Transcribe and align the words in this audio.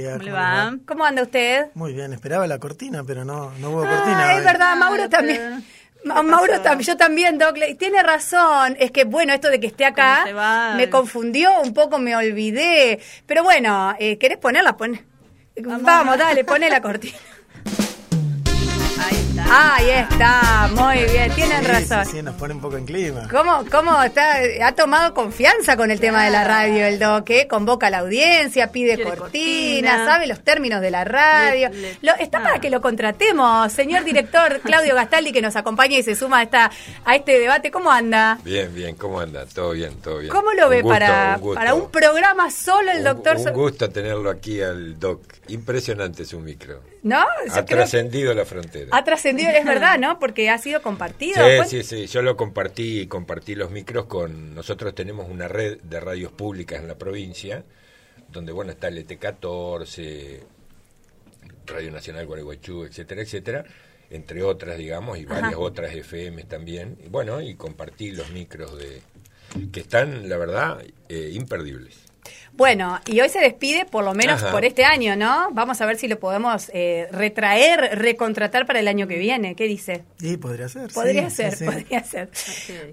¿Cómo 0.00 0.22
le 0.22 0.30
va? 0.30 0.76
¿Cómo 0.86 1.04
anda 1.04 1.22
usted? 1.22 1.70
Muy 1.74 1.92
bien, 1.92 2.12
esperaba 2.12 2.46
la 2.46 2.60
cortina, 2.60 3.02
pero 3.02 3.24
no, 3.24 3.50
no 3.58 3.70
hubo 3.70 3.82
ah, 3.82 3.88
cortina. 3.88 4.36
Es 4.36 4.44
verdad, 4.44 4.76
Mauro 4.76 5.08
también. 5.08 5.64
Mauro 6.04 6.60
también, 6.60 6.86
yo 6.86 6.96
también, 6.96 7.36
Doc, 7.36 7.56
tiene 7.80 8.00
razón. 8.04 8.76
Es 8.78 8.92
que, 8.92 9.02
bueno, 9.02 9.32
esto 9.32 9.50
de 9.50 9.58
que 9.58 9.66
esté 9.66 9.84
acá 9.84 10.24
me 10.76 10.88
confundió 10.88 11.50
un 11.62 11.74
poco, 11.74 11.98
me 11.98 12.14
olvidé. 12.14 13.00
Pero 13.26 13.42
bueno, 13.42 13.92
eh, 13.98 14.18
¿querés 14.18 14.38
ponerla? 14.38 14.76
Pon... 14.76 15.00
Vamos, 15.56 16.16
dale, 16.16 16.44
poné 16.44 16.70
la 16.70 16.80
cortina. 16.80 17.18
Ahí 19.50 19.88
está, 19.88 20.68
muy 20.74 21.10
bien, 21.10 21.32
tienen 21.34 21.64
razón. 21.64 22.04
Sí, 22.04 22.22
nos 22.22 22.34
pone 22.34 22.52
un 22.52 22.60
poco 22.60 22.76
en 22.76 22.84
clima. 22.84 23.26
¿Cómo, 23.30 23.64
cómo 23.70 24.02
está? 24.02 24.40
Ha 24.62 24.72
tomado 24.72 25.14
confianza 25.14 25.74
con 25.74 25.90
el 25.90 26.00
tema 26.00 26.24
de 26.24 26.30
la 26.30 26.44
radio, 26.44 26.84
el 26.84 26.98
Doc, 26.98 27.30
¿eh? 27.30 27.48
Convoca 27.48 27.86
a 27.86 27.90
la 27.90 28.00
audiencia, 28.00 28.70
pide 28.70 29.02
cortina, 29.02 30.04
sabe 30.04 30.26
los 30.26 30.44
términos 30.44 30.82
de 30.82 30.90
la 30.90 31.04
radio. 31.04 31.70
está 32.20 32.42
para 32.42 32.60
que 32.60 32.68
lo 32.68 32.82
contratemos, 32.82 33.72
señor 33.72 34.04
director 34.04 34.60
Claudio 34.64 34.94
Gastaldi, 34.94 35.32
que 35.32 35.40
nos 35.40 35.56
acompaña 35.56 35.96
y 35.96 36.02
se 36.02 36.14
suma 36.14 36.40
a, 36.40 36.42
esta, 36.42 36.70
a 37.06 37.16
este 37.16 37.38
debate. 37.38 37.70
¿Cómo 37.70 37.90
anda? 37.90 38.38
Bien, 38.44 38.72
bien, 38.74 38.96
¿cómo 38.96 39.18
anda? 39.18 39.46
Todo 39.46 39.70
bien, 39.70 39.94
todo 40.02 40.18
bien. 40.18 40.30
¿Cómo 40.30 40.52
lo 40.52 40.68
ve 40.68 40.84
para, 40.84 41.38
un 41.40 41.54
para 41.54 41.74
un 41.74 41.90
programa 41.90 42.50
solo 42.50 42.90
el 42.90 43.02
doctor? 43.02 43.38
Un 43.38 43.52
gusto 43.54 43.88
tenerlo 43.88 44.28
aquí 44.28 44.60
al 44.60 45.00
Doc. 45.00 45.22
Impresionante 45.48 46.26
su 46.26 46.38
micro. 46.38 46.82
¿No? 47.02 47.24
ha 47.50 47.64
trascendido 47.64 48.34
la 48.34 48.44
frontera. 48.44 48.90
Ha 48.92 49.04
trascendido, 49.04 49.50
es 49.50 49.64
verdad, 49.64 49.98
¿no? 49.98 50.18
Porque 50.18 50.50
ha 50.50 50.58
sido 50.58 50.82
compartido. 50.82 51.44
Sí, 51.64 51.82
sí, 51.82 51.82
sí. 51.82 52.06
Yo 52.06 52.22
lo 52.22 52.36
compartí 52.36 53.00
y 53.00 53.06
compartí 53.06 53.54
los 53.54 53.70
micros 53.70 54.06
con. 54.06 54.54
Nosotros 54.54 54.94
tenemos 54.94 55.28
una 55.28 55.48
red 55.48 55.80
de 55.82 56.00
radios 56.00 56.32
públicas 56.32 56.80
en 56.80 56.88
la 56.88 56.96
provincia, 56.96 57.64
donde, 58.30 58.52
bueno, 58.52 58.72
está 58.72 58.88
el 58.88 59.06
ET14, 59.06 60.40
Radio 61.66 61.90
Nacional 61.92 62.26
Gualeguaychú, 62.26 62.84
etcétera, 62.84 63.22
etcétera, 63.22 63.64
entre 64.10 64.42
otras, 64.42 64.78
digamos, 64.78 65.18
y 65.18 65.24
varias 65.24 65.54
otras 65.56 65.94
FM 65.94 66.44
también. 66.44 66.98
Y 67.04 67.08
bueno, 67.08 67.40
y 67.40 67.54
compartí 67.54 68.10
los 68.10 68.30
micros 68.30 68.76
de 68.76 69.02
que 69.72 69.80
están, 69.80 70.28
la 70.28 70.36
verdad, 70.36 70.82
eh, 71.08 71.30
imperdibles. 71.32 72.07
Bueno, 72.58 72.98
y 73.06 73.20
hoy 73.20 73.28
se 73.28 73.38
despide 73.38 73.84
por 73.84 74.02
lo 74.02 74.14
menos 74.14 74.42
por 74.42 74.64
este 74.64 74.84
año, 74.84 75.14
¿no? 75.14 75.48
Vamos 75.52 75.80
a 75.80 75.86
ver 75.86 75.96
si 75.96 76.08
lo 76.08 76.18
podemos 76.18 76.72
eh, 76.74 77.06
retraer, 77.12 77.96
recontratar 77.96 78.66
para 78.66 78.80
el 78.80 78.88
año 78.88 79.06
que 79.06 79.16
viene. 79.16 79.54
¿Qué 79.54 79.66
dice? 79.66 80.02
Sí, 80.18 80.36
podría 80.38 80.68
ser. 80.68 80.92
Podría 80.92 81.30
ser, 81.30 81.56
podría 81.56 82.02
ser. 82.02 82.28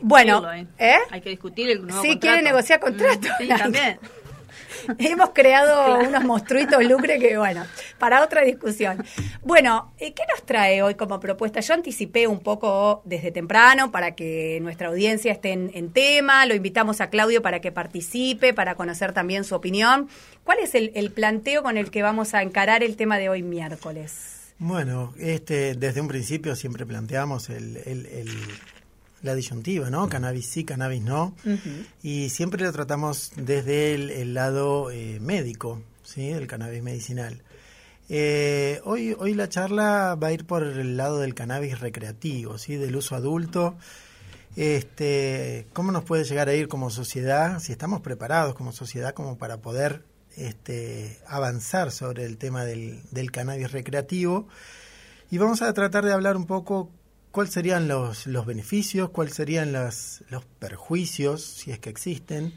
Bueno, 0.01 0.43
¿eh? 0.77 0.97
Hay 1.09 1.19
que 1.19 1.31
discutir 1.31 1.67
el 1.71 1.81
nuevo 1.81 1.99
Sí, 2.03 2.19
quiere 2.19 2.43
negociar 2.43 2.79
contrato. 2.79 3.27
Sí, 3.39 3.47
también. 3.47 3.97
Hemos 4.99 5.31
creado 5.31 5.99
unos 6.07 6.23
monstruitos 6.23 6.83
lucre 6.83 7.17
que, 7.17 7.35
bueno, 7.35 7.65
para 7.99 8.23
otra 8.23 8.41
discusión. 8.43 9.03
Bueno, 9.41 9.93
eh, 9.97 10.13
¿qué 10.13 10.23
nos 10.29 10.45
trae 10.45 10.81
hoy 10.81 10.95
como 10.95 11.19
propuesta? 11.19 11.59
Yo 11.59 11.73
anticipé 11.73 12.27
un 12.27 12.39
poco 12.39 13.01
desde 13.05 13.31
temprano 13.31 13.91
para 13.91 14.15
que 14.15 14.59
nuestra 14.61 14.89
audiencia 14.89 15.31
esté 15.31 15.51
en, 15.51 15.91
tema. 15.91 16.45
Lo 16.45 16.55
invitamos 16.55 16.99
a 16.99 17.09
Claudio 17.09 17.41
para 17.41 17.61
que 17.61 17.71
participe, 17.71 18.53
para 18.53 18.75
conocer 18.75 19.13
también 19.13 19.43
su 19.43 19.55
opinión. 19.55 20.09
¿Cuál 20.43 20.59
es 20.59 20.75
el, 20.75 21.11
planteo 21.11 21.63
con 21.63 21.77
el 21.77 21.91
que 21.91 22.01
vamos 22.01 22.33
a 22.33 22.41
encarar 22.41 22.83
el 22.83 22.95
tema 22.95 23.17
de 23.17 23.29
hoy 23.29 23.43
miércoles? 23.43 24.53
Bueno, 24.57 25.13
este, 25.17 25.75
desde 25.75 26.01
un 26.01 26.07
principio 26.07 26.55
siempre 26.55 26.85
planteamos 26.85 27.49
el, 27.49 27.77
la 29.21 29.35
disyuntiva, 29.35 29.89
¿no? 29.89 30.07
Cannabis 30.07 30.47
sí, 30.47 30.63
cannabis 30.63 31.01
no. 31.01 31.35
Y 32.01 32.29
siempre 32.29 32.63
lo 32.63 32.71
tratamos 32.71 33.31
desde 33.35 33.93
el, 33.93 34.33
lado 34.33 34.91
eh, 34.91 35.19
médico, 35.19 35.81
¿sí? 36.03 36.29
El 36.29 36.47
cannabis 36.47 36.83
medicinal. 36.83 37.41
Eh, 38.07 38.81
hoy, 38.83 39.15
hoy 39.17 39.33
la 39.33 39.49
charla 39.49 40.15
va 40.15 40.27
a 40.27 40.31
ir 40.31 40.45
por 40.45 40.63
el 40.63 40.95
lado 40.95 41.19
del 41.19 41.33
cannabis 41.33 41.79
recreativo, 41.79 42.57
¿sí? 42.57 42.75
Del 42.75 42.95
uso 42.95 43.15
adulto. 43.15 43.75
Este, 44.55 45.67
¿Cómo 45.73 45.91
nos 45.91 46.03
puede 46.03 46.23
llegar 46.23 46.47
a 46.47 46.53
ir 46.53 46.67
como 46.67 46.89
sociedad, 46.89 47.59
si 47.59 47.71
estamos 47.71 48.01
preparados 48.01 48.55
como 48.55 48.71
sociedad 48.71 49.13
como 49.13 49.37
para 49.37 49.57
poder 49.57 50.03
este, 50.37 51.19
avanzar 51.27 51.91
sobre 51.91 52.25
el 52.25 52.37
tema 52.37 52.63
del, 52.63 53.31
cannabis 53.31 53.71
recreativo? 53.71 54.47
Y 55.31 55.39
vamos 55.39 55.61
a 55.61 55.73
tratar 55.73 56.05
de 56.05 56.13
hablar 56.13 56.37
un 56.37 56.45
poco 56.45 56.91
cuáles 57.31 57.53
serían 57.53 57.87
los, 57.87 58.27
los 58.27 58.45
beneficios, 58.45 59.09
cuáles 59.09 59.33
serían 59.33 59.73
los, 59.73 60.23
los 60.29 60.45
perjuicios, 60.45 61.43
si 61.43 61.71
es 61.71 61.79
que 61.79 61.89
existen. 61.89 62.53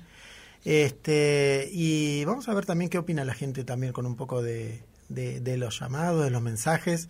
Este, 0.65 1.69
y 1.72 2.25
vamos 2.26 2.48
a 2.48 2.54
ver 2.54 2.66
también 2.66 2.91
qué 2.91 2.98
opina 2.98 3.25
la 3.25 3.34
gente 3.34 3.65
también 3.65 3.92
con 3.92 4.06
un 4.06 4.16
poco 4.16 4.42
de, 4.42 4.82
de, 5.08 5.56
los 5.56 5.80
llamados, 5.80 6.24
de 6.24 6.30
los 6.30 6.42
mensajes. 6.42 7.08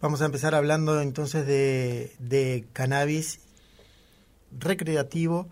Vamos 0.00 0.22
a 0.22 0.26
empezar 0.26 0.54
hablando 0.54 1.00
entonces 1.00 1.46
de, 1.46 2.14
de 2.18 2.66
cannabis 2.72 3.40
recreativo 4.58 5.48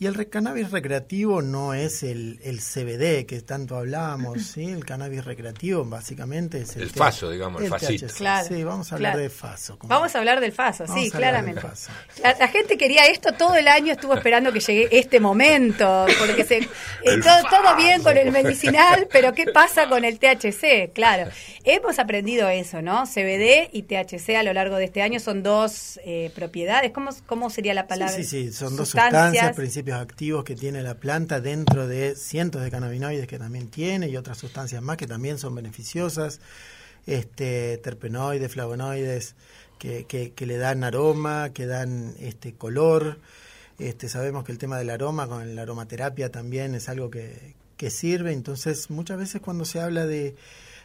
y 0.00 0.06
el 0.06 0.30
cannabis 0.30 0.70
recreativo 0.70 1.42
no 1.42 1.74
es 1.74 2.02
el, 2.02 2.40
el 2.42 2.60
CBD 2.60 3.26
que 3.26 3.42
tanto 3.42 3.76
hablamos, 3.76 4.42
¿sí? 4.42 4.64
El 4.64 4.82
cannabis 4.82 5.26
recreativo 5.26 5.84
básicamente 5.84 6.62
es 6.62 6.74
el... 6.76 6.84
El 6.84 6.88
faso, 6.88 7.30
digamos, 7.30 7.60
el, 7.60 7.68
fasito. 7.68 8.08
sí, 8.08 8.64
vamos 8.64 8.90
a 8.90 8.94
hablar 8.94 9.18
de 9.18 9.28
faso. 9.28 9.76
Vamos 9.82 10.14
a 10.14 10.18
hablar 10.20 10.40
del 10.40 10.52
faso, 10.52 10.86
sí, 10.86 11.10
claramente. 11.10 11.60
La, 12.22 12.48
gente 12.48 12.78
quería 12.78 13.08
esto 13.08 13.32
todo 13.32 13.56
el 13.56 13.68
año, 13.68 13.92
estuvo 13.92 14.14
esperando 14.14 14.50
que 14.54 14.60
llegue 14.60 14.88
este 14.90 15.20
momento, 15.20 16.06
porque 16.18 16.44
se, 16.44 16.56
eh, 17.04 17.20
todo, 17.22 17.76
bien 17.76 18.02
con 18.02 18.16
el 18.16 18.32
medicinal, 18.32 19.06
pero 19.12 19.34
¿qué 19.34 19.48
pasa 19.52 19.86
con 19.86 20.06
el 20.06 20.18
THC? 20.18 20.94
Claro, 20.94 21.30
hemos 21.62 21.98
aprendido 21.98 22.48
eso, 22.48 22.80
¿no? 22.80 23.04
CBD 23.04 23.68
y 23.72 23.82
THC 23.82 24.36
a 24.36 24.44
lo 24.44 24.54
largo 24.54 24.76
de 24.76 24.86
este 24.86 25.02
año 25.02 25.20
son 25.20 25.42
dos 25.42 26.00
eh, 26.06 26.32
propiedades. 26.34 26.90
¿Cómo, 26.92 27.10
¿Cómo 27.26 27.50
sería 27.50 27.74
la 27.74 27.86
palabra? 27.86 28.14
Sí, 28.14 28.24
sí, 28.24 28.46
sí, 28.46 28.52
son 28.54 28.76
dos 28.76 28.88
sustancias, 28.88 29.54
activos 29.98 30.44
que 30.44 30.54
tiene 30.54 30.82
la 30.82 30.94
planta 30.94 31.40
dentro 31.40 31.86
de 31.86 32.14
cientos 32.16 32.62
de 32.62 32.70
cannabinoides 32.70 33.26
que 33.26 33.38
también 33.38 33.68
tiene 33.68 34.08
y 34.08 34.16
otras 34.16 34.38
sustancias 34.38 34.82
más 34.82 34.96
que 34.96 35.06
también 35.06 35.38
son 35.38 35.54
beneficiosas, 35.54 36.40
este, 37.06 37.78
terpenoides, 37.78 38.52
flavonoides 38.52 39.34
que, 39.78 40.04
que, 40.06 40.46
le 40.46 40.58
dan 40.58 40.84
aroma, 40.84 41.50
que 41.54 41.66
dan 41.66 42.14
este 42.20 42.52
color. 42.52 43.18
Este, 43.78 44.08
sabemos 44.08 44.44
que 44.44 44.52
el 44.52 44.58
tema 44.58 44.78
del 44.78 44.90
aroma 44.90 45.26
con 45.26 45.56
la 45.56 45.62
aromaterapia 45.62 46.30
también 46.30 46.74
es 46.74 46.88
algo 46.88 47.10
que, 47.10 47.54
que 47.78 47.90
sirve, 47.90 48.32
entonces 48.32 48.90
muchas 48.90 49.16
veces 49.16 49.40
cuando 49.40 49.64
se 49.64 49.80
habla 49.80 50.04
de 50.04 50.36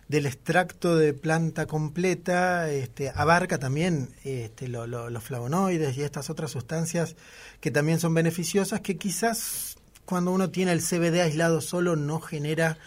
del 0.07 0.25
extracto 0.27 0.95
de 0.95 1.13
planta 1.13 1.65
completa 1.65 2.71
este, 2.71 3.09
abarca 3.09 3.57
también 3.57 4.09
este, 4.23 4.67
los 4.67 5.23
flavonoides 5.23 5.97
y 5.97 6.03
estas 6.03 6.29
otras 6.29 6.51
sustancias 6.51 7.15
que 7.59 7.71
también 7.71 7.99
son 7.99 8.13
beneficiosas, 8.13 8.81
que 8.81 8.97
quizás 8.97 9.77
cuando 10.05 10.31
uno 10.31 10.51
tiene 10.51 10.71
el 10.71 10.81
CBD 10.81 11.21
aislado 11.21 11.61
solo 11.61 11.95
no 11.95 12.19
genera 12.19 12.77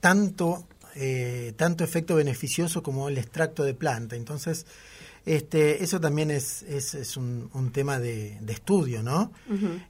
tanto, 0.00 0.66
eh, 0.94 1.52
tanto 1.56 1.84
efecto 1.84 2.14
beneficioso 2.14 2.82
como 2.82 3.08
el 3.08 3.18
extracto 3.18 3.62
de 3.62 3.74
planta. 3.74 4.16
Entonces, 4.16 4.66
este, 5.26 5.82
eso 5.82 6.00
también 6.00 6.30
es, 6.30 6.62
es, 6.62 7.16
un, 7.16 7.50
un, 7.52 7.72
tema 7.72 7.98
de, 7.98 8.38
de 8.40 8.52
estudio, 8.52 9.02
¿no? 9.02 9.32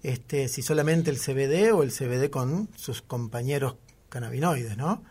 este, 0.02 0.48
si 0.48 0.62
solamente 0.62 1.10
el 1.10 1.18
CBD 1.18 1.72
o 1.72 1.82
el 1.82 1.92
CBD 1.92 2.30
con 2.30 2.70
sus 2.74 3.02
compañeros 3.02 3.76
cannabinoides, 4.16 4.78
¿no? 4.78 5.02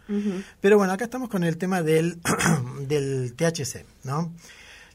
Pero 0.62 0.78
bueno, 0.78 0.94
acá 0.94 1.06
estamos 1.06 1.30
con 1.30 1.44
el 1.44 1.58
tema 1.58 1.84
del, 1.84 2.20
del 2.88 3.36
THC, 3.36 3.86
¿no? 4.04 4.34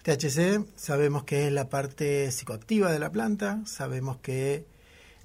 THC 0.03 0.65
sabemos 0.75 1.23
que 1.23 1.47
es 1.47 1.53
la 1.53 1.69
parte 1.69 2.33
psicoactiva 2.33 2.91
de 2.91 2.99
la 2.99 3.13
planta, 3.13 3.61
sabemos 3.67 4.17
que, 4.17 4.65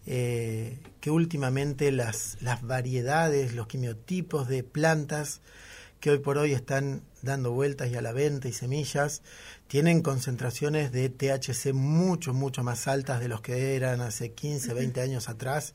eh, 0.06 0.78
que 1.02 1.10
últimamente 1.10 1.92
las, 1.92 2.38
las 2.42 2.62
variedades, 2.62 3.56
los 3.56 3.66
quimiotipos 3.66 4.48
de 4.48 4.62
plantas 4.64 5.42
que 6.00 6.12
hoy 6.12 6.20
por 6.20 6.38
hoy 6.38 6.54
están 6.54 7.02
dando 7.24 7.54
vueltas 7.54 7.90
y 7.90 7.96
a 7.96 8.02
la 8.04 8.12
venta 8.12 8.48
y 8.48 8.54
semillas, 8.54 9.24
tienen 9.68 10.04
concentraciones 10.04 10.92
de 10.92 11.10
THC 11.10 11.74
mucho, 11.74 12.36
mucho 12.36 12.64
más 12.64 12.88
altas 12.88 13.20
de 13.20 13.30
los 13.30 13.42
que 13.42 13.76
eran 13.76 14.02
hace 14.02 14.34
15, 14.34 14.76
20 14.76 15.02
años 15.02 15.28
atrás 15.28 15.74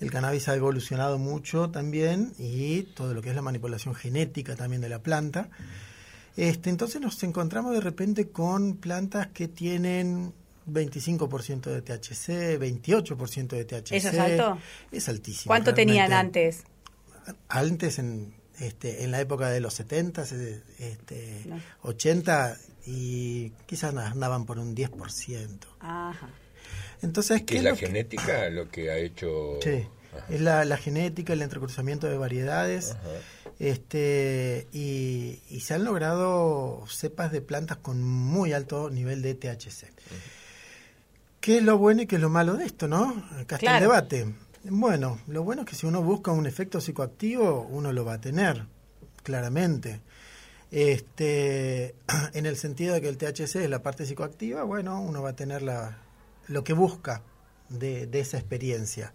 el 0.00 0.10
cannabis 0.10 0.48
ha 0.48 0.54
evolucionado 0.54 1.18
mucho 1.18 1.70
también 1.70 2.32
y 2.38 2.82
todo 2.82 3.14
lo 3.14 3.22
que 3.22 3.30
es 3.30 3.36
la 3.36 3.42
manipulación 3.42 3.94
genética 3.94 4.56
también 4.56 4.82
de 4.82 4.88
la 4.88 4.98
planta. 5.00 5.48
Este, 6.36 6.70
entonces 6.70 7.00
nos 7.00 7.22
encontramos 7.22 7.72
de 7.72 7.80
repente 7.80 8.28
con 8.28 8.76
plantas 8.76 9.28
que 9.28 9.46
tienen 9.46 10.32
25% 10.68 11.62
de 11.62 11.82
THC, 11.82 12.58
28% 12.58 13.48
de 13.48 13.64
THC. 13.64 13.92
¿Eso 13.92 14.08
es 14.08 14.18
alto? 14.18 14.58
Es 14.90 15.08
altísimo. 15.08 15.50
¿Cuánto 15.50 15.74
tenían 15.74 16.12
antes? 16.12 16.64
Antes, 17.48 17.98
en, 17.98 18.34
este, 18.58 19.04
en 19.04 19.12
la 19.12 19.20
época 19.20 19.48
de 19.48 19.60
los 19.60 19.74
70, 19.74 20.22
este, 20.78 21.44
80, 21.82 22.58
y 22.86 23.50
quizás 23.66 23.94
andaban 23.94 24.44
por 24.44 24.58
un 24.58 24.74
10%. 24.74 25.58
Ajá. 25.80 26.28
Entonces, 27.04 27.42
¿qué 27.42 27.58
es 27.58 27.62
la 27.62 27.76
genética 27.76 28.48
lo 28.48 28.70
que 28.70 28.90
ha 28.90 28.96
hecho? 28.96 29.58
Sí, 29.62 29.86
es 30.30 30.40
la, 30.40 30.76
genética, 30.76 31.32
el 31.32 31.42
entrecruzamiento 31.42 32.06
de 32.06 32.16
variedades 32.16 32.96
Este, 33.58 34.66
y, 34.72 35.40
se 35.60 35.74
han 35.74 35.84
logrado 35.84 36.84
cepas 36.88 37.30
de 37.30 37.40
plantas 37.40 37.76
con 37.78 38.02
muy 38.02 38.52
alto 38.52 38.90
nivel 38.90 39.22
de 39.22 39.34
THC. 39.34 39.92
¿Qué 41.40 41.58
es 41.58 41.62
lo 41.62 41.78
bueno 41.78 42.02
y 42.02 42.06
qué 42.06 42.16
es 42.16 42.22
lo 42.22 42.30
malo 42.30 42.54
de 42.54 42.64
esto, 42.64 42.88
no? 42.88 43.24
Acá 43.38 43.56
está 43.56 43.76
el 43.76 43.82
debate. 43.82 44.34
Bueno, 44.64 45.20
lo 45.26 45.42
bueno 45.42 45.62
es 45.62 45.68
que 45.68 45.76
si 45.76 45.86
uno 45.86 46.02
busca 46.02 46.32
un 46.32 46.46
efecto 46.46 46.80
psicoactivo, 46.80 47.66
uno 47.70 47.92
lo 47.92 48.04
va 48.04 48.14
a 48.14 48.20
tener, 48.20 48.64
claramente. 49.22 50.00
Este, 50.70 51.94
en 52.32 52.46
el 52.46 52.56
sentido 52.56 52.94
de 52.94 53.02
que 53.02 53.08
el 53.08 53.18
THC 53.18 53.56
es 53.56 53.70
la 53.70 53.82
parte 53.82 54.06
psicoactiva, 54.06 54.64
bueno, 54.64 55.00
uno 55.00 55.22
va 55.22 55.30
a 55.30 55.36
tener 55.36 55.60
la, 55.60 56.03
lo 56.48 56.64
que 56.64 56.72
busca 56.72 57.22
de, 57.68 58.08
esa 58.12 58.38
experiencia. 58.38 59.12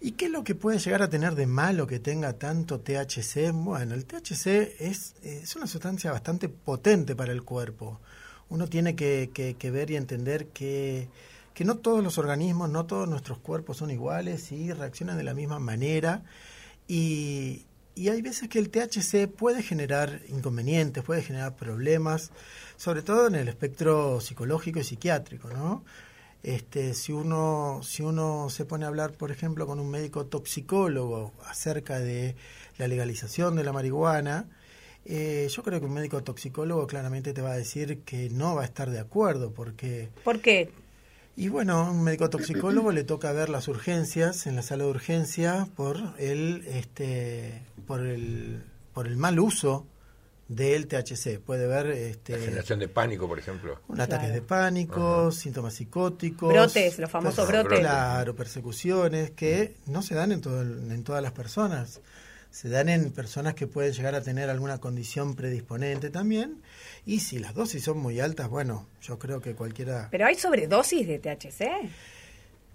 ¿Y 0.00 0.12
qué 0.12 0.26
es 0.26 0.30
lo 0.30 0.44
que 0.44 0.54
puede 0.54 0.78
llegar 0.78 1.02
a 1.02 1.08
tener 1.08 1.34
de 1.34 1.46
malo 1.46 1.86
que 1.86 1.98
tenga 1.98 2.34
tanto 2.34 2.80
THC? 2.80 3.52
Bueno, 3.52 3.94
el 3.94 4.04
THC 4.04 4.76
es, 4.80 5.14
es 5.22 5.56
una 5.56 5.66
sustancia 5.66 6.12
bastante 6.12 6.48
potente 6.48 7.16
para 7.16 7.32
el 7.32 7.42
cuerpo. 7.42 8.00
Uno 8.50 8.68
tiene 8.68 8.94
que, 8.94 9.30
que, 9.32 9.70
ver 9.70 9.90
y 9.90 9.96
entender 9.96 10.48
que, 10.48 11.08
que, 11.54 11.64
no 11.64 11.78
todos 11.78 12.04
los 12.04 12.18
organismos, 12.18 12.68
no 12.68 12.84
todos 12.84 13.08
nuestros 13.08 13.38
cuerpos 13.38 13.78
son 13.78 13.90
iguales 13.90 14.52
y 14.52 14.72
reaccionan 14.72 15.16
de 15.16 15.24
la 15.24 15.32
misma 15.32 15.58
manera. 15.58 16.22
Y, 16.86 17.64
y 17.94 18.08
hay 18.08 18.20
veces 18.22 18.48
que 18.48 18.58
el 18.58 18.70
THC 18.70 19.28
puede 19.28 19.62
generar 19.62 20.20
inconvenientes, 20.28 21.02
puede 21.04 21.22
generar 21.22 21.56
problemas, 21.56 22.32
sobre 22.76 23.02
todo 23.02 23.28
en 23.28 23.36
el 23.36 23.48
espectro 23.48 24.20
psicológico 24.20 24.80
y 24.80 24.84
psiquiátrico, 24.84 25.48
¿no? 25.48 25.84
Este, 26.44 26.92
si 26.92 27.10
uno 27.10 27.80
si 27.82 28.02
uno 28.02 28.50
se 28.50 28.66
pone 28.66 28.84
a 28.84 28.88
hablar, 28.88 29.12
por 29.12 29.30
ejemplo, 29.30 29.66
con 29.66 29.80
un 29.80 29.90
médico 29.90 30.26
toxicólogo 30.26 31.32
acerca 31.46 31.98
de 31.98 32.36
la 32.76 32.86
legalización 32.86 33.56
de 33.56 33.64
la 33.64 33.72
marihuana, 33.72 34.46
eh, 35.06 35.48
yo 35.50 35.62
creo 35.62 35.80
que 35.80 35.86
un 35.86 35.94
médico 35.94 36.22
toxicólogo 36.22 36.86
claramente 36.86 37.32
te 37.32 37.40
va 37.40 37.52
a 37.52 37.56
decir 37.56 38.00
que 38.00 38.28
no 38.28 38.54
va 38.54 38.60
a 38.60 38.66
estar 38.66 38.90
de 38.90 39.00
acuerdo 39.00 39.52
porque 39.52 40.10
¿Por 40.22 40.40
qué? 40.40 40.68
Y 41.34 41.48
bueno, 41.48 41.90
un 41.90 42.02
médico 42.04 42.28
toxicólogo 42.28 42.92
le 42.92 43.04
toca 43.04 43.32
ver 43.32 43.48
las 43.48 43.66
urgencias 43.66 44.46
en 44.46 44.54
la 44.54 44.62
sala 44.62 44.84
de 44.84 44.90
urgencia 44.90 45.66
por 45.74 45.96
el 46.18 46.62
este 46.66 47.62
por 47.86 48.02
el 48.02 48.62
por 48.92 49.06
el 49.06 49.16
mal 49.16 49.40
uso 49.40 49.86
del 50.48 50.86
THC. 50.86 51.38
Puede 51.38 51.66
ver... 51.66 51.86
Este, 51.86 52.32
la 52.32 52.44
generación 52.44 52.78
de 52.78 52.88
pánico, 52.88 53.28
por 53.28 53.38
ejemplo. 53.38 53.80
Un 53.88 54.00
ataques 54.00 54.32
de 54.32 54.42
pánico, 54.42 55.30
síntomas 55.30 55.74
psicóticos. 55.74 56.52
Brotes, 56.52 56.98
los 56.98 57.10
famosos 57.10 57.48
brotes. 57.48 57.80
Claro, 57.80 58.34
persecuciones 58.34 59.30
que 59.30 59.74
no 59.86 60.02
se 60.02 60.14
dan 60.14 60.32
en, 60.32 60.40
todo, 60.40 60.62
en 60.62 61.04
todas 61.04 61.22
las 61.22 61.32
personas. 61.32 62.00
Se 62.50 62.68
dan 62.68 62.88
en 62.88 63.10
personas 63.10 63.54
que 63.54 63.66
pueden 63.66 63.92
llegar 63.92 64.14
a 64.14 64.22
tener 64.22 64.48
alguna 64.48 64.78
condición 64.78 65.34
predisponente 65.34 66.10
también. 66.10 66.62
Y 67.04 67.20
si 67.20 67.38
las 67.40 67.54
dosis 67.54 67.82
son 67.82 67.98
muy 67.98 68.20
altas, 68.20 68.48
bueno, 68.48 68.86
yo 69.02 69.18
creo 69.18 69.40
que 69.40 69.54
cualquiera... 69.54 70.08
¿Pero 70.10 70.26
hay 70.26 70.36
sobredosis 70.36 71.06
de 71.06 71.18
THC? 71.18 71.90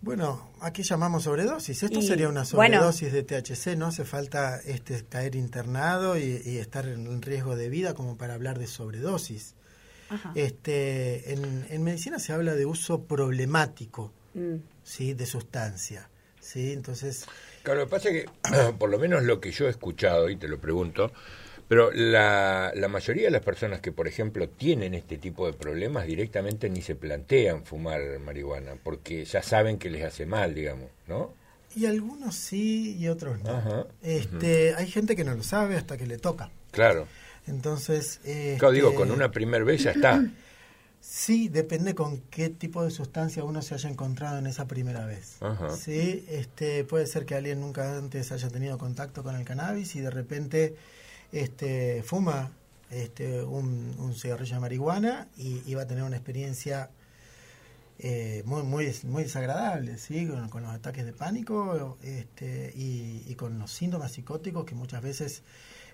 Bueno, 0.02 0.50
aquí 0.62 0.84
llamamos 0.84 1.24
sobredosis. 1.24 1.84
Esto 1.84 2.02
sería 2.02 2.30
una 2.30 2.46
sobredosis 2.46 3.12
de 3.12 3.24
THC. 3.24 3.76
No 3.78 3.88
hace 3.88 4.06
falta 4.06 4.60
este, 4.62 5.04
caer 5.04 5.36
internado 5.36 6.18
y, 6.18 6.58
estar 6.58 6.88
en 6.88 7.22
riesgo 7.22 7.56
de 7.56 7.70
vida 7.70 7.94
como 7.94 8.18
para 8.18 8.34
hablar 8.34 8.60
de 8.60 8.68
sobredosis. 8.68 9.56
Este, 10.36 11.34
en, 11.34 11.84
medicina 11.84 12.18
se 12.18 12.34
habla 12.34 12.56
de 12.56 12.66
uso 12.66 13.04
problemático 13.04 14.12
mm. 14.34 14.56
¿sí? 14.84 15.14
de 15.14 15.26
sustancia. 15.26 16.10
¿sí? 16.40 16.72
Entonces. 16.72 17.26
Claro, 17.64 17.82
lo 17.82 17.86
que 17.86 17.92
pasa 17.92 18.10
es 18.10 18.24
que, 18.24 18.74
por 18.80 18.90
lo 18.90 18.98
menos 19.00 19.24
lo 19.24 19.42
que 19.42 19.52
yo 19.52 19.68
he 19.68 19.70
escuchado, 19.70 20.30
y 20.30 20.38
te 20.38 20.48
lo 20.48 20.60
pregunto, 20.60 21.12
pero 21.70 21.92
la, 21.92 22.72
la 22.76 22.88
mayoría 22.88 23.26
de 23.26 23.32
las 23.32 23.44
personas 23.44 23.80
que, 23.80 23.92
por 23.92 24.08
ejemplo, 24.08 24.50
tienen 24.50 24.96
este 24.96 25.20
tipo 25.20 25.46
de 25.46 25.54
problemas 25.54 26.08
directamente 26.08 26.68
ni 26.68 26.82
se 26.82 26.96
plantean 26.96 27.64
fumar 27.64 28.02
marihuana, 28.18 28.76
porque 28.84 29.24
ya 29.24 29.44
saben 29.44 29.78
que 29.78 29.92
les 29.92 30.04
hace 30.04 30.26
mal, 30.26 30.56
digamos, 30.56 30.90
¿no? 31.08 31.32
Y 31.76 31.86
algunos 31.86 32.34
sí 32.34 32.98
y 32.98 33.08
otros 33.08 33.40
no. 33.44 33.86
este, 34.02 34.74
Hay 34.74 34.88
gente 34.88 35.16
que 35.16 35.24
no 35.24 35.36
lo 35.36 35.44
sabe 35.44 35.78
hasta 35.78 35.96
que 35.96 36.08
le 36.08 36.18
toca. 36.18 36.50
Claro. 36.72 37.06
Entonces... 37.46 38.20
claro, 38.58 38.74
digo, 38.74 38.96
con 38.96 39.10
este, 39.10 39.18
una 39.18 39.32
primer 39.32 39.64
vez 39.64 39.84
ya 39.84 39.92
está. 39.92 40.24
Sí, 41.02 41.48
depende 41.48 41.96
con 41.96 42.20
qué 42.30 42.50
tipo 42.50 42.84
de 42.84 42.92
sustancia 42.92 43.46
uno 43.46 43.62
se 43.62 43.74
haya 43.74 43.90
encontrado 43.90 44.38
en 44.38 44.48
esa 44.48 44.68
primera 44.68 45.06
vez. 45.06 45.38
Sí, 45.82 46.26
este, 46.28 46.84
puede 46.84 47.08
ser 47.08 47.26
que 47.26 47.36
alguien 47.36 47.62
nunca 47.62 47.98
antes 47.98 48.34
haya 48.34 48.50
tenido 48.50 48.78
contacto 48.78 49.24
con 49.24 49.38
el 49.38 49.46
cannabis 49.46 49.96
y 49.96 50.02
de 50.02 50.10
repente 50.10 50.76
este, 51.32 52.04
fuma 52.04 52.52
este, 52.90 53.44
un, 53.44 54.14
cigarrillo 54.16 54.56
de 54.56 54.62
marihuana 54.62 55.28
y, 55.38 55.74
va 55.76 55.84
a 55.84 55.88
tener 55.88 56.04
una 56.04 56.16
experiencia 56.16 56.90
eh, 58.00 58.42
muy, 58.46 58.64
muy, 58.64 58.92
muy 59.04 59.24
desagradable, 59.24 59.98
¿sí? 59.98 60.28
Con, 60.50 60.64
los 60.64 60.72
ataques 60.72 61.06
de 61.06 61.14
pánico 61.14 61.98
este, 62.02 62.74
y, 62.76 63.34
con 63.36 63.60
los 63.60 63.72
síntomas 63.72 64.14
psicóticos 64.14 64.66
que 64.66 64.76
muchas 64.76 65.02
veces 65.02 65.44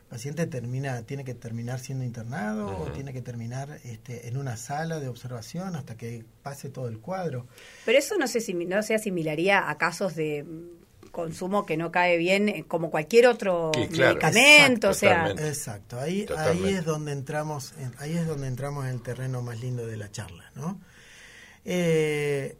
el 0.03 0.09
paciente 0.09 0.47
termina, 0.47 1.01
tiene 1.01 1.25
que 1.25 1.33
terminar 1.33 1.79
siendo 1.79 2.05
internado 2.05 2.77
o 2.77 2.91
tiene 2.91 3.11
que 3.11 3.21
terminar 3.21 3.79
este, 3.83 4.27
en 4.27 4.37
una 4.37 4.55
sala 4.55 4.99
de 4.99 5.09
observación 5.09 5.75
hasta 5.75 5.97
que 5.97 6.23
pase 6.43 6.69
todo 6.69 6.87
el 6.87 6.99
cuadro. 6.99 7.47
Pero 7.85 7.97
eso 7.97 8.15
no, 8.17 8.27
sé 8.27 8.39
si, 8.39 8.53
no 8.53 8.81
se 8.83 8.95
asimilaría 8.95 9.69
a 9.69 9.77
casos 9.77 10.15
de 10.15 10.45
consumo 11.15 11.65
que 11.65 11.77
no 11.77 11.91
cae 11.91 12.17
bien 12.17 12.49
eh, 12.49 12.65
como 12.67 12.91
cualquier 12.91 13.27
otro 13.27 13.71
medicamento, 13.73 14.89
o 14.89 14.93
sea, 14.93 15.29
exacto. 15.29 15.97
Ahí 15.97 16.25
ahí 16.37 16.67
es 16.67 16.83
donde 16.83 17.13
entramos, 17.13 17.73
ahí 17.99 18.17
es 18.17 18.27
donde 18.27 18.47
entramos 18.47 18.83
en 18.83 18.91
el 18.91 19.01
terreno 19.01 19.41
más 19.41 19.61
lindo 19.61 19.87
de 19.87 19.95
la 19.95 20.11
charla, 20.11 20.51
¿no? 20.55 20.81
Eh, 21.63 22.57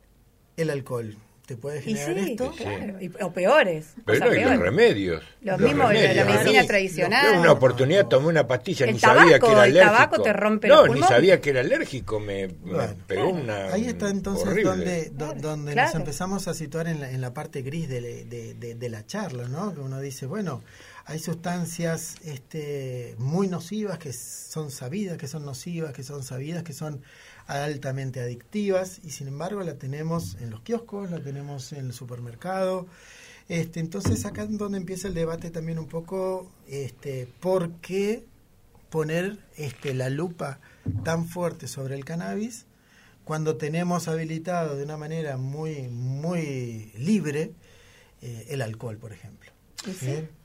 el 0.56 0.70
alcohol 0.70 1.18
te 1.46 1.58
puede 1.58 1.82
generar 1.82 2.18
esto. 2.18 2.52
Claro. 2.52 2.98
o 3.22 3.32
peores. 3.32 3.94
Pero 4.06 4.32
hay 4.32 4.44
los 4.44 4.60
remedios. 4.60 5.24
Los, 5.42 5.60
mismos 5.60 5.90
de 5.90 6.14
la 6.14 6.26
medicina 6.26 6.66
tradicional. 6.66 7.40
una 7.40 7.52
oportunidad 7.52 8.08
tomé 8.08 8.28
una 8.28 8.48
pastilla, 8.48 8.86
ni 8.86 9.00
sabía 9.00 9.40
que 9.40 9.48
era 9.48 9.64
alérgico. 9.64 9.86
El 9.86 9.98
tabaco 9.98 10.22
te 10.22 10.34
rompe 10.34 10.68
No, 10.68 10.88
ni 10.88 11.02
sabía 11.02 11.40
que 11.42 11.52
era 11.52 11.62
alérgico, 11.62 12.20
me, 12.20 12.50
pegó 13.08 13.30
una. 13.30 13.74
Ahí 13.74 13.88
está 13.88 14.10
entonces 14.10 14.64
donde, 14.64 15.12
donde 15.12 15.76
nos 15.76 15.96
empezamos 15.96 16.48
a 16.48 16.54
situar 16.54 16.88
en 16.88 17.02
la, 17.02 17.12
en 17.12 17.22
la 17.22 17.34
parte 17.34 17.62
gris 17.62 17.88
de, 17.90 18.26
de, 18.26 18.76
de, 18.76 18.90
la 18.90 19.06
charla, 19.06 19.48
¿no? 19.48 19.74
Que 19.74 19.82
uno 19.82 20.00
dice, 20.00 20.26
bueno, 20.26 20.64
hay 21.06 21.20
sustancias 21.20 22.16
este, 22.24 23.16
muy 23.20 23.48
nocivas 23.48 24.00
que 24.00 24.12
son 24.12 24.72
sabidas, 24.72 25.18
que 25.18 25.28
son 25.28 25.46
nocivas, 25.46 25.94
que 25.94 26.04
son 26.04 26.24
sabidas, 26.24 26.64
que 26.64 26.74
son 26.74 27.02
altamente 27.46 28.20
adictivas 28.20 29.00
y 29.04 29.12
sin 29.12 29.28
embargo 29.28 29.62
la 29.62 29.76
tenemos 29.76 30.36
en 30.42 30.50
los 30.50 30.62
kioscos, 30.62 31.12
la 31.12 31.20
tenemos 31.20 31.74
en 31.74 31.88
el 31.88 31.94
supermercado. 31.94 32.88
Este, 33.50 33.80
entonces 33.80 34.26
acá 34.26 34.44
es 34.44 34.58
donde 34.58 34.80
empieza 34.80 35.08
el 35.08 35.14
debate 35.14 35.52
también 35.52 35.78
un 35.78 35.88
poco 35.88 36.52
este, 36.68 37.28
por 37.40 37.74
qué 37.74 38.26
poner 38.90 39.38
este, 39.58 39.94
la 39.94 40.10
lupa 40.10 40.60
tan 41.04 41.28
fuerte 41.28 41.68
sobre 41.68 41.94
el 41.94 42.04
cannabis 42.04 42.66
cuando 43.24 43.58
tenemos 43.58 44.08
habilitado 44.08 44.76
de 44.76 44.84
una 44.84 44.98
manera 44.98 45.38
muy, 45.38 45.88
muy 45.88 46.92
libre 46.98 47.52
eh, 48.24 48.48
el 48.50 48.64
alcohol, 48.64 48.98
por 48.98 49.14
ejemplo. 49.14 49.55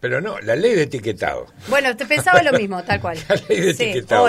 Pero 0.00 0.20
no, 0.20 0.40
la 0.40 0.56
ley 0.56 0.74
de 0.74 0.84
etiquetado. 0.84 1.46
Bueno, 1.68 1.94
te 1.96 2.06
pensaba 2.06 2.42
lo 2.42 2.52
mismo, 2.52 2.82
tal 2.84 3.00
cual. 3.00 3.18
la 3.28 3.36
ley 3.48 3.60
de 3.60 3.70
etiquetado, 3.70 4.28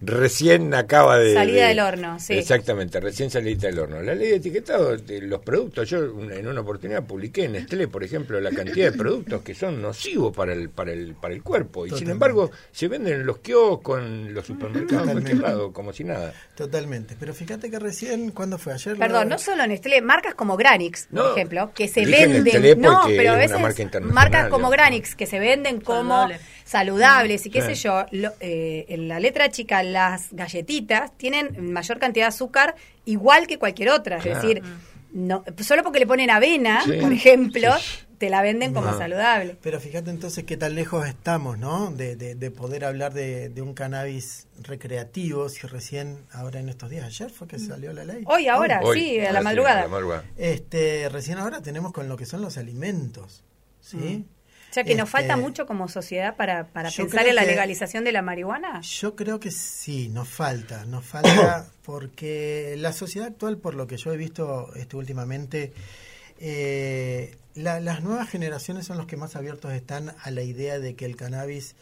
recién 0.00 0.72
acaba 0.74 1.18
de... 1.18 1.34
Salida 1.34 1.68
del 1.68 1.80
horno, 1.80 2.18
sí. 2.18 2.34
Exactamente, 2.34 3.00
recién 3.00 3.30
salida 3.30 3.68
del 3.68 3.78
horno. 3.78 4.02
La 4.02 4.14
ley 4.14 4.28
de 4.28 4.36
etiquetado 4.36 4.96
de 4.96 5.20
los 5.22 5.40
productos, 5.40 5.88
yo 5.88 5.98
en 6.30 6.46
una 6.46 6.60
oportunidad 6.60 7.04
publiqué 7.04 7.44
en 7.44 7.52
Nestlé, 7.52 7.88
por 7.88 8.04
ejemplo, 8.04 8.40
la 8.40 8.50
cantidad 8.50 8.90
de 8.90 8.96
productos 8.96 9.42
que 9.42 9.54
son 9.54 9.80
nocivos 9.80 10.34
para 10.34 10.52
el 10.52 10.70
para 10.70 10.92
el 10.92 11.14
para 11.14 11.34
el 11.34 11.42
cuerpo 11.42 11.86
y 11.86 11.90
sin 11.90 12.10
embargo 12.10 12.50
se 12.72 12.88
venden 12.88 13.20
en 13.20 13.26
los 13.26 13.38
kioscos, 13.38 14.00
en 14.00 14.34
los 14.34 14.46
supermercados, 14.46 15.06
en 15.06 15.12
cualquier 15.12 15.38
lado, 15.38 15.72
como 15.72 15.92
si 15.92 16.04
nada. 16.04 16.32
Totalmente, 16.54 17.16
pero 17.18 17.34
fíjate 17.34 17.70
que 17.70 17.78
recién, 17.78 18.30
cuando 18.30 18.58
fue 18.58 18.72
ayer? 18.74 18.96
Perdón, 18.96 19.28
no 19.28 19.38
solo 19.38 19.66
Nestlé, 19.66 20.00
marcas 20.02 20.34
como 20.34 20.56
Granix, 20.56 21.06
por 21.06 21.32
ejemplo, 21.32 21.72
que 21.74 21.88
se 21.88 22.04
venden... 22.04 22.80
no, 22.80 23.02
pero 23.06 23.32
a 23.32 23.36
veces 23.36 23.58
marcas 24.02 24.48
como 24.50 24.70
Granix 24.70 25.14
que 25.14 25.26
se 25.26 25.38
venden 25.38 25.80
como 25.80 26.28
saludables 26.64 27.46
y 27.46 27.50
qué 27.50 27.62
sé 27.62 27.74
yo, 27.74 28.04
eh, 28.12 28.86
en 28.88 29.08
la 29.08 29.20
letra 29.20 29.50
chica 29.50 29.82
las 29.82 30.28
galletitas 30.32 31.16
tienen 31.16 31.72
mayor 31.72 31.98
cantidad 31.98 32.26
de 32.26 32.28
azúcar 32.28 32.74
igual 33.04 33.46
que 33.46 33.58
cualquier 33.58 33.90
otra, 33.90 34.18
es 34.18 34.24
decir, 34.24 34.62
no 35.12 35.44
solo 35.62 35.82
porque 35.82 35.98
le 35.98 36.06
ponen 36.06 36.30
avena, 36.30 36.82
por 37.00 37.12
ejemplo, 37.12 37.70
te 38.18 38.28
la 38.28 38.42
venden 38.42 38.74
como 38.74 38.96
saludable. 38.96 39.56
Pero 39.62 39.80
fíjate 39.80 40.10
entonces 40.10 40.44
qué 40.44 40.56
tan 40.56 40.74
lejos 40.74 41.06
estamos, 41.06 41.58
¿no? 41.58 41.90
De, 41.90 42.52
poder 42.54 42.84
hablar 42.84 43.14
de, 43.14 43.62
un 43.62 43.74
cannabis 43.74 44.46
recreativo, 44.62 45.48
si 45.48 45.66
recién, 45.66 46.18
ahora 46.32 46.60
en 46.60 46.68
estos 46.68 46.90
días, 46.90 47.06
ayer 47.06 47.30
fue 47.30 47.48
que 47.48 47.56
mm. 47.56 47.66
salió 47.66 47.92
la 47.92 48.04
ley. 48.04 48.22
Hoy, 48.26 48.46
ahora, 48.46 48.80
sí, 48.92 49.18
a 49.20 49.32
la 49.32 49.40
madrugada. 49.40 49.88
Este, 50.36 51.08
recién 51.08 51.38
ahora 51.38 51.62
tenemos 51.62 51.92
con 51.92 52.08
lo 52.08 52.16
que 52.16 52.26
son 52.26 52.42
los 52.42 52.58
alimentos, 52.58 53.42
¿sí? 53.80 53.96
Mm. 53.96 54.39
O 54.70 54.72
sea, 54.72 54.84
que 54.84 54.94
nos 54.94 55.10
falta 55.10 55.34
este, 55.34 55.42
mucho 55.42 55.66
como 55.66 55.88
sociedad 55.88 56.36
para, 56.36 56.68
para 56.68 56.92
pensar 56.92 57.26
en 57.26 57.34
la 57.34 57.44
legalización 57.44 58.04
de 58.04 58.12
la 58.12 58.22
marihuana. 58.22 58.80
Yo 58.82 59.16
creo 59.16 59.40
que 59.40 59.50
sí, 59.50 60.08
nos 60.08 60.28
falta, 60.28 60.84
nos 60.84 61.04
falta 61.04 61.66
porque 61.82 62.76
la 62.78 62.92
sociedad 62.92 63.26
actual, 63.26 63.58
por 63.58 63.74
lo 63.74 63.88
que 63.88 63.96
yo 63.96 64.12
he 64.12 64.16
visto 64.16 64.72
este, 64.76 64.96
últimamente, 64.96 65.72
eh, 66.38 67.36
las 67.54 68.02
nuevas 68.02 68.30
generaciones 68.30 68.86
son 68.86 68.96
los 68.96 69.06
que 69.06 69.16
más 69.16 69.34
abiertos 69.34 69.72
están 69.72 70.14
a 70.22 70.30
la 70.30 70.42
idea 70.42 70.78
de 70.78 70.94
que 70.94 71.04
el 71.04 71.16
cannabis 71.16 71.74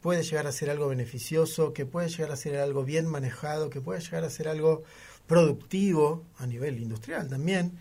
puede 0.00 0.22
llegar 0.22 0.46
a 0.46 0.52
ser 0.52 0.70
algo 0.70 0.88
beneficioso, 0.88 1.74
que 1.74 1.84
puede 1.84 2.08
llegar 2.08 2.32
a 2.32 2.36
ser 2.36 2.56
algo 2.56 2.84
bien 2.84 3.06
manejado, 3.06 3.68
que 3.68 3.82
puede 3.82 4.00
llegar 4.00 4.24
a 4.24 4.30
ser 4.30 4.48
algo 4.48 4.82
productivo 5.26 6.24
a 6.38 6.46
nivel 6.46 6.80
industrial 6.80 7.28
también. 7.28 7.72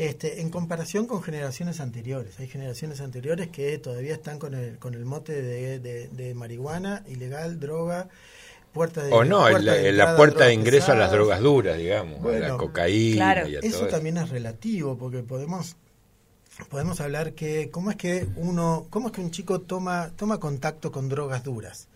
Este, 0.00 0.40
en 0.40 0.48
comparación 0.48 1.06
con 1.06 1.22
generaciones 1.22 1.78
anteriores. 1.78 2.40
Hay 2.40 2.46
generaciones 2.48 3.02
anteriores 3.02 3.48
que 3.48 3.76
todavía 3.76 4.14
están 4.14 4.38
con 4.38 4.54
el, 4.54 4.78
con 4.78 4.94
el 4.94 5.04
mote 5.04 5.42
de, 5.42 6.34
marihuana, 6.34 7.04
ilegal, 7.06 7.60
droga, 7.60 8.08
puerta 8.72 9.02
de... 9.02 9.12
O 9.12 9.24
no, 9.24 9.46
la, 9.50 10.16
puerta 10.16 10.46
de 10.46 10.54
ingreso 10.54 10.92
a 10.92 10.94
las 10.94 11.12
drogas 11.12 11.40
duras, 11.40 11.76
digamos, 11.76 12.24
a 12.24 12.38
la 12.38 12.56
cocaína 12.56 13.46
y 13.46 13.56
a 13.56 13.58
eso 13.58 13.88
también 13.88 14.16
es 14.16 14.30
relativo, 14.30 14.96
porque 14.96 15.18
podemos 15.18 15.76
podemos 16.70 16.98
hablar 17.02 17.34
que 17.34 17.68
cómo 17.70 17.90
es 17.90 17.96
que 17.98 18.26
uno, 18.36 18.86
cómo 18.88 19.08
es 19.08 19.12
que 19.12 19.20
un 19.20 19.30
chico 19.30 19.60
toma 19.60 20.12
toma 20.16 20.40
contacto 20.40 20.90
con 20.90 21.10
drogas 21.10 21.44
duras. 21.44 21.88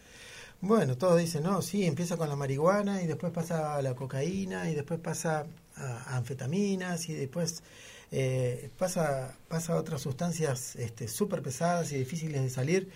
Bueno, 0.61 0.99
todos 0.99 1.19
dicen, 1.19 1.45
no, 1.45 1.63
sí, 1.63 1.87
empieza 1.87 2.19
con 2.19 2.29
la 2.29 2.37
marihuana 2.37 3.01
y 3.03 3.07
después 3.07 3.33
pasa 3.33 3.77
a 3.77 3.83
la 3.83 3.95
cocaína 3.95 4.71
y 4.71 4.75
después 4.75 5.01
pasa 5.01 5.47
a, 5.77 6.17
anfetaminas 6.17 7.09
y 7.09 7.15
después 7.15 7.63
eh, 8.11 8.71
pasa, 8.79 9.37
pasa 9.49 9.75
a 9.75 9.77
otras 9.77 10.03
sustancias 10.03 10.77
este, 10.77 11.09
súper 11.09 11.43
pesadas 11.43 11.93
y 11.93 11.99
difíciles 11.99 12.43
de 12.43 12.51
salir. 12.51 12.91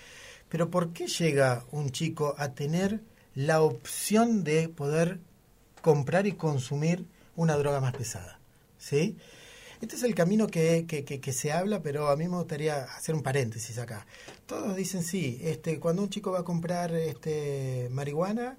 Pero 0.49 0.71
¿por 0.71 0.93
qué 0.93 1.07
llega 1.07 1.65
un 1.71 1.91
chico 1.91 2.35
a 2.39 2.53
tener 2.55 3.01
la 3.35 3.63
opción 3.63 4.45
de 4.45 4.69
poder 4.69 5.21
comprar 5.83 6.27
y 6.27 6.33
consumir 6.33 7.07
una 7.37 7.57
droga 7.57 7.81
más 7.81 7.95
pesada? 7.95 8.39
¿Sí? 8.79 9.17
Este 9.81 9.95
es 9.95 10.03
el 10.03 10.15
camino 10.15 10.49
que, 10.49 10.87
que, 10.87 11.05
que, 11.05 11.33
se 11.33 11.53
habla, 11.53 11.83
pero 11.83 12.09
a 12.09 12.17
mí 12.17 12.27
me 12.27 12.37
gustaría 12.37 12.83
hacer 12.83 13.15
un 13.15 13.23
paréntesis 13.23 13.79
acá. 13.79 14.07
Todos 14.47 14.75
dicen 14.75 15.05
sí, 15.05 15.39
este, 15.43 15.79
cuando 15.79 16.03
un 16.03 16.11
chico 16.11 16.33
va 16.33 16.41
a 16.41 16.45
comprar 16.45 16.93
este, 16.95 17.89
marihuana, 17.93 18.59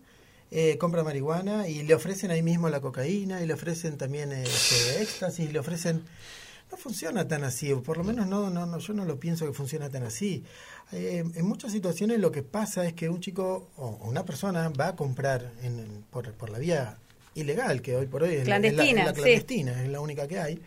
eh, 0.51 0.77
compra 0.77 1.03
marihuana 1.03 1.67
y 1.67 1.83
le 1.83 1.93
ofrecen 1.93 2.31
ahí 2.31 2.41
mismo 2.41 2.69
la 2.69 2.81
cocaína 2.81 3.41
y 3.41 3.45
le 3.45 3.53
ofrecen 3.53 3.97
también 3.97 4.31
este, 4.31 5.01
éxtasis, 5.01 5.51
le 5.51 5.59
ofrecen... 5.59 6.03
No 6.71 6.77
funciona 6.77 7.27
tan 7.27 7.43
así, 7.43 7.71
o 7.71 7.81
por 7.81 7.97
lo 7.97 8.03
menos 8.03 8.27
no, 8.27 8.51
no, 8.51 8.67
no 8.67 8.77
yo 8.77 8.93
no 8.93 9.03
lo 9.03 9.19
pienso 9.19 9.47
que 9.47 9.53
funciona 9.53 9.89
tan 9.89 10.03
así. 10.03 10.43
Eh, 10.91 11.23
en 11.33 11.45
muchas 11.47 11.71
situaciones 11.71 12.19
lo 12.19 12.31
que 12.31 12.43
pasa 12.43 12.85
es 12.85 12.93
que 12.93 13.09
un 13.09 13.21
chico 13.21 13.69
o 13.75 13.97
una 14.07 14.23
persona 14.23 14.69
va 14.69 14.89
a 14.89 14.95
comprar 14.95 15.51
en, 15.63 16.05
por, 16.11 16.31
por 16.33 16.51
la 16.51 16.59
vía 16.59 16.99
ilegal, 17.33 17.81
que 17.81 17.95
hoy 17.95 18.05
por 18.05 18.21
hoy 18.21 18.35
es 18.35 18.47
la, 18.47 18.59
clandestina, 19.13 19.83
es 19.83 19.89
la 19.89 19.99
única 19.99 20.27
que 20.27 20.39
hay. 20.39 20.61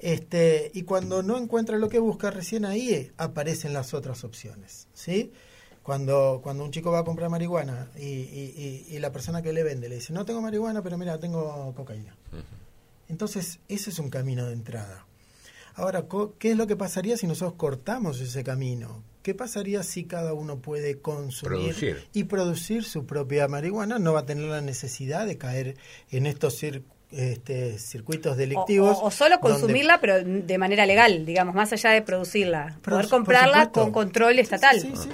Este, 0.00 0.70
y 0.74 0.82
cuando 0.82 1.22
no 1.22 1.36
encuentra 1.36 1.78
lo 1.78 1.88
que 1.88 1.98
busca, 1.98 2.30
recién 2.30 2.64
ahí 2.64 3.12
aparecen 3.16 3.72
las 3.72 3.92
otras 3.94 4.24
opciones. 4.24 4.88
¿sí? 4.94 5.32
Cuando, 5.82 6.40
cuando 6.42 6.64
un 6.64 6.70
chico 6.70 6.90
va 6.90 7.00
a 7.00 7.04
comprar 7.04 7.30
marihuana 7.30 7.88
y, 7.98 8.04
y, 8.04 8.98
la 8.98 9.10
persona 9.12 9.42
que 9.42 9.52
le 9.52 9.62
vende 9.62 9.88
le 9.88 9.96
dice, 9.96 10.12
no 10.12 10.24
tengo 10.24 10.40
marihuana, 10.40 10.82
pero 10.82 10.98
mira, 10.98 11.18
tengo 11.18 11.72
cocaína. 11.74 12.14
Entonces, 13.08 13.58
ese 13.68 13.90
es 13.90 13.98
un 13.98 14.10
camino 14.10 14.46
de 14.46 14.52
entrada. 14.52 15.06
Ahora, 15.74 16.04
¿qué 16.38 16.50
es 16.50 16.56
lo 16.56 16.66
que 16.66 16.76
pasaría 16.76 17.16
si 17.16 17.26
nosotros 17.26 17.54
cortamos 17.56 18.20
ese 18.20 18.44
camino? 18.44 19.02
¿Qué 19.22 19.34
pasaría 19.34 19.82
si 19.82 20.04
cada 20.04 20.32
uno 20.32 20.58
puede 20.58 20.98
consumir 20.98 22.04
y 22.12 22.24
producir 22.24 22.84
su 22.84 23.06
propia 23.06 23.48
marihuana? 23.48 23.98
No 23.98 24.12
va 24.12 24.20
a 24.20 24.26
tener 24.26 24.44
la 24.44 24.60
necesidad 24.60 25.26
de 25.26 25.38
caer 25.38 25.76
en 26.10 26.26
estos 26.26 26.62
este, 27.10 27.78
circuitos 27.78 28.36
delictivos. 28.36 28.98
O, 29.00 29.10
solo 29.10 29.40
consumirla, 29.40 30.00
pero 30.00 30.22
de 30.22 30.58
manera 30.58 30.86
legal, 30.86 31.26
digamos, 31.26 31.54
más 31.54 31.72
allá 31.72 31.90
de 31.90 32.02
producirla. 32.02 32.78
Poder 32.82 33.08
comprarla 33.08 33.70
con 33.70 33.92
control 33.92 34.38
estatal. 34.38 34.80
Sí, 34.80 34.92
sí, 34.94 35.10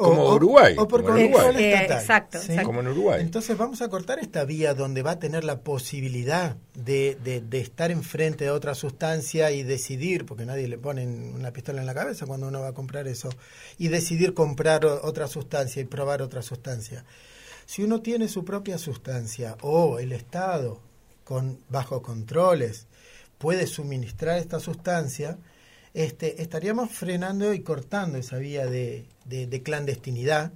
como 0.00 0.34
Uruguay. 0.34 0.74
O 0.78 0.88
por 0.88 1.18
eh, 1.18 1.84
exacto, 1.84 2.38
Como 2.64 2.80
en 2.80 2.88
Uruguay. 2.88 3.20
Entonces 3.20 3.56
vamos 3.56 3.82
a 3.82 3.88
cortar 3.88 4.18
esta 4.18 4.44
vía 4.44 4.74
donde 4.74 5.02
va 5.02 5.12
a 5.12 5.18
tener 5.18 5.44
la 5.44 5.60
posibilidad 5.60 6.56
de, 6.74 7.16
de, 7.22 7.60
estar 7.60 7.90
enfrente 7.90 8.44
de 8.44 8.50
otra 8.50 8.74
sustancia 8.74 9.50
y 9.50 9.62
decidir, 9.62 10.26
porque 10.26 10.46
nadie 10.46 10.68
le 10.68 10.78
pone 10.78 11.06
una 11.06 11.52
pistola 11.52 11.80
en 11.80 11.86
la 11.86 11.94
cabeza 11.94 12.26
cuando 12.26 12.48
uno 12.48 12.60
va 12.60 12.68
a 12.68 12.74
comprar 12.74 13.06
eso, 13.08 13.28
y 13.78 13.88
decidir 13.88 14.34
comprar 14.34 14.84
otra 14.84 15.26
sustancia 15.28 15.82
y 15.82 15.84
probar 15.84 16.22
otra 16.22 16.42
sustancia. 16.42 17.04
Si 17.66 17.82
uno 17.82 18.00
tiene 18.00 18.28
su 18.28 18.44
propia 18.44 18.78
sustancia 18.78 19.56
o 19.62 19.98
el 19.98 20.12
Estado 20.12 20.80
con 21.24 21.60
bajo 21.68 22.02
controles 22.02 22.86
puede 23.38 23.66
suministrar 23.66 24.38
esta 24.38 24.58
sustancia, 24.58 25.38
este, 25.94 26.42
estaríamos 26.42 26.90
frenando 26.90 27.52
y 27.52 27.60
cortando 27.60 28.18
esa 28.18 28.38
vía 28.38 28.66
de, 28.66 29.04
de, 29.24 29.62
clandestinidad, 29.62 30.52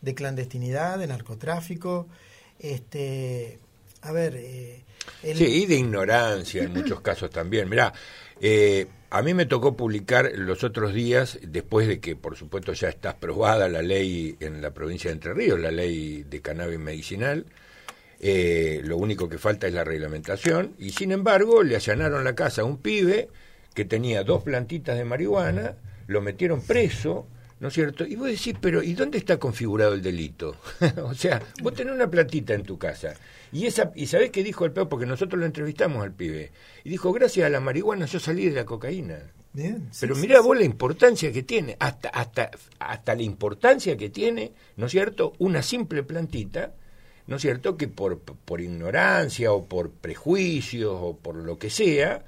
de 0.00 0.14
clandestinidad, 0.14 0.98
de 0.98 1.06
narcotráfico. 1.06 2.08
Este, 2.58 3.58
a 4.02 4.12
ver. 4.12 4.34
Eh, 4.36 4.84
Sí, 5.22 5.44
y 5.44 5.66
de 5.66 5.76
ignorancia 5.76 6.62
en 6.62 6.72
muchos 6.72 7.00
casos 7.00 7.30
también. 7.30 7.68
Mirá, 7.68 7.92
eh, 8.40 8.86
a 9.10 9.22
mí 9.22 9.32
me 9.34 9.46
tocó 9.46 9.76
publicar 9.76 10.30
los 10.34 10.64
otros 10.64 10.92
días, 10.92 11.38
después 11.42 11.88
de 11.88 11.98
que, 11.98 12.14
por 12.14 12.36
supuesto, 12.36 12.72
ya 12.74 12.88
está 12.88 13.10
aprobada 13.10 13.68
la 13.68 13.82
ley 13.82 14.36
en 14.40 14.60
la 14.60 14.72
provincia 14.72 15.10
de 15.10 15.14
Entre 15.14 15.32
Ríos, 15.34 15.58
la 15.58 15.70
ley 15.70 16.24
de 16.24 16.40
cannabis 16.40 16.78
medicinal. 16.78 17.46
Eh, 18.20 18.82
lo 18.84 18.96
único 18.96 19.28
que 19.28 19.38
falta 19.38 19.66
es 19.66 19.72
la 19.72 19.84
reglamentación, 19.84 20.74
y 20.78 20.90
sin 20.90 21.12
embargo 21.12 21.62
le 21.62 21.76
allanaron 21.76 22.24
la 22.24 22.34
casa 22.34 22.62
a 22.62 22.64
un 22.64 22.78
pibe 22.78 23.28
que 23.78 23.84
tenía 23.84 24.24
dos 24.24 24.42
plantitas 24.42 24.98
de 24.98 25.04
marihuana, 25.04 25.76
lo 26.08 26.20
metieron 26.20 26.62
preso, 26.62 27.28
¿no 27.60 27.68
es 27.68 27.74
cierto? 27.74 28.04
Y 28.04 28.16
vos 28.16 28.26
decís, 28.26 28.56
pero 28.60 28.82
¿y 28.82 28.94
dónde 28.94 29.18
está 29.18 29.38
configurado 29.38 29.94
el 29.94 30.02
delito? 30.02 30.56
o 31.04 31.14
sea, 31.14 31.40
vos 31.62 31.74
tenés 31.74 31.94
una 31.94 32.10
plantita 32.10 32.54
en 32.54 32.64
tu 32.64 32.76
casa. 32.76 33.14
Y 33.52 33.66
esa 33.66 33.92
y 33.94 34.08
sabés 34.08 34.30
qué 34.30 34.42
dijo 34.42 34.64
el 34.64 34.72
peor 34.72 34.88
porque 34.88 35.06
nosotros 35.06 35.38
lo 35.38 35.46
entrevistamos 35.46 36.02
al 36.02 36.10
pibe. 36.10 36.50
Y 36.82 36.90
dijo, 36.90 37.12
gracias 37.12 37.46
a 37.46 37.50
la 37.50 37.60
marihuana 37.60 38.06
yo 38.06 38.18
salí 38.18 38.46
de 38.46 38.56
la 38.56 38.64
cocaína. 38.64 39.20
Bien, 39.52 39.88
pero 40.00 40.16
mirá 40.16 40.40
vos 40.40 40.58
la 40.58 40.64
importancia 40.64 41.30
que 41.30 41.44
tiene, 41.44 41.76
hasta, 41.78 42.08
hasta, 42.08 42.50
hasta 42.80 43.14
la 43.14 43.22
importancia 43.22 43.96
que 43.96 44.10
tiene, 44.10 44.54
¿no 44.76 44.86
es 44.86 44.90
cierto? 44.90 45.34
Una 45.38 45.62
simple 45.62 46.02
plantita, 46.02 46.74
¿no 47.28 47.36
es 47.36 47.42
cierto? 47.42 47.76
Que 47.76 47.86
por, 47.86 48.18
por 48.18 48.60
ignorancia 48.60 49.52
o 49.52 49.66
por 49.66 49.92
prejuicios 49.92 50.98
o 51.00 51.16
por 51.16 51.36
lo 51.36 51.60
que 51.60 51.70
sea, 51.70 52.24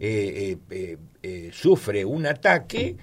eh, 0.00 0.58
eh, 0.70 0.98
eh, 1.22 1.50
sufre 1.52 2.04
un 2.04 2.26
ataque 2.26 2.96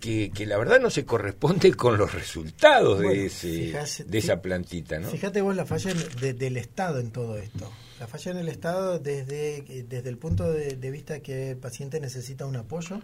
que, 0.00 0.30
que, 0.30 0.46
la 0.46 0.56
verdad 0.56 0.80
no 0.80 0.90
se 0.90 1.04
corresponde 1.04 1.72
con 1.76 1.98
los 1.98 2.14
resultados 2.14 3.00
de, 3.00 3.26
ese, 3.26 4.04
de 4.06 4.18
esa 4.18 4.40
plantita. 4.40 4.98
¿no? 4.98 5.08
Fíjate 5.08 5.42
vos 5.42 5.54
la 5.54 5.66
falla 5.66 5.92
del 5.92 6.56
Estado 6.56 7.00
en 7.00 7.10
todo 7.10 7.36
esto. 7.36 7.70
La 8.00 8.06
falla 8.06 8.32
en 8.32 8.38
el 8.38 8.48
Estado 8.48 8.98
desde, 8.98 9.62
desde 9.88 10.08
el 10.08 10.18
punto 10.18 10.50
de, 10.50 10.90
vista 10.90 11.20
que 11.20 11.50
el 11.50 11.56
paciente 11.58 12.00
necesita 12.00 12.46
un 12.46 12.56
apoyo, 12.56 13.00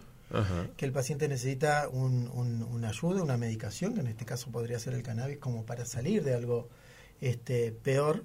que 0.77 0.85
el 0.85 0.91
paciente 0.91 1.27
necesita 1.27 1.87
un, 1.89 2.27
una 2.27 2.89
ayuda, 2.89 3.21
una 3.21 3.37
medicación, 3.37 3.93
que 3.93 4.01
en 4.01 4.07
este 4.07 4.25
caso 4.25 4.51
podría 4.51 4.79
ser 4.79 4.93
el 4.93 5.03
cannabis, 5.03 5.37
como 5.37 5.65
para 5.65 5.85
salir 5.85 6.23
de 6.23 6.33
algo 6.33 6.69
este, 7.19 7.71
peor. 7.71 8.23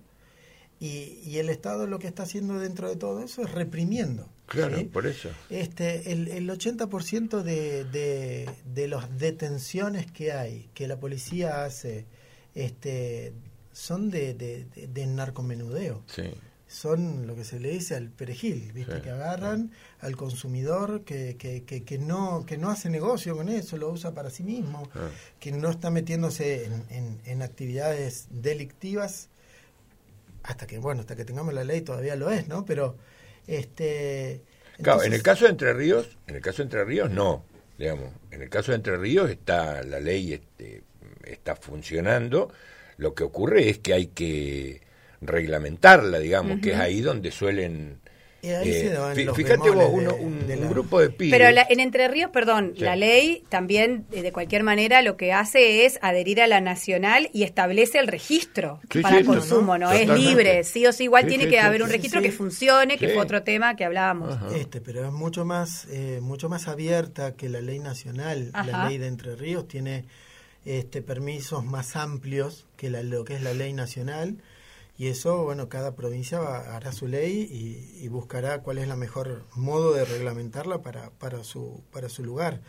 Y, 0.78 1.20
y 1.24 1.38
el 1.38 1.48
Estado 1.50 1.86
lo 1.86 1.98
que 1.98 2.06
está 2.06 2.24
haciendo 2.24 2.58
dentro 2.58 2.88
de 2.88 2.96
todo 2.96 3.22
eso 3.22 3.42
es 3.42 3.52
reprimiendo. 3.52 4.28
Claro, 4.46 4.78
por 4.92 5.06
eso. 5.06 5.28
Este, 5.50 6.12
el, 6.12 6.28
el 6.28 6.48
80% 6.48 7.42
de, 7.42 7.84
de, 7.84 8.48
de 8.64 8.88
las 8.88 9.18
detenciones 9.18 10.10
que 10.10 10.32
hay, 10.32 10.70
que 10.72 10.86
la 10.86 10.98
policía 10.98 11.64
hace, 11.64 12.06
este, 12.54 13.32
son 13.72 14.08
de, 14.08 14.34
de, 14.34 14.66
de 14.86 15.06
narcomenudeo. 15.06 16.02
Sí. 16.06 16.32
Son 16.68 17.26
lo 17.26 17.36
que 17.36 17.44
se 17.44 17.60
le 17.60 17.70
dice 17.70 17.94
al 17.94 18.08
perejil, 18.10 18.72
¿viste? 18.72 19.00
que 19.00 19.10
agarran 19.10 19.70
al 20.00 20.16
consumidor 20.16 21.02
que, 21.04 21.36
que, 21.36 21.62
que, 21.62 21.98
no, 21.98 22.44
que 22.44 22.58
no 22.58 22.70
hace 22.70 22.90
negocio 22.90 23.36
con 23.36 23.48
eso, 23.48 23.76
lo 23.76 23.88
usa 23.88 24.14
para 24.14 24.30
sí 24.30 24.42
mismo, 24.42 24.88
ah. 24.94 25.08
que 25.38 25.52
no 25.52 25.70
está 25.70 25.90
metiéndose 25.90 26.64
en, 26.64 26.84
en, 26.90 27.20
en 27.24 27.42
actividades 27.42 28.26
delictivas 28.30 29.28
hasta 30.42 30.66
que, 30.66 30.78
bueno, 30.78 31.02
hasta 31.02 31.14
que 31.14 31.24
tengamos 31.24 31.54
la 31.54 31.64
ley 31.64 31.82
todavía 31.82 32.16
lo 32.16 32.30
es, 32.30 32.48
¿no? 32.48 32.64
Pero 32.64 32.96
este, 33.46 34.42
claro, 34.82 35.02
en 35.02 35.12
el 35.12 35.22
caso 35.22 35.44
de 35.44 35.50
Entre 35.50 35.72
Ríos, 35.72 36.18
en 36.26 36.36
el 36.36 36.42
caso 36.42 36.58
de 36.58 36.64
Entre 36.64 36.84
Ríos 36.84 37.10
no, 37.10 37.44
digamos, 37.78 38.12
en 38.30 38.42
el 38.42 38.48
caso 38.48 38.72
de 38.72 38.76
Entre 38.76 38.96
Ríos 38.96 39.30
está 39.30 39.82
la 39.82 40.00
ley 40.00 40.34
este, 40.34 40.82
está 41.24 41.56
funcionando, 41.56 42.52
lo 42.96 43.14
que 43.14 43.24
ocurre 43.24 43.68
es 43.68 43.78
que 43.78 43.94
hay 43.94 44.06
que 44.08 44.80
reglamentarla, 45.20 46.18
digamos, 46.18 46.60
que 46.60 46.72
es 46.72 46.78
ahí 46.78 47.00
donde 47.00 47.30
suelen 47.30 48.00
Eh, 48.42 49.28
fíjate 49.34 49.70
vos, 49.70 49.90
un, 49.92 50.68
grupo 50.68 51.00
de 51.00 51.10
pibes. 51.10 51.38
Pero 51.38 51.48
en 51.68 51.80
Entre 51.80 52.06
Ríos, 52.08 52.30
perdón, 52.30 52.74
la 52.76 52.94
ley 52.94 53.42
también, 53.48 54.06
eh, 54.12 54.22
de 54.22 54.32
cualquier 54.32 54.62
manera, 54.62 55.02
lo 55.02 55.16
que 55.16 55.32
hace 55.32 55.84
es 55.84 55.98
adherir 56.02 56.40
a 56.40 56.46
la 56.46 56.60
nacional 56.60 57.28
y 57.32 57.42
establece 57.42 57.98
el 57.98 58.06
registro 58.06 58.80
para 59.02 59.18
el 59.18 59.24
consumo, 59.24 59.78
¿no? 59.78 59.90
Es 59.90 60.08
libre, 60.08 60.64
sí 60.64 60.86
o 60.86 60.92
sí, 60.92 61.04
igual 61.04 61.26
tiene 61.26 61.48
que 61.48 61.58
haber 61.58 61.82
un 61.82 61.90
registro 61.90 62.20
que 62.20 62.32
funcione, 62.32 62.98
que 62.98 63.08
fue 63.08 63.22
otro 63.22 63.42
tema 63.42 63.74
que 63.76 63.84
hablábamos. 63.84 64.36
Este, 64.54 64.80
pero 64.80 65.04
es 65.04 65.12
mucho 65.12 65.44
más, 65.44 65.86
eh, 65.90 66.20
mucho 66.22 66.48
más 66.48 66.68
abierta 66.68 67.34
que 67.34 67.48
la 67.48 67.60
ley 67.60 67.78
nacional. 67.78 68.50
La 68.52 68.88
ley 68.88 68.98
de 68.98 69.06
Entre 69.06 69.34
Ríos 69.36 69.66
tiene 69.66 70.04
este, 70.64 71.02
permisos 71.02 71.64
más 71.64 71.96
amplios 71.96 72.66
que 72.76 72.90
la, 72.90 73.02
lo 73.02 73.24
que 73.24 73.34
es 73.34 73.42
la 73.42 73.54
ley 73.54 73.72
nacional 73.72 74.36
y 74.98 75.08
eso, 75.08 75.44
bueno, 75.44 75.68
cada 75.68 75.94
provincia 75.94 76.38
hará 76.74 76.92
su 76.92 77.06
ley 77.06 77.48
y, 78.00 78.08
buscará 78.08 78.62
cuál 78.62 78.78
es 78.78 78.88
la 78.88 78.96
mejor 78.96 79.44
modo 79.54 79.92
de 79.92 80.04
reglamentarla 80.04 80.80
para, 80.80 81.10
para, 81.10 81.44
su, 81.44 81.82
para 81.92 82.08
su 82.08 82.24
lugar. 82.24 82.62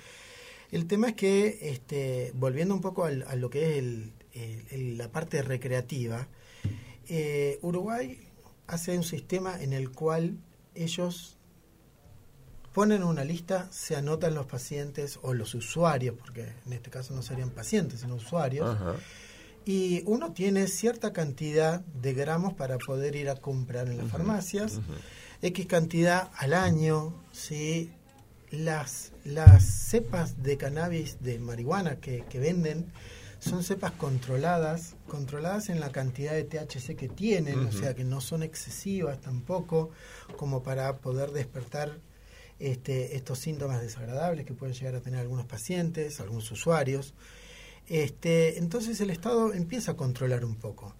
El 0.71 0.87
tema 0.87 1.09
es 1.09 1.15
que, 1.15 1.59
este, 1.61 2.31
volviendo 2.35 2.73
un 2.73 2.81
poco 2.81 3.05
a 3.05 3.11
lo 3.11 3.49
que 3.49 3.77
es 3.77 4.97
la 4.97 5.09
parte 5.11 5.41
recreativa, 5.41 6.27
eh, 7.07 7.59
Uruguay 7.61 8.19
hace 8.67 8.97
un 8.97 9.03
sistema 9.03 9.61
en 9.61 9.71
el 9.71 9.91
cual 9.91 10.37
ellos 10.75 11.37
ponen 12.73 13.03
una 13.03 13.23
lista, 13.23 13.67
se 13.71 13.95
anotan 13.95 14.35
los 14.35 14.45
pacientes 14.45 15.17
o 15.21 15.33
los 15.33 15.55
usuarios, 15.55 16.15
porque 16.17 16.53
en 16.65 16.73
este 16.73 16.89
caso 16.89 17.13
no 17.15 17.23
serían 17.23 17.49
pacientes, 17.49 18.01
sino 18.01 18.15
usuarios 18.15 18.77
y 19.67 20.01
uno 20.05 20.31
tiene 20.31 20.67
cierta 20.67 21.11
cantidad 21.11 21.81
de 21.81 22.13
gramos 22.13 22.53
para 22.53 22.77
poder 22.77 23.17
ir 23.17 23.29
a 23.29 23.35
comprar 23.35 23.89
en 23.89 23.97
las 23.97 24.07
farmacias, 24.07 24.79
X 25.41 25.65
cantidad 25.65 26.31
al 26.37 26.53
año, 26.53 27.13
¿sí? 27.33 27.91
Las, 28.49 29.11
las 29.25 29.65
cepas 29.65 30.41
de 30.41 30.55
cannabis, 30.55 31.21
de 31.21 31.37
marihuana 31.39 31.97
que, 31.97 32.23
venden, 32.39 32.85
son 33.39 33.61
cepas 33.61 33.91
controladas, 33.91 34.95
controladas 35.05 35.67
en 35.67 35.81
la 35.81 35.91
cantidad 35.91 36.31
de 36.31 36.45
THC 36.45 36.95
que 36.95 37.09
tienen, 37.09 37.59
o 37.67 37.71
sea 37.73 37.93
que 37.93 38.05
no 38.05 38.21
son 38.21 38.43
excesivas 38.43 39.19
tampoco, 39.19 39.89
como 40.37 40.63
para 40.63 40.95
poder 40.99 41.31
despertar 41.31 41.99
este, 42.57 43.17
estos 43.17 43.39
síntomas 43.39 43.81
desagradables 43.81 44.45
que 44.45 44.53
pueden 44.53 44.73
llegar 44.73 44.95
a 44.95 45.01
tener 45.01 45.19
algunos 45.19 45.45
pacientes, 45.45 46.21
algunos 46.21 46.49
usuarios. 46.51 47.13
Este, 47.87 48.57
entonces 48.57 48.99
el 49.01 49.09
Estado 49.09 49.53
empieza 49.53 49.91
a 49.91 49.97
controlar 49.97 50.43
un 50.43 50.55
poco. 50.55 50.95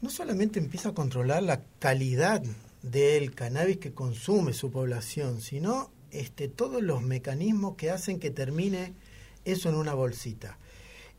No 0.00 0.10
solamente 0.10 0.58
empieza 0.58 0.90
a 0.90 0.94
controlar 0.94 1.42
la 1.42 1.62
calidad 1.78 2.42
del 2.82 3.34
cannabis 3.34 3.78
que 3.78 3.92
consume 3.92 4.52
su 4.52 4.70
población, 4.70 5.40
sino 5.40 5.90
este, 6.10 6.48
todos 6.48 6.82
los 6.82 7.02
mecanismos 7.02 7.76
que 7.76 7.90
hacen 7.90 8.18
que 8.18 8.30
termine 8.30 8.94
eso 9.44 9.68
en 9.68 9.74
una 9.74 9.94
bolsita. 9.94 10.58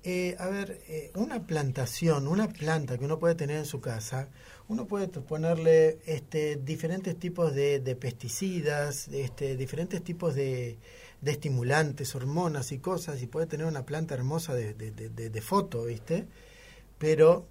Eh, 0.04 0.36
a 0.40 0.48
ver, 0.48 0.82
eh, 0.88 1.12
una 1.14 1.46
plantación, 1.46 2.28
una 2.28 2.48
planta 2.48 2.98
que 2.98 3.06
uno 3.06 3.20
puede 3.20 3.36
tener 3.36 3.58
en 3.58 3.66
su 3.66 3.82
casa, 3.82 4.30
uno 4.68 4.88
puede 4.88 5.08
ponerle 5.10 6.00
este, 6.08 6.56
diferentes 6.56 7.20
tipos 7.20 7.54
de, 7.54 7.80
de 7.80 7.96
pesticidas, 7.96 9.10
este, 9.10 9.56
diferentes 9.58 10.04
tipos 10.04 10.34
de, 10.34 10.80
de 11.22 11.32
estimulantes, 11.32 12.16
hormonas 12.16 12.72
y 12.72 12.80
cosas, 12.80 13.22
y 13.22 13.28
puede 13.28 13.46
tener 13.46 13.68
una 13.68 13.86
planta 13.86 14.16
hermosa 14.16 14.54
de, 14.56 14.74
de, 14.74 15.42
foto, 15.42 15.86
¿viste? 15.86 16.26
Pero 16.98 17.46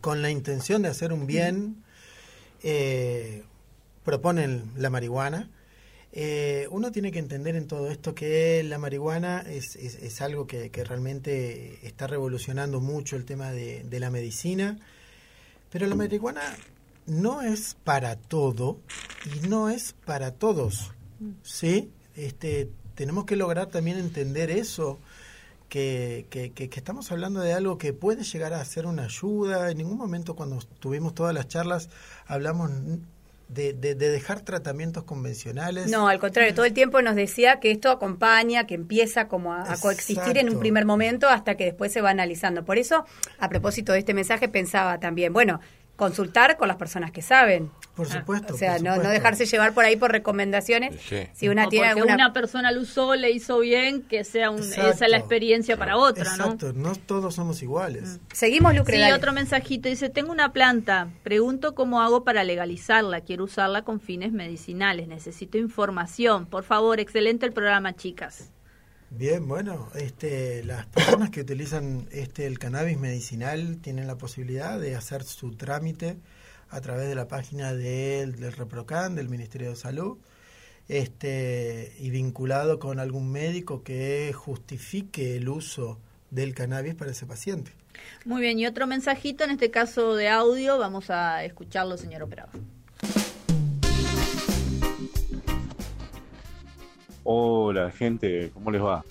con 0.00 0.22
la 0.22 0.30
intención 0.30 0.80
de 0.80 0.88
hacer 0.88 1.12
un 1.12 1.26
bien 1.26 1.84
eh, 2.62 3.44
proponen 4.04 4.72
la 4.76 4.90
marihuana, 4.90 5.50
eh, 6.12 6.66
uno 6.70 6.90
tiene 6.90 7.12
que 7.12 7.20
entender 7.20 7.54
en 7.54 7.68
todo 7.68 7.88
esto 7.88 8.14
que 8.14 8.64
la 8.64 8.78
marihuana 8.78 9.42
es, 9.42 9.76
es, 9.76 10.20
algo 10.20 10.46
que, 10.46 10.70
realmente 10.84 11.86
está 11.86 12.08
revolucionando 12.08 12.80
mucho 12.80 13.14
el 13.16 13.24
tema 13.24 13.52
de, 13.52 13.86
la 14.00 14.10
medicina, 14.10 14.78
pero 15.70 15.86
la 15.86 15.94
marihuana 15.94 16.42
no 17.06 17.42
es 17.42 17.76
para 17.84 18.16
todo 18.16 18.80
y 19.24 19.46
no 19.46 19.70
es 19.70 19.94
para 20.04 20.32
todos, 20.32 20.90
¿sí? 21.42 21.90
Este, 22.16 22.70
tenemos 22.96 23.24
que 23.24 23.36
lograr 23.36 23.68
también 23.68 23.96
entender 23.96 24.50
eso, 24.50 24.98
que, 25.68 26.26
que, 26.28 26.50
que, 26.50 26.68
estamos 26.72 27.12
hablando 27.12 27.38
de 27.38 27.52
algo 27.52 27.78
que 27.78 27.92
puede 27.92 28.24
llegar 28.24 28.52
a 28.52 28.64
ser 28.64 28.86
una 28.86 29.04
ayuda. 29.04 29.70
En 29.70 29.78
ningún 29.78 29.96
momento 29.96 30.34
cuando 30.34 30.58
tuvimos 30.80 31.14
todas 31.14 31.32
las 31.32 31.46
charlas 31.46 31.88
hablamos 32.26 32.72
de, 33.52 33.72
de, 33.72 33.94
dejar 33.96 34.42
tratamientos 34.42 35.02
convencionales. 35.02 35.90
No, 35.90 36.06
al 36.06 36.20
contrario, 36.20 36.54
todo 36.54 36.66
el 36.66 36.72
tiempo 36.72 37.02
nos 37.02 37.16
decía 37.16 37.58
que 37.58 37.72
esto 37.72 37.90
acompaña, 37.90 38.66
que 38.66 38.74
empieza 38.74 39.26
como 39.26 39.52
a, 39.52 39.76
coexistir 39.80 40.38
en 40.38 40.50
un 40.50 40.60
primer 40.60 40.84
momento 40.84 41.28
hasta 41.28 41.56
que 41.56 41.64
después 41.64 41.92
se 41.92 42.00
va 42.00 42.10
analizando. 42.10 42.64
Por 42.64 42.78
eso, 42.78 43.04
a 43.40 43.48
propósito 43.48 43.92
de 43.92 43.98
este 43.98 44.14
mensaje, 44.14 44.48
pensaba 44.48 45.00
también, 45.00 45.32
bueno, 45.32 45.60
consultar 45.96 46.56
con 46.56 46.68
las 46.68 46.76
personas 46.76 47.10
que 47.10 47.22
saben. 47.22 47.72
Por 47.94 48.06
ah, 48.06 48.20
supuesto. 48.20 48.54
o 48.54 48.56
sea, 48.56 48.78
No, 48.78 48.98
dejarse 48.98 49.46
llevar 49.46 49.74
por 49.74 49.84
ahí 49.84 49.96
por 49.96 50.12
recomendaciones. 50.12 50.94
Si 51.34 51.48
una 51.48 51.68
tiene 51.68 51.88
alguna... 51.88 52.14
una 52.14 52.32
persona 52.32 52.72
lo 52.72 52.82
usó, 52.82 53.14
le 53.14 53.30
hizo 53.30 53.58
bien, 53.60 54.02
que 54.02 54.24
sea 54.24 54.50
un, 54.50 54.60
esa 54.60 54.90
es 54.90 55.00
la 55.10 55.18
experiencia 55.18 55.76
para 55.76 55.96
otra, 55.96 56.24
Exacto. 56.24 56.72
¿no? 56.72 56.94
todos 56.94 57.34
somos 57.34 57.62
iguales. 57.62 58.02
Mm. 58.04 58.34
Seguimos, 58.34 58.74
Lucre. 58.74 59.04
Sí, 59.04 59.12
otro 59.12 59.32
mensajito. 59.32 59.88
Dice, 59.88 60.08
tengo 60.08 60.32
una 60.32 60.52
planta. 60.52 61.08
Pregunto 61.22 61.74
cómo 61.74 62.00
hago 62.00 62.24
para 62.24 62.44
legalizarla. 62.44 63.20
Quiero 63.22 63.44
usarla 63.44 63.82
con 63.82 64.00
fines 64.00 64.32
medicinales. 64.32 65.08
Necesito 65.08 65.58
información. 65.58 66.46
Por 66.46 66.64
favor, 66.64 67.00
excelente 67.00 67.46
el 67.46 67.52
programa, 67.52 67.94
chicas. 67.94 68.50
Bien, 69.10 69.46
bueno, 69.48 69.88
este, 69.96 70.62
las 70.62 70.86
personas 70.86 71.30
que 71.30 71.40
utilizan 71.40 72.06
este, 72.12 72.46
el 72.46 72.60
cannabis 72.60 72.96
medicinal 72.96 73.78
tienen 73.80 74.06
la 74.06 74.16
posibilidad 74.16 74.78
de 74.78 74.94
hacer 74.94 75.24
su 75.24 75.50
trámite 75.56 76.16
a 76.70 76.80
través 76.80 77.08
de 77.08 77.14
la 77.14 77.28
página 77.28 77.74
del, 77.74 78.36
del 78.36 78.52
ReproCan, 78.52 79.14
del 79.14 79.28
Ministerio 79.28 79.70
de 79.70 79.76
Salud, 79.76 80.18
este, 80.88 81.94
y 81.98 82.10
vinculado 82.10 82.78
con 82.78 82.98
algún 82.98 83.30
médico 83.30 83.82
que 83.82 84.32
justifique 84.32 85.36
el 85.36 85.48
uso 85.48 85.98
del 86.30 86.54
cannabis 86.54 86.94
para 86.94 87.10
ese 87.10 87.26
paciente. 87.26 87.72
Muy 88.24 88.40
bien, 88.40 88.58
y 88.58 88.66
otro 88.66 88.86
mensajito, 88.86 89.44
en 89.44 89.50
este 89.50 89.70
caso 89.70 90.14
de 90.14 90.28
audio, 90.28 90.78
vamos 90.78 91.10
a 91.10 91.44
escucharlo, 91.44 91.96
señor 91.96 92.22
operador. 92.22 92.60
Hola 97.22 97.90
gente, 97.92 98.50
¿cómo 98.52 98.70
les 98.70 98.82
va? 98.82 99.04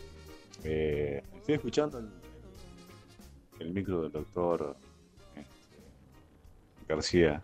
Eh, 0.63 1.24
estoy 1.38 1.56
escuchando 1.56 2.04
el, 3.60 3.72
micro 3.72 4.02
del 4.02 4.12
doctor 4.12 4.76
este, 5.36 5.78
García. 6.88 7.41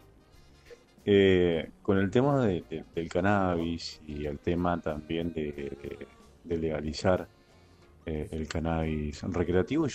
Eh, 1.08 1.70
con 1.84 2.00
el 2.00 2.10
tema 2.10 2.46
del 2.46 3.10
cannabis 3.10 4.02
y 4.08 4.26
el 4.26 4.39
tema 4.39 4.82
también 4.82 5.32
de, 5.34 6.08
legalizar 6.46 7.28
eh, 8.06 8.28
el 8.32 8.48
cannabis 8.48 9.22
recreativo, 9.24 9.88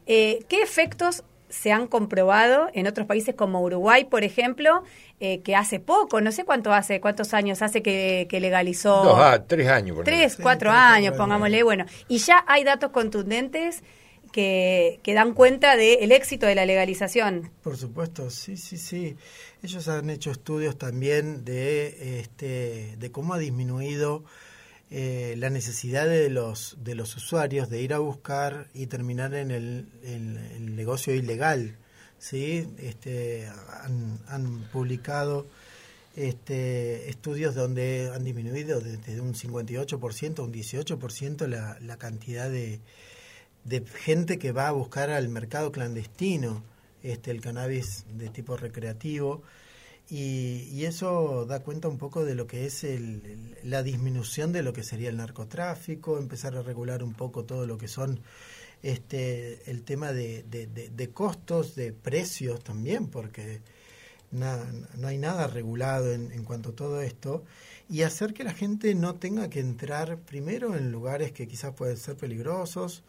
Eh, 0.05 0.45
¿Qué 0.47 0.62
efectos 0.62 1.25
se 1.62 1.72
han 1.72 1.88
comprobado 1.88 2.70
en 2.74 2.88
otros 2.88 3.08
países 3.08 3.36
como 3.36 3.62
Uruguay, 3.62 4.06
por 4.06 4.24
ejemplo, 4.24 4.84
eh, 5.20 5.41
que 5.41 5.56
hace 5.56 5.80
poco, 5.80 6.20
no 6.22 6.32
sé 6.32 6.44
cuánto 6.44 6.74
hace, 6.74 7.00
cuántos 7.00 7.34
años 7.34 7.62
hace 7.62 7.82
que, 7.82 8.28
legalizó. 8.39 9.04
Dos, 9.04 9.18
ah, 9.20 9.44
tres 9.48 9.70
años. 9.70 9.96
Por 9.96 10.06
tres, 10.06 10.38
cuatro 10.41 10.72
años, 10.72 11.15
pongámosle. 11.15 11.63
Bueno, 11.63 11.86
y 12.08 12.18
ya 12.18 12.44
hay 12.48 12.63
datos 12.63 12.91
contundentes 12.91 13.84
que, 14.32 15.00
dan 15.06 15.34
cuenta 15.34 15.78
del 15.78 16.12
éxito 16.12 16.46
de 16.46 16.56
la 16.56 16.65
legalización. 16.65 17.52
Por 17.63 17.78
supuesto, 17.78 18.30
sí, 18.30 18.58
sí, 18.58 18.78
sí. 18.78 19.15
Ellos 19.63 19.88
han 19.88 20.10
hecho 20.10 20.32
estudios 20.32 20.78
también 20.78 21.46
de, 21.46 22.20
este, 22.20 22.98
de 22.98 23.12
cómo 23.12 23.34
ha 23.34 23.38
disminuido 23.38 24.26
eh, 24.91 25.36
la 25.38 25.50
necesidad 25.50 26.08
de 26.08 26.30
los, 26.30 26.78
de 26.84 26.95
los 26.95 27.15
usuarios 27.15 27.69
de 27.69 27.82
ir 27.82 27.93
a 27.93 28.00
buscar 28.00 28.67
y 28.74 28.88
terminar 28.88 29.34
en 29.34 29.52
el, 29.52 29.88
el, 30.04 30.76
negocio 30.76 31.13
ilegal. 31.13 31.76
¿sí? 32.19 32.67
Este, 32.78 33.48
han, 33.84 34.19
han 34.28 34.62
publicado 34.71 35.48
este, 36.15 37.10
estudios 37.10 37.56
donde 37.56 38.12
han 38.13 38.24
disminuido 38.24 38.80
desde 38.80 39.19
un 39.19 39.34
58% 39.34 40.39
a 40.39 40.43
un 40.43 40.54
18% 40.54 41.48
la, 41.48 41.78
la 41.82 41.98
cantidad 41.98 42.50
de, 42.50 42.80
de 43.65 43.84
gente 43.86 44.39
que 44.39 44.52
va 44.52 44.69
a 44.69 44.71
buscar 44.71 45.10
al 45.10 45.28
mercado 45.28 45.71
clandestino 45.71 46.63
este 47.04 47.32
el 47.32 47.41
cannabis 47.41 48.06
de 48.17 48.30
tipo 48.30 48.56
recreativo 48.56 49.43
y, 50.10 50.68
y 50.72 50.86
eso 50.86 51.46
da 51.46 51.62
cuenta 51.62 51.88
un 51.88 51.98
poco 51.98 52.26
de 52.26 52.36
lo 52.36 52.48
que 52.48 52.65
es 52.65 52.84
el, 52.84 53.56
la 53.63 53.84
disminución 53.84 54.52
de 54.52 54.63
lo 54.63 54.74
que 54.74 54.84
sería 54.84 55.10
el 55.10 55.18
narcotráfico, 55.18 56.18
empezar 56.18 56.56
a 56.56 56.62
regular 56.62 57.04
un 57.04 57.13
poco 57.13 57.46
todo 57.46 57.65
lo 57.65 57.78
que 57.78 57.88
son 57.88 58.20
este 58.84 59.70
el 59.70 59.84
tema 59.84 60.13
de, 60.13 61.10
costos, 61.13 61.76
de 61.76 61.91
precios 61.91 62.63
también, 62.63 63.08
porque 63.08 63.62
no 64.32 65.08
hay 65.08 65.18
nada 65.18 65.48
regulado 65.48 66.12
en, 66.12 66.32
en 66.32 66.44
cuanto 66.44 66.70
a 66.72 66.76
todo 66.76 67.02
esto, 67.02 67.44
y 67.89 68.02
hacer 68.02 68.34
que 68.34 68.44
la 68.44 68.54
gente 68.54 68.94
no 68.96 69.15
tenga 69.15 69.50
que 69.50 69.60
entrar 69.60 70.20
primero 70.20 70.76
en 70.76 70.91
lugares 70.91 71.32
que 71.32 71.48
quizás 71.48 71.74
pueden 71.74 71.98
ser 71.98 72.15
peligrosos, 72.15 73.04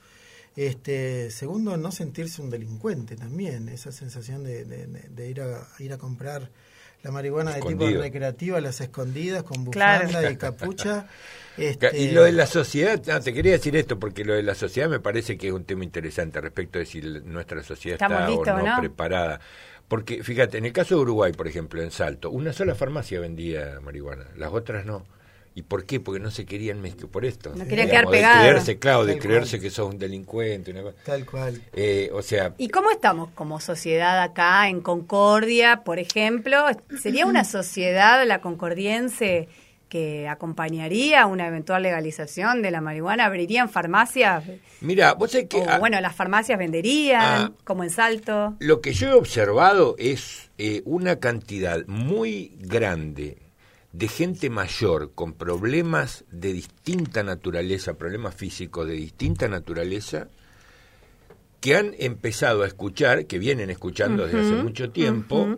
este, 0.56 1.30
segundo, 1.30 1.76
no 1.76 1.92
sentirse 1.92 2.40
un 2.40 2.48
delincuente 2.48 3.14
también, 3.14 3.68
esa 3.68 3.92
sensación 3.92 4.42
de, 4.42 5.28
ir, 5.28 5.42
a, 5.42 5.68
ir 5.78 5.92
a 5.92 5.98
comprar 5.98 6.50
la 7.02 7.10
marihuana 7.10 7.54
de 7.54 7.62
tipo 7.62 7.86
recreativa, 7.86 8.60
las 8.60 8.80
escondidas, 8.80 9.42
con 9.42 9.64
bufanda 9.64 10.30
y 10.30 10.36
capucha. 10.36 11.06
Este... 11.56 11.96
Y 11.98 12.10
lo 12.10 12.24
de 12.24 12.32
la 12.32 12.46
sociedad, 12.46 13.00
te 13.22 13.32
quería 13.32 13.52
decir 13.52 13.74
esto, 13.76 13.98
porque 13.98 14.26
lo 14.26 14.34
de 14.34 14.42
la 14.42 14.54
sociedad 14.54 14.90
me 14.90 15.00
parece 15.00 15.38
que 15.38 15.46
es 15.46 15.54
un 15.54 15.64
tema 15.64 15.84
interesante 15.84 16.38
respecto 16.38 16.78
de 16.78 16.84
si 16.84 17.00
nuestra 17.00 17.62
sociedad 17.62 17.98
está 17.98 18.28
o 18.28 18.62
no, 18.62 18.78
preparada. 18.78 19.40
Porque, 19.88 20.22
fíjate, 20.22 20.58
en 20.58 20.66
el 20.66 20.74
caso 20.74 20.96
de 20.96 21.00
Uruguay, 21.00 21.32
por 21.32 21.48
ejemplo, 21.48 21.80
en 21.82 21.90
Salto, 21.90 22.30
una 22.30 22.52
sola 22.52 22.74
farmacia 22.74 23.20
vendía 23.20 23.80
marihuana, 23.80 24.26
las 24.36 24.52
otras 24.52 24.84
no. 24.84 25.06
¿Y 25.56 25.62
por 25.62 25.86
qué? 25.86 26.00
Porque 26.00 26.20
no 26.20 26.30
se 26.30 26.44
querían 26.44 26.82
mezclar 26.82 27.08
por 27.08 27.24
esto. 27.24 27.54
No 27.56 27.66
querían 27.66 27.88
quedar 27.88 28.08
pegados. 28.08 28.42
De 28.42 28.48
creerse, 28.50 28.78
claro, 28.78 29.06
de 29.06 29.18
creerse 29.18 29.58
que 29.58 29.70
sos 29.70 29.90
un 29.90 29.98
delincuente. 29.98 30.74
Tal 31.02 31.24
cual. 31.24 31.62
Eh, 31.72 32.10
o 32.12 32.20
sea... 32.20 32.52
¿Y 32.58 32.68
cómo 32.68 32.90
estamos 32.90 33.30
como 33.34 33.58
sociedad 33.58 34.22
acá 34.22 34.68
en 34.68 34.82
Concordia, 34.82 35.82
por 35.82 35.98
ejemplo? 35.98 36.66
¿Sería 37.00 37.24
una 37.24 37.42
sociedad, 37.44 38.22
la 38.26 38.42
concordiense, 38.42 39.48
que 39.88 40.28
acompañaría 40.28 41.24
una 41.24 41.46
eventual 41.46 41.84
legalización 41.84 42.60
de 42.60 42.70
la 42.70 42.82
marihuana? 42.82 43.24
¿Abrirían 43.24 43.70
farmacias? 43.70 44.44
Mira, 44.82 45.14
vos 45.14 45.30
sabés 45.30 45.48
que... 45.48 45.56
O, 45.56 45.78
bueno, 45.78 45.98
las 46.02 46.14
farmacias 46.14 46.58
venderían, 46.58 47.22
ah, 47.22 47.52
como 47.64 47.82
en 47.82 47.88
Salto. 47.88 48.56
Lo 48.58 48.82
que 48.82 48.92
yo 48.92 49.08
he 49.08 49.14
observado 49.14 49.94
es 49.98 50.50
eh, 50.58 50.82
una 50.84 51.18
cantidad 51.18 51.82
muy 51.86 52.52
grande 52.60 53.45
de 53.96 54.08
gente 54.08 54.50
mayor 54.50 55.12
con 55.14 55.32
problemas 55.32 56.24
de 56.30 56.52
distinta 56.52 57.22
naturaleza, 57.22 57.94
problemas 57.94 58.34
físicos 58.34 58.86
de 58.86 58.92
distinta 58.92 59.48
naturaleza, 59.48 60.28
que 61.60 61.76
han 61.76 61.94
empezado 61.98 62.62
a 62.62 62.66
escuchar, 62.66 63.24
que 63.24 63.38
vienen 63.38 63.70
escuchando 63.70 64.26
desde 64.26 64.40
hace 64.40 64.62
mucho 64.62 64.90
tiempo, 64.90 65.56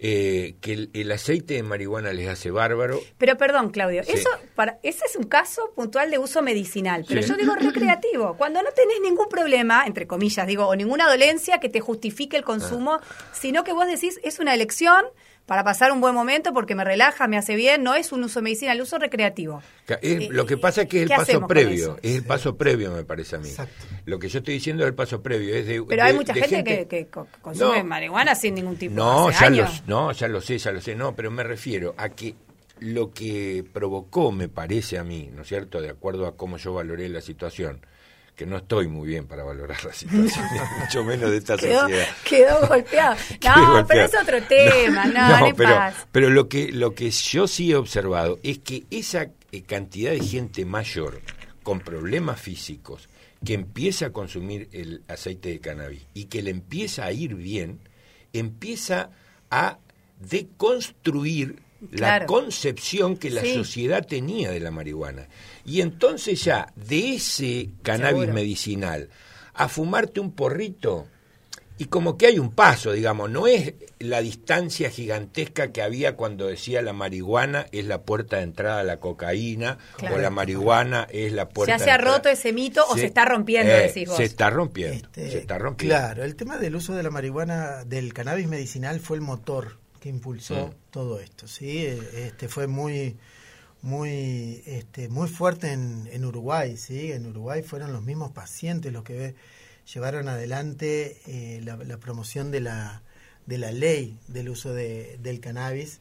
eh, 0.00 0.56
que 0.60 0.88
el, 0.92 1.12
aceite 1.12 1.54
de 1.54 1.62
marihuana 1.62 2.12
les 2.12 2.28
hace 2.28 2.50
bárbaro. 2.50 2.98
Pero 3.18 3.36
perdón, 3.38 3.70
Claudio, 3.70 4.02
eso 4.02 4.30
para, 4.56 4.80
ese 4.82 5.04
es 5.06 5.14
un 5.14 5.24
caso 5.24 5.72
puntual 5.76 6.10
de 6.10 6.18
uso 6.18 6.42
medicinal, 6.42 7.04
pero 7.06 7.20
yo 7.20 7.36
digo 7.36 7.54
recreativo, 7.54 8.36
cuando 8.36 8.62
no 8.62 8.70
tenés 8.72 9.00
ningún 9.00 9.28
problema, 9.28 9.86
entre 9.86 10.08
comillas, 10.08 10.44
digo, 10.48 10.66
o 10.66 10.74
ninguna 10.74 11.08
dolencia 11.08 11.60
que 11.60 11.68
te 11.68 11.78
justifique 11.78 12.36
el 12.36 12.42
consumo, 12.42 12.94
ah. 12.94 13.00
sino 13.32 13.62
que 13.62 13.72
vos 13.72 13.86
decís, 13.86 14.18
es 14.24 14.40
una 14.40 14.54
elección 14.54 15.04
para 15.46 15.62
pasar 15.62 15.92
un 15.92 16.00
buen 16.00 16.14
momento 16.14 16.52
porque 16.52 16.74
me 16.74 16.84
relaja, 16.84 17.28
me 17.28 17.38
hace 17.38 17.54
bien, 17.54 17.84
no 17.84 17.94
es 17.94 18.12
un 18.12 18.24
uso 18.24 18.42
medicinal, 18.42 18.76
el 18.76 18.82
uso 18.82 18.98
recreativo. 18.98 19.62
Eh, 20.02 20.28
lo 20.30 20.44
que 20.44 20.56
pasa 20.56 20.82
es 20.82 20.88
que 20.88 21.04
es 21.04 21.10
el 21.10 21.16
paso 21.16 21.46
previo, 21.46 21.98
es 22.02 22.16
el 22.16 22.24
paso 22.24 22.56
previo 22.56 22.90
me 22.90 23.04
parece 23.04 23.36
a 23.36 23.38
mí. 23.38 23.50
Lo 24.04 24.18
que 24.18 24.28
yo 24.28 24.40
estoy 24.40 24.54
diciendo 24.54 24.82
es 24.82 24.88
el 24.88 24.94
paso 24.94 25.22
previo, 25.22 25.54
es 25.54 25.66
de 25.66 25.82
Pero 25.82 26.02
hay 26.02 26.14
mucha 26.14 26.34
gente, 26.34 26.86
Que, 26.88 27.06
consume 27.40 27.84
marihuana 27.84 28.34
sin 28.34 28.54
ningún 28.54 28.76
tipo 28.76 28.94
no, 28.94 29.28
hace 29.28 29.54
ya 29.54 29.70
no, 29.86 30.12
ya 30.12 30.28
lo 30.28 30.40
sé, 30.40 30.58
ya 30.58 30.72
lo 30.72 30.80
sé, 30.80 30.96
no, 30.96 31.14
pero 31.14 31.30
me 31.30 31.44
refiero 31.44 31.94
a 31.96 32.08
que 32.08 32.34
lo 32.80 33.12
que 33.12 33.64
provocó, 33.72 34.32
me 34.32 34.48
parece 34.48 34.98
a 34.98 35.04
mí, 35.04 35.30
¿no 35.32 35.42
es 35.42 35.48
cierto?, 35.48 35.80
de 35.80 35.88
acuerdo 35.88 36.26
a 36.26 36.36
cómo 36.36 36.56
yo 36.58 36.74
valoré 36.74 37.08
la 37.08 37.20
situación, 37.20 37.80
que 38.36 38.44
no 38.44 38.58
estoy 38.58 38.86
muy 38.86 39.08
bien 39.08 39.26
para 39.26 39.42
valorar 39.42 39.82
la 39.82 39.92
situación, 39.94 40.46
mucho 40.80 41.02
menos 41.04 41.30
de 41.30 41.38
esta 41.38 41.56
quedó, 41.56 41.80
sociedad. 41.80 42.06
Quedó 42.22 42.66
golpeado. 42.68 43.16
No, 43.56 43.86
pero 43.86 44.04
es 44.04 44.14
otro 44.14 44.42
tema, 44.42 45.06
no, 45.06 45.48
no, 45.48 45.56
pero, 45.56 45.74
paz. 45.74 46.06
pero 46.12 46.30
lo 46.30 46.48
que 46.48 46.70
lo 46.70 46.94
que 46.94 47.10
yo 47.10 47.46
sí 47.46 47.70
he 47.72 47.76
observado 47.76 48.38
es 48.42 48.58
que 48.58 48.84
esa 48.90 49.30
eh, 49.52 49.62
cantidad 49.62 50.10
de 50.12 50.20
gente 50.20 50.64
mayor 50.66 51.22
con 51.62 51.80
problemas 51.80 52.40
físicos 52.40 53.08
que 53.44 53.54
empieza 53.54 54.06
a 54.06 54.12
consumir 54.12 54.68
el 54.72 55.02
aceite 55.08 55.48
de 55.48 55.60
cannabis 55.60 56.06
y 56.12 56.26
que 56.26 56.42
le 56.42 56.50
empieza 56.50 57.04
a 57.04 57.12
ir 57.12 57.34
bien, 57.34 57.80
empieza 58.32 59.10
a 59.50 59.78
deconstruir 60.20 61.62
la 61.90 61.96
Claro. 61.96 62.26
concepción 62.26 63.16
que 63.16 63.30
la 63.30 63.42
Sí. 63.42 63.54
sociedad 63.54 64.06
tenía 64.06 64.50
de 64.50 64.60
la 64.60 64.70
marihuana. 64.70 65.28
Y 65.64 65.80
entonces 65.80 66.42
ya 66.44 66.72
de 66.76 67.14
ese 67.14 67.70
cannabis 67.82 68.20
Seguro. 68.20 68.34
medicinal 68.34 69.08
a 69.54 69.68
fumarte 69.68 70.20
un 70.20 70.32
porrito, 70.32 71.06
y 71.78 71.86
como 71.86 72.16
que 72.16 72.26
hay 72.26 72.38
un 72.38 72.52
paso, 72.52 72.92
digamos, 72.92 73.28
no 73.28 73.46
es 73.46 73.74
la 73.98 74.22
distancia 74.22 74.88
gigantesca 74.88 75.72
que 75.72 75.82
había 75.82 76.16
cuando 76.16 76.46
decía 76.46 76.80
la 76.80 76.94
marihuana 76.94 77.66
es 77.70 77.84
la 77.84 78.00
puerta 78.02 78.36
de 78.38 78.44
entrada 78.44 78.80
a 78.80 78.84
la 78.84 78.98
cocaína 78.98 79.76
Claro. 79.98 80.16
o 80.16 80.18
la 80.18 80.30
marihuana 80.30 81.06
es 81.10 81.32
la 81.32 81.50
puerta 81.50 81.76
Ya 81.76 81.84
se 81.84 81.90
ha 81.90 81.96
entrada. 81.96 82.16
roto 82.16 82.28
ese 82.30 82.54
mito 82.54 82.82
o 82.88 82.96
se 82.96 83.04
está 83.06 83.26
rompiendo, 83.26 83.72
Eh, 83.72 83.88
decís 83.88 84.08
vos. 84.08 84.16
Se 84.16 84.24
está 84.24 84.48
rompiendo, 84.48 85.06
Este, 85.08 85.30
se 85.30 85.38
está 85.38 85.58
rompiendo. 85.58 85.94
Claro, 85.96 86.24
el 86.24 86.34
tema 86.34 86.56
del 86.56 86.76
uso 86.76 86.94
de 86.94 87.02
la 87.02 87.10
marihuana, 87.10 87.84
del 87.84 88.14
cannabis 88.14 88.46
medicinal, 88.48 88.98
fue 89.00 89.18
el 89.18 89.22
motor 89.22 89.78
que 90.06 90.10
impulsó 90.10 90.72
todo 90.90 91.18
esto. 91.18 91.48
Sí, 91.48 91.84
Eh, 91.86 91.98
este 92.28 92.46
fue 92.48 92.68
muy 92.68 93.16
muy 93.82 94.62
este 94.66 95.08
muy 95.08 95.28
fuerte 95.28 95.72
en, 95.72 96.08
en 96.12 96.24
Uruguay, 96.24 96.76
sí. 96.76 97.10
En 97.10 97.26
Uruguay 97.26 97.62
fueron 97.62 97.92
los 97.92 98.02
mismos 98.04 98.30
pacientes 98.30 98.92
los 98.92 99.02
que 99.02 99.34
llevaron 99.92 100.28
adelante 100.28 101.20
eh, 101.26 101.60
la, 101.64 101.76
la 101.76 101.98
promoción 101.98 102.52
de 102.52 102.60
la 102.60 103.02
de 103.46 103.58
la 103.58 103.72
ley 103.72 104.18
del 104.28 104.48
uso 104.48 104.72
de, 104.72 105.18
del 105.22 105.40
cannabis. 105.40 106.00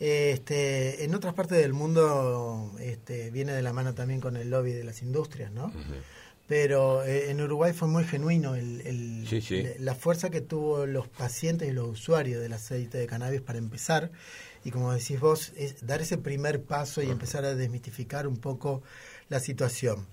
Este, 0.00 1.04
en 1.04 1.14
otras 1.14 1.34
partes 1.34 1.58
del 1.58 1.72
mundo 1.72 2.72
este, 2.80 3.30
viene 3.30 3.52
de 3.52 3.62
la 3.62 3.72
mano 3.72 3.94
también 3.94 4.20
con 4.20 4.36
el 4.36 4.48
lobby 4.50 4.72
de 4.72 4.84
las 4.84 5.02
industrias, 5.02 5.50
¿no? 5.52 5.72
Pero 6.48 7.04
eh, 7.04 7.30
en 7.30 7.40
Uruguay 7.42 7.72
fue 7.74 7.86
muy 7.88 8.04
genuino 8.04 8.54
el, 8.56 8.80
el- 8.86 9.26
Sí, 9.28 9.40
sí. 9.42 9.62
le- 9.62 9.78
la 9.78 9.94
fuerza 9.94 10.30
que 10.30 10.40
tuvo 10.40 10.86
los 10.86 11.06
pacientes 11.06 11.68
y 11.68 11.72
los 11.72 11.88
usuarios 11.90 12.40
del 12.40 12.54
aceite 12.54 12.96
de 12.98 13.06
cannabis 13.06 13.42
para 13.42 13.58
empezar. 13.58 14.10
Y 14.64 14.70
como 14.70 14.92
decís 14.92 15.20
vos, 15.20 15.52
es 15.56 15.86
dar 15.86 16.00
ese 16.00 16.16
primer 16.18 16.62
paso 16.62 17.02
y 17.02 17.10
empezar 17.10 17.44
a 17.44 17.54
desmistificar 17.54 18.26
un 18.26 18.38
poco 18.38 18.82
la 19.28 19.40
situación. 19.40 20.06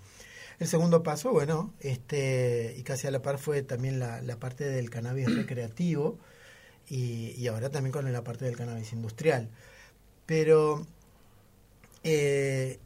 El 0.59 0.67
segundo 0.67 1.03
paso, 1.03 1.31
bueno, 1.31 1.73
este 1.79 2.75
y 2.77 2.83
casi 2.83 3.07
a 3.07 3.11
la 3.11 3.21
par 3.21 3.37
fue 3.37 3.61
también 3.61 3.99
la, 3.99 4.21
la 4.21 4.37
parte 4.37 4.65
del 4.65 4.89
cannabis 4.89 5.33
recreativo 5.35 6.17
y, 6.89 7.31
y 7.37 7.47
ahora 7.47 7.69
también 7.69 7.91
con 7.93 8.11
la 8.11 8.23
parte 8.25 8.43
del 8.45 8.57
cannabis 8.57 8.91
industrial. 8.93 9.49
Pero 10.25 10.85
eh, 12.03 12.79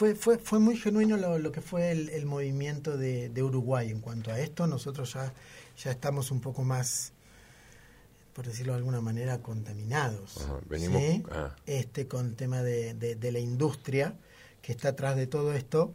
fue, 0.00 0.14
fue, 0.14 0.38
fue 0.38 0.58
muy 0.60 0.78
genuino 0.78 1.18
lo, 1.18 1.38
lo 1.38 1.52
que 1.52 1.60
fue 1.60 1.90
el, 1.90 2.08
el 2.08 2.24
movimiento 2.24 2.96
de, 2.96 3.28
de 3.28 3.42
Uruguay 3.42 3.90
en 3.90 4.00
cuanto 4.00 4.30
a 4.32 4.40
esto. 4.40 4.66
Nosotros 4.66 5.12
ya, 5.12 5.30
ya 5.76 5.90
estamos 5.90 6.30
un 6.30 6.40
poco 6.40 6.64
más, 6.64 7.12
por 8.32 8.46
decirlo 8.46 8.72
de 8.72 8.78
alguna 8.78 9.02
manera, 9.02 9.42
contaminados. 9.42 10.38
Ajá, 10.38 10.54
venimos- 10.70 11.02
¿sí? 11.02 11.22
ah. 11.30 11.54
este, 11.66 12.08
con 12.08 12.28
el 12.28 12.34
tema 12.34 12.62
de, 12.62 12.94
de- 12.94 13.14
de 13.14 13.30
la 13.32 13.40
industria 13.40 14.14
que 14.62 14.72
está 14.72 14.88
atrás 14.88 15.16
de 15.16 15.26
todo 15.26 15.52
esto. 15.52 15.92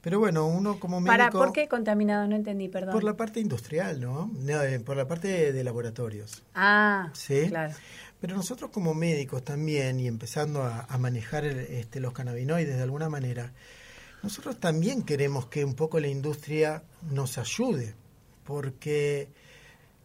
Pero 0.00 0.20
bueno, 0.20 0.46
uno 0.46 0.78
como 0.78 1.00
médico... 1.00 1.16
Para, 1.18 1.30
¿Por 1.32 1.52
qué 1.52 1.66
contaminado? 1.66 2.28
No 2.28 2.36
entendí, 2.36 2.68
perdón. 2.68 2.92
Por 2.92 3.02
la 3.02 3.16
parte 3.16 3.40
industrial, 3.40 4.00
¿no? 4.00 4.30
No, 4.32 4.62
eh, 4.62 4.78
por 4.78 4.96
la 4.96 5.08
parte 5.08 5.26
de, 5.26 5.52
de 5.52 5.64
laboratorios. 5.64 6.44
Ah, 6.54 7.10
Sí. 7.14 7.46
claro. 7.48 7.74
Pero 8.20 8.36
nosotros 8.36 8.70
como 8.70 8.92
médicos 8.94 9.42
también, 9.44 9.98
y 10.00 10.06
empezando 10.06 10.62
a, 10.62 10.80
a 10.82 10.98
manejar 10.98 11.44
el- 11.44 11.58
este, 11.60 12.00
los 12.00 12.12
cannabinoides 12.12 12.76
de 12.76 12.82
alguna 12.82 13.08
manera, 13.08 13.52
nosotros 14.22 14.60
también 14.60 15.02
queremos 15.02 15.46
que 15.46 15.64
un 15.64 15.74
poco 15.74 15.98
la 16.00 16.08
industria 16.08 16.82
nos 17.10 17.38
ayude, 17.38 17.94
porque 18.44 19.28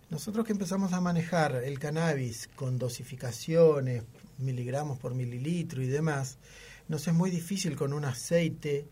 nosotros 0.09 0.45
que 0.45 0.53
empezamos 0.53 0.93
a 0.93 1.01
manejar 1.01 1.55
el 1.63 1.77
cannabis 1.79 2.47
con 2.55 2.77
dosificaciones, 2.77 4.03
miligramos 4.37 4.97
por 4.99 5.13
mililitro 5.15 5.81
y 5.81 5.87
demás, 5.87 6.37
nos 6.87 7.07
es 7.07 7.13
muy 7.13 7.31
difícil 7.31 7.75
con 7.75 7.91
un 7.93 8.05
aceite 8.05 8.85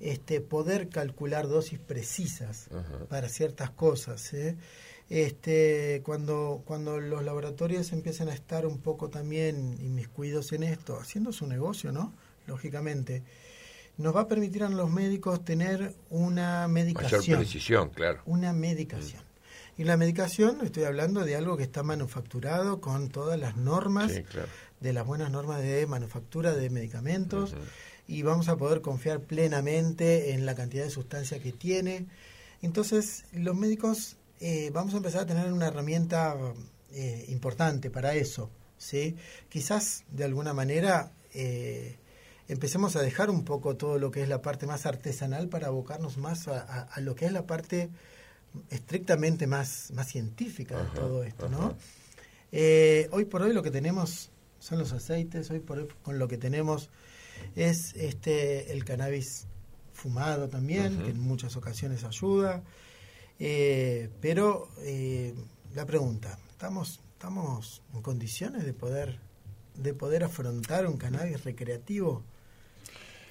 este, 0.00 0.40
poder 0.40 0.88
calcular 0.88 1.46
dosis 1.48 1.78
precisas 1.78 2.68
Ajá. 2.72 3.04
para 3.08 3.28
ciertas 3.28 3.70
cosas. 3.70 4.32
¿eh? 4.34 4.56
Este, 5.08 6.02
cuando, 6.04 6.62
cuando 6.64 6.98
los 7.00 7.22
laboratorios 7.24 7.92
empiezan 7.92 8.28
a 8.28 8.34
estar 8.34 8.66
un 8.66 8.78
poco 8.78 9.08
también 9.08 9.76
inmiscuidos 9.80 10.52
en 10.52 10.64
esto, 10.64 10.98
haciendo 10.98 11.32
su 11.32 11.46
negocio, 11.46 11.92
¿no? 11.92 12.12
Lógicamente, 12.46 13.22
nos 13.98 14.14
va 14.16 14.22
a 14.22 14.28
permitir 14.28 14.64
a 14.64 14.68
los 14.68 14.90
médicos 14.90 15.44
tener 15.44 15.94
una 16.10 16.66
Mayor 16.66 16.70
medicación. 16.70 17.38
precisión, 17.38 17.90
claro. 17.90 18.20
Una 18.26 18.52
medicación. 18.52 19.22
Y 19.78 19.84
la 19.84 19.96
medicación, 19.96 20.60
estoy 20.62 20.84
hablando 20.84 21.24
de 21.24 21.36
algo 21.36 21.56
que 21.56 21.62
está 21.62 21.82
manufacturado 21.82 22.80
con 22.80 23.08
todas 23.08 23.38
las 23.38 23.56
normas, 23.56 24.10
Sí, 24.10 24.22
claro. 24.22 24.48
de 24.80 24.92
las 24.92 25.06
buenas 25.06 25.30
normas 25.30 25.62
de 25.62 25.86
manufactura 25.86 26.54
de 26.54 26.68
medicamentos, 26.70 27.54
y 28.08 28.22
vamos 28.22 28.48
a 28.48 28.56
poder 28.56 28.80
confiar 28.80 29.20
plenamente 29.20 30.32
en 30.32 30.46
la 30.46 30.54
cantidad 30.54 30.84
de 30.84 30.90
sustancia 30.90 31.40
que 31.40 31.52
tiene. 31.52 32.06
Entonces, 32.62 33.24
los 33.32 33.54
médicos 33.56 34.16
eh, 34.40 34.70
vamos 34.72 34.94
a 34.94 34.98
empezar 34.98 35.22
a 35.22 35.26
tener 35.26 35.52
una 35.52 35.66
herramienta 35.68 36.36
eh, 36.92 37.24
importante 37.28 37.90
para 37.90 38.14
eso. 38.14 38.50
¿sí? 38.78 39.16
Quizás, 39.48 40.04
de 40.10 40.24
alguna 40.24 40.52
manera, 40.54 41.12
eh, 41.34 41.96
empecemos 42.48 42.96
a 42.96 43.02
dejar 43.02 43.30
un 43.30 43.44
poco 43.44 43.76
todo 43.76 43.98
lo 43.98 44.10
que 44.10 44.22
es 44.22 44.28
la 44.28 44.42
parte 44.42 44.66
más 44.66 44.86
artesanal 44.86 45.48
para 45.48 45.68
abocarnos 45.68 46.16
más 46.18 46.48
a, 46.48 46.60
a- 46.60 46.82
a 46.82 47.00
lo 47.00 47.14
que 47.14 47.26
es 47.26 47.32
la 47.32 47.46
parte 47.46 47.90
estrictamente 48.70 49.46
más, 49.46 49.90
más 49.94 50.08
científica 50.08 50.76
de 50.76 50.82
Ajá, 50.82 50.94
todo 50.94 51.24
esto, 51.24 51.48
¿no? 51.48 51.76
Eh, 52.52 53.08
hoy 53.10 53.24
por 53.24 53.42
hoy 53.42 53.52
lo 53.52 53.62
que 53.62 53.70
tenemos 53.70 54.30
son 54.60 54.78
los 54.78 54.92
aceites, 54.92 55.50
hoy 55.50 55.58
por 55.60 55.78
hoy 55.78 55.88
con 56.02 56.18
lo 56.18 56.28
que 56.28 56.38
tenemos 56.38 56.90
es 57.54 57.94
este 57.96 58.72
el 58.72 58.84
cannabis 58.84 59.46
fumado 59.92 60.48
también, 60.48 61.02
que 61.02 61.10
en 61.10 61.20
muchas 61.20 61.56
ocasiones 61.56 62.04
ayuda. 62.04 62.62
Eh, 63.38 64.08
pero 64.20 64.68
eh, 64.80 65.34
la 65.74 65.84
pregunta, 65.84 66.38
¿estamos, 66.50 67.00
¿estamos 67.12 67.82
en 67.94 68.02
condiciones 68.02 68.64
de 68.64 68.72
poder, 68.72 69.18
de 69.74 69.94
poder 69.94 70.24
afrontar 70.24 70.86
un 70.86 70.96
cannabis 70.96 71.44
recreativo? 71.44 72.22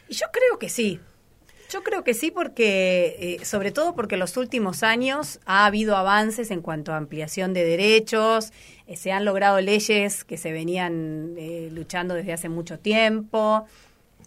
Y 0.07 0.13
yo 0.15 0.27
creo 0.31 0.59
que 0.59 0.69
sí. 0.69 0.99
Yo 1.71 1.81
creo 1.83 2.03
que 2.03 2.13
sí 2.13 2.29
porque, 2.29 3.37
eh, 3.41 3.45
sobre 3.45 3.71
todo 3.71 3.95
porque 3.95 4.15
en 4.15 4.19
los 4.19 4.37
últimos 4.37 4.83
años 4.83 5.39
ha 5.45 5.65
habido 5.65 5.97
avances 5.97 6.51
en 6.51 6.61
cuanto 6.61 6.93
a 6.93 6.97
ampliación 6.97 7.53
de 7.53 7.65
derechos, 7.65 8.53
eh, 8.85 8.95
se 8.95 9.11
han 9.11 9.25
logrado 9.25 9.59
leyes 9.61 10.23
que 10.23 10.37
se 10.37 10.51
venían 10.51 11.33
eh, 11.37 11.69
luchando 11.71 12.13
desde 12.13 12.33
hace 12.33 12.49
mucho 12.49 12.77
tiempo. 12.77 13.65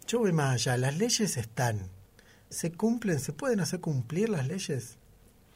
Yo 0.09 0.19
voy 0.19 0.33
más 0.33 0.55
allá, 0.55 0.77
las 0.77 0.99
leyes 0.99 1.37
están, 1.37 1.89
se 2.51 2.73
cumplen, 2.73 3.21
se 3.21 3.33
pueden 3.33 3.61
hacer 3.61 3.81
cumplir 3.81 4.31
las 4.31 4.49
leyes. 4.49 4.98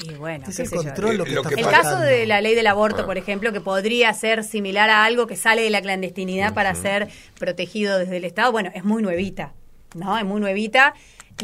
Y 0.03 0.15
bueno, 0.15 0.47
Es 0.49 0.59
el 0.59 0.71
control 0.71 1.17
lo 1.19 1.25
que 1.25 1.33
Lo 1.33 1.43
está 1.43 1.55
que 1.55 1.61
El 1.61 1.69
caso 1.69 1.99
de 1.99 2.27
la 2.27 2.41
ley 2.41 2.55
del 2.55 2.67
aborto, 2.67 3.07
por 3.07 3.19
ejemplo, 3.19 3.53
que 3.53 3.61
podría 3.61 4.13
ser 4.15 4.45
similar 4.45 4.91
a 4.91 5.05
algo 5.05 5.27
que 5.27 5.37
sale 5.37 5.63
de 5.63 5.71
la 5.71 5.81
clandestinidad 5.81 6.55
para 6.55 6.75
ser 6.75 7.09
protegido 7.39 7.99
desde 7.99 8.17
el 8.17 8.25
Estado, 8.25 8.51
bueno, 8.51 8.71
es 8.75 8.85
muy 8.85 9.03
nuevita, 9.03 9.53
¿no? 9.95 10.19
Es 10.19 10.25
muy 10.25 10.41
nuevita. 10.41 10.95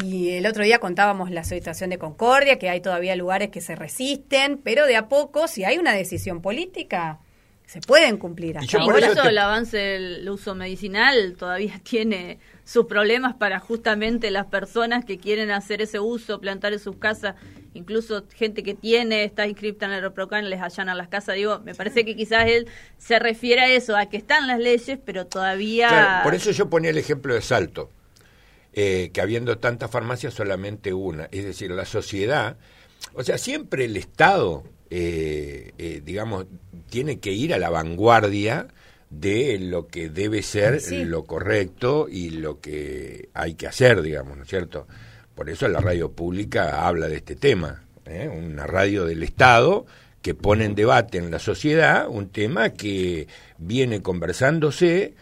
Y 0.04 0.30
el 0.30 0.46
otro 0.46 0.64
día 0.64 0.78
contábamos 0.78 1.30
la 1.30 1.44
situación 1.44 1.90
de 1.90 1.98
Concordia, 1.98 2.58
que 2.58 2.68
hay 2.68 2.80
todavía 2.80 3.16
lugares 3.16 3.50
que 3.50 3.60
se 3.60 3.74
resisten, 3.74 4.58
pero 4.58 4.86
de 4.86 4.96
a 4.96 5.08
poco, 5.08 5.48
si 5.48 5.64
hay 5.64 5.78
una 5.78 5.92
decisión 5.92 6.42
política, 6.42 7.20
se 7.68 7.80
pueden 7.82 8.16
cumplir. 8.16 8.56
Hasta 8.56 8.78
Y 8.78 8.80
por 8.84 8.94
ahora- 8.94 9.06
eso 9.08 9.12
eso 9.12 9.22
te- 9.24 9.28
el 9.28 9.38
avance 9.38 9.76
del 9.76 10.28
uso 10.30 10.54
medicinal 10.54 11.36
todavía 11.38 11.78
tiene 11.84 12.38
sus 12.64 12.86
problemas 12.86 13.34
para 13.34 13.60
justamente 13.60 14.30
las 14.30 14.46
personas 14.46 15.04
que 15.04 15.18
quieren 15.18 15.50
hacer 15.50 15.82
ese 15.82 16.00
uso, 16.00 16.40
plantar 16.40 16.72
en 16.72 16.78
sus 16.78 16.96
casas, 16.96 17.34
incluso 17.74 18.24
gente 18.34 18.62
que 18.62 18.72
tiene, 18.74 19.24
está 19.24 19.46
inscripta 19.46 19.84
en 19.84 19.92
el 19.92 20.00
ReproCan, 20.02 20.48
les 20.48 20.62
allanan 20.62 20.96
las 20.96 21.08
casas. 21.08 21.34
Digo, 21.34 21.60
me 21.60 21.74
parece 21.74 22.06
que 22.06 22.16
quizás 22.16 22.46
él 22.48 22.68
se 22.96 23.18
refiere 23.18 23.60
a 23.60 23.68
eso, 23.68 23.96
a 23.98 24.06
que 24.06 24.16
están 24.16 24.46
las 24.46 24.58
leyes, 24.58 24.98
pero 25.04 25.26
todavía... 25.26 25.88
Claro, 25.88 26.24
por 26.24 26.34
eso 26.34 26.50
yo 26.52 26.70
ponía 26.70 26.88
el 26.90 26.98
ejemplo 26.98 27.34
de 27.34 27.42
Salto, 27.42 27.90
eh, 28.72 29.10
que 29.12 29.20
habiendo 29.20 29.58
tantas 29.58 29.90
farmacias 29.90 30.32
solamente 30.32 30.94
una. 30.94 31.28
Es 31.32 31.44
decir, 31.44 31.70
la 31.70 31.84
sociedad, 31.84 32.56
o 33.12 33.22
sea, 33.22 33.36
siempre 33.38 33.84
el 33.84 33.96
Estado, 33.98 34.64
eh, 34.90 35.72
eh, 35.78 36.02
digamos, 36.04 36.46
tiene 36.90 37.18
que 37.18 37.32
ir 37.32 37.52
a 37.54 37.58
la 37.58 37.70
vanguardia 37.70 38.68
de 39.10 39.58
lo 39.58 39.86
que 39.88 40.08
debe 40.10 40.42
ser 40.42 40.80
Sí. 40.80 41.04
lo 41.04 41.24
correcto 41.24 42.08
y 42.10 42.30
lo 42.30 42.60
que 42.60 43.28
hay 43.34 43.54
que 43.54 43.66
hacer, 43.66 44.02
digamos, 44.02 44.36
¿no 44.36 44.42
es 44.42 44.48
cierto? 44.48 44.86
Por 45.34 45.48
eso 45.48 45.68
la 45.68 45.80
radio 45.80 46.10
pública 46.12 46.86
habla 46.86 47.08
de 47.08 47.16
este 47.16 47.36
tema, 47.36 47.84
¿eh? 48.06 48.28
una 48.28 48.66
radio 48.66 49.04
del 49.04 49.22
Estado 49.22 49.86
que 50.20 50.34
pone 50.34 50.64
en 50.64 50.74
debate 50.74 51.18
en 51.18 51.30
la 51.30 51.38
sociedad 51.38 52.08
un 52.08 52.28
tema 52.30 52.70
que 52.70 53.28
viene 53.56 54.02
conversándose 54.02 55.14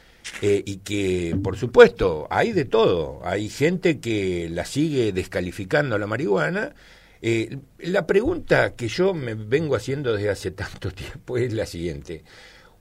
eh, 0.43 0.63
y 0.65 0.79
que, 0.79 1.37
por 1.43 1.57
supuesto, 1.57 2.27
hay 2.31 2.53
de 2.53 2.65
todo. 2.65 3.21
Hay 3.25 3.49
gente 3.49 4.01
que 4.01 4.49
la 4.51 4.65
sigue 4.65 5.13
descalificando 5.13 5.95
a 5.97 5.99
la 5.99 6.07
marihuana. 6.07 6.75
Eh, 7.23 7.59
la 7.79 8.07
pregunta 8.07 8.75
que 8.75 8.89
yo 8.89 9.15
me 9.15 9.35
vengo 9.35 9.77
haciendo 9.77 10.13
desde 10.13 10.31
hace 10.31 10.51
tanto 10.53 10.91
tiempo 10.91 11.37
es 11.37 11.53
la 11.53 11.67
siguiente. 11.67 12.25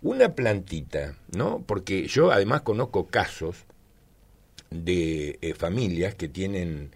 Una 0.01 0.35
plantita, 0.35 1.17
¿no? 1.35 1.63
Porque 1.65 2.07
yo 2.07 2.31
además 2.31 2.61
conozco 2.61 3.07
casos 3.07 3.65
de 4.69 5.39
eh, 5.41 5.53
familias 5.53 6.15
que 6.15 6.27
tienen 6.27 6.91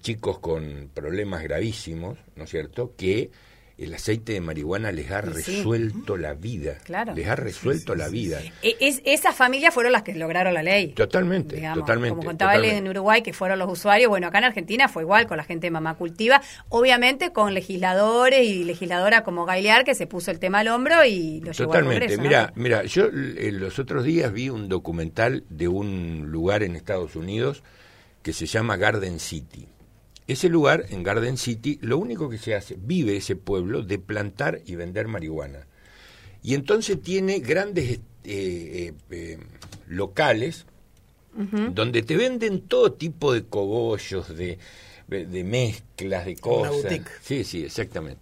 chicos 0.00 0.38
con 0.38 0.90
problemas 0.94 1.42
gravísimos, 1.42 2.16
¿no 2.36 2.44
es 2.44 2.50
cierto?, 2.50 2.94
que 2.96 3.32
el 3.78 3.94
aceite 3.94 4.34
de 4.34 4.40
marihuana 4.40 4.92
les 4.92 5.10
ha 5.10 5.20
resuelto 5.20 6.16
la 6.16 6.34
vida. 6.34 6.78
Claro. 6.84 7.14
Les 7.14 7.26
ha 7.26 7.36
resuelto 7.36 7.94
la 7.94 8.08
vida. 8.08 8.40
E, 8.62 8.76
es, 8.80 9.02
esas 9.04 9.34
familias 9.34 9.72
fueron 9.72 9.92
las 9.92 10.02
que 10.02 10.14
lograron 10.14 10.54
la 10.54 10.62
ley. 10.62 10.88
Totalmente, 10.88 11.62
totalmente. 11.74 12.10
Como 12.10 12.24
contaba 12.24 12.54
él 12.56 12.64
en 12.64 12.88
Uruguay, 12.88 13.22
que 13.22 13.32
fueron 13.32 13.58
los 13.58 13.70
usuarios. 13.70 14.08
Bueno, 14.08 14.28
acá 14.28 14.38
en 14.38 14.44
Argentina 14.44 14.88
fue 14.88 15.02
igual 15.02 15.26
con 15.26 15.36
la 15.36 15.44
gente 15.44 15.66
de 15.66 15.70
Mamá 15.70 15.94
Cultiva. 15.94 16.42
Obviamente 16.68 17.32
con 17.32 17.54
legisladores 17.54 18.46
y 18.46 18.64
legisladora 18.64 19.24
como 19.24 19.44
Gailear, 19.44 19.84
que 19.84 19.94
se 19.94 20.06
puso 20.06 20.30
el 20.30 20.38
tema 20.38 20.60
al 20.60 20.68
hombro 20.68 21.04
y 21.04 21.40
lo 21.40 21.52
llevó 21.52 21.72
Totalmente. 21.72 22.04
al 22.04 22.16
Congreso. 22.16 22.22
Mira, 22.22 22.52
mira, 22.54 22.84
yo 22.84 23.08
los 23.10 23.78
otros 23.78 24.04
días 24.04 24.32
vi 24.32 24.48
un 24.48 24.68
documental 24.68 25.44
de 25.48 25.68
un 25.68 26.26
lugar 26.30 26.62
en 26.62 26.76
Estados 26.76 27.16
Unidos 27.16 27.62
que 28.22 28.32
se 28.32 28.46
llama 28.46 28.76
Garden 28.76 29.18
City 29.18 29.68
ese 30.26 30.48
lugar, 30.48 30.86
en 30.90 31.02
Garden 31.02 31.36
City, 31.36 31.78
lo 31.82 31.98
único 31.98 32.28
que 32.28 32.38
se 32.38 32.54
hace, 32.54 32.76
vive 32.78 33.16
ese 33.16 33.36
pueblo 33.36 33.82
de 33.82 33.98
plantar 33.98 34.60
y 34.64 34.76
vender 34.76 35.08
marihuana. 35.08 35.66
Y 36.42 36.54
entonces 36.54 37.00
tiene 37.00 37.40
grandes 37.40 37.90
eh, 37.90 38.00
eh, 38.24 38.92
eh, 39.10 39.38
locales 39.88 40.66
donde 41.34 42.02
te 42.02 42.14
venden 42.14 42.60
todo 42.60 42.92
tipo 42.92 43.32
de 43.32 43.44
cogollos, 43.44 44.36
de, 44.36 44.58
de 45.08 45.44
mezclas, 45.44 46.26
de 46.26 46.36
cosas. 46.36 47.00
Sí, 47.22 47.42
sí, 47.42 47.64
exactamente. 47.64 48.20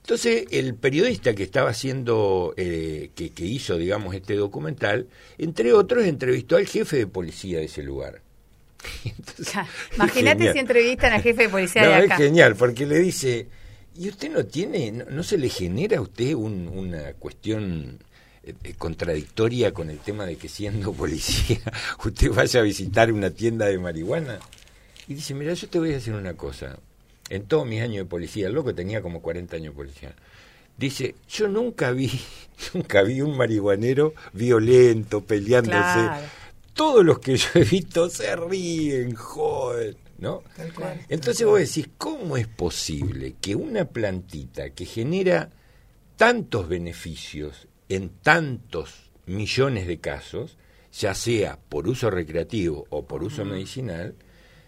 Entonces, 0.00 0.46
el 0.50 0.74
periodista 0.74 1.34
que 1.34 1.42
estaba 1.42 1.68
haciendo, 1.68 2.54
que, 2.56 3.10
que 3.14 3.44
hizo, 3.44 3.76
digamos, 3.76 4.14
este 4.14 4.34
documental, 4.34 5.08
entre 5.36 5.74
otros, 5.74 6.06
entrevistó 6.06 6.56
al 6.56 6.66
jefe 6.66 6.96
de 6.96 7.06
policía 7.06 7.58
de 7.58 7.66
ese 7.66 7.82
lugar. 7.82 8.22
Imagínate 9.94 10.52
si 10.52 10.58
entrevistan 10.58 11.12
al 11.12 11.22
jefe 11.22 11.42
de 11.42 11.48
policía 11.48 11.86
de 11.86 11.94
acá. 11.94 12.14
Es 12.14 12.20
genial, 12.20 12.56
porque 12.56 12.86
le 12.86 12.98
dice, 12.98 13.46
¿y 13.96 14.08
usted 14.08 14.30
no 14.30 14.44
tiene, 14.44 14.92
no, 14.92 15.22
se 15.22 15.38
le 15.38 15.48
genera 15.48 15.98
a 15.98 16.00
usted 16.00 16.34
una 16.34 17.12
cuestión 17.14 17.98
eh, 18.42 18.54
eh, 18.64 18.74
contradictoria 18.76 19.72
con 19.72 19.90
el 19.90 19.98
tema 19.98 20.26
de 20.26 20.36
que 20.36 20.48
siendo 20.48 20.92
policía 20.94 21.60
usted 22.04 22.30
vaya 22.30 22.60
a 22.60 22.62
visitar 22.62 23.12
una 23.12 23.30
tienda 23.30 23.66
de 23.66 23.78
marihuana? 23.78 24.38
Y 25.06 25.14
dice, 25.14 25.34
mira, 25.34 25.54
yo 25.54 25.68
te 25.68 25.78
voy 25.78 25.90
a 25.90 25.94
decir 25.94 26.14
una 26.14 26.34
cosa. 26.34 26.78
En 27.30 27.44
todos 27.44 27.66
mis 27.66 27.82
años 27.82 27.98
de 27.98 28.04
policía, 28.04 28.46
el 28.46 28.54
loco 28.54 28.74
tenía 28.74 29.02
como 29.02 29.20
40 29.20 29.56
años 29.56 29.74
de 29.74 29.76
policía. 29.76 30.14
Dice, 30.76 31.14
yo 31.28 31.48
nunca 31.48 31.90
vi, 31.90 32.10
nunca 32.74 33.02
vi 33.02 33.20
un 33.20 33.36
marihuanero 33.36 34.14
violento, 34.32 35.22
peleándose 35.22 36.10
todos 36.78 37.04
los 37.04 37.18
que 37.18 37.36
yo 37.36 37.48
he 37.56 37.64
visto 37.64 38.08
se 38.08 38.36
ríen, 38.36 39.16
joder, 39.16 39.96
¿no? 40.18 40.44
Entonces 41.08 41.44
vos 41.44 41.58
decís, 41.58 41.88
¿cómo 41.98 42.36
es 42.36 42.46
posible 42.46 43.34
que 43.40 43.56
una 43.56 43.84
plantita 43.86 44.70
que 44.70 44.84
genera 44.84 45.50
tantos 46.14 46.68
beneficios 46.68 47.66
en 47.88 48.10
tantos 48.10 49.10
millones 49.26 49.88
de 49.88 49.98
casos, 49.98 50.56
ya 50.92 51.14
sea 51.14 51.58
por 51.68 51.88
uso 51.88 52.10
recreativo 52.10 52.86
o 52.90 53.08
por 53.08 53.24
uso 53.24 53.44
medicinal, 53.44 54.14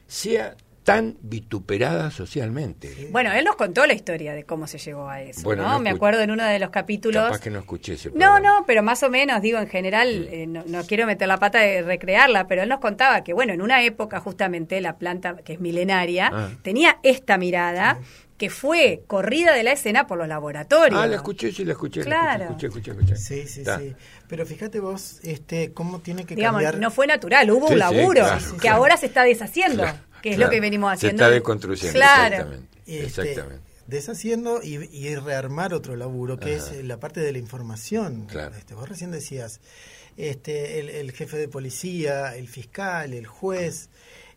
sea 0.08 0.56
tan 0.94 1.16
vituperada 1.22 2.10
socialmente. 2.10 3.08
Bueno, 3.10 3.32
él 3.32 3.44
nos 3.44 3.56
contó 3.56 3.86
la 3.86 3.94
historia 3.94 4.34
de 4.34 4.44
cómo 4.44 4.66
se 4.66 4.78
llegó 4.78 5.08
a 5.08 5.22
eso, 5.22 5.54
¿no? 5.54 5.80
Me 5.80 5.90
acuerdo 5.90 6.20
en 6.22 6.30
uno 6.30 6.44
de 6.44 6.58
los 6.58 6.70
capítulos... 6.70 7.24
Capaz 7.24 7.40
que 7.40 7.50
no 7.50 7.60
escuché 7.60 7.94
ese 7.94 8.10
No, 8.14 8.40
no, 8.40 8.64
pero 8.66 8.82
más 8.82 9.02
o 9.02 9.10
menos, 9.10 9.40
digo, 9.42 9.58
en 9.58 9.68
general, 9.68 10.28
eh, 10.30 10.46
no, 10.46 10.84
quiero 10.84 11.06
meter 11.06 11.28
la 11.28 11.38
pata 11.38 11.60
de 11.60 11.82
recrearla, 11.82 12.46
pero 12.46 12.62
él 12.62 12.68
nos 12.68 12.80
contaba 12.80 13.22
que, 13.22 13.32
bueno, 13.32 13.52
en 13.52 13.62
una 13.62 13.82
época 13.82 14.20
justamente 14.20 14.80
la 14.80 14.96
planta, 14.96 15.36
que 15.36 15.54
es 15.54 15.60
milenaria, 15.60 16.30
ah. 16.32 16.48
tenía 16.62 16.98
esta 17.02 17.38
mirada 17.38 17.98
que 18.40 18.48
fue 18.48 19.02
corrida 19.06 19.52
de 19.52 19.62
la 19.62 19.72
escena 19.72 20.06
por 20.06 20.16
los 20.16 20.26
laboratorios. 20.26 20.98
Ah, 20.98 21.06
la 21.06 21.16
escuché, 21.16 21.52
sí, 21.52 21.62
la 21.62 21.72
escuché. 21.72 22.00
Claro. 22.00 22.44
escuché, 22.44 22.68
escuché, 22.68 22.90
escuché, 22.92 23.16
Sí, 23.16 23.46
sí, 23.46 23.64
sí. 23.64 23.94
Pero 24.28 24.46
fíjate 24.46 24.80
vos, 24.80 25.20
este, 25.24 25.74
cómo 25.74 25.98
tiene 25.98 26.24
que 26.24 26.36
Digamos, 26.36 26.62
cambiar... 26.62 26.80
no 26.80 26.90
fue 26.90 27.06
natural, 27.06 27.50
hubo 27.50 27.66
un 27.66 27.78
laburo 27.78 28.24
que 28.58 28.68
ahora 28.70 28.96
se 28.96 29.04
está 29.04 29.24
deshaciendo 29.24 29.84
que 30.22 30.30
es 30.30 30.38
lo 30.38 30.50
que 30.50 30.60
venimos 30.60 30.92
haciendo. 30.92 31.18
Se 31.18 31.24
está 31.24 31.34
deconstruyendo. 31.34 31.92
Claro. 31.92 32.52
Este, 32.86 33.04
exactamente. 33.04 33.60
deshaciendo 33.86 34.62
y, 34.62 35.14
rearmar 35.16 35.74
otro 35.74 35.96
laburo, 35.96 36.38
que 36.38 36.54
es 36.54 36.84
la 36.84 36.98
parte 36.98 37.20
de 37.20 37.32
la 37.32 37.38
información. 37.38 38.26
Claro. 38.26 38.56
Este, 38.56 38.74
vos 38.74 38.88
recién 38.88 39.10
decías, 39.10 39.60
este, 40.16 41.00
el, 41.00 41.12
jefe 41.12 41.36
de 41.36 41.48
policía, 41.48 42.36
el 42.36 42.48
fiscal, 42.48 43.14
el 43.14 43.26
juez. 43.26 43.88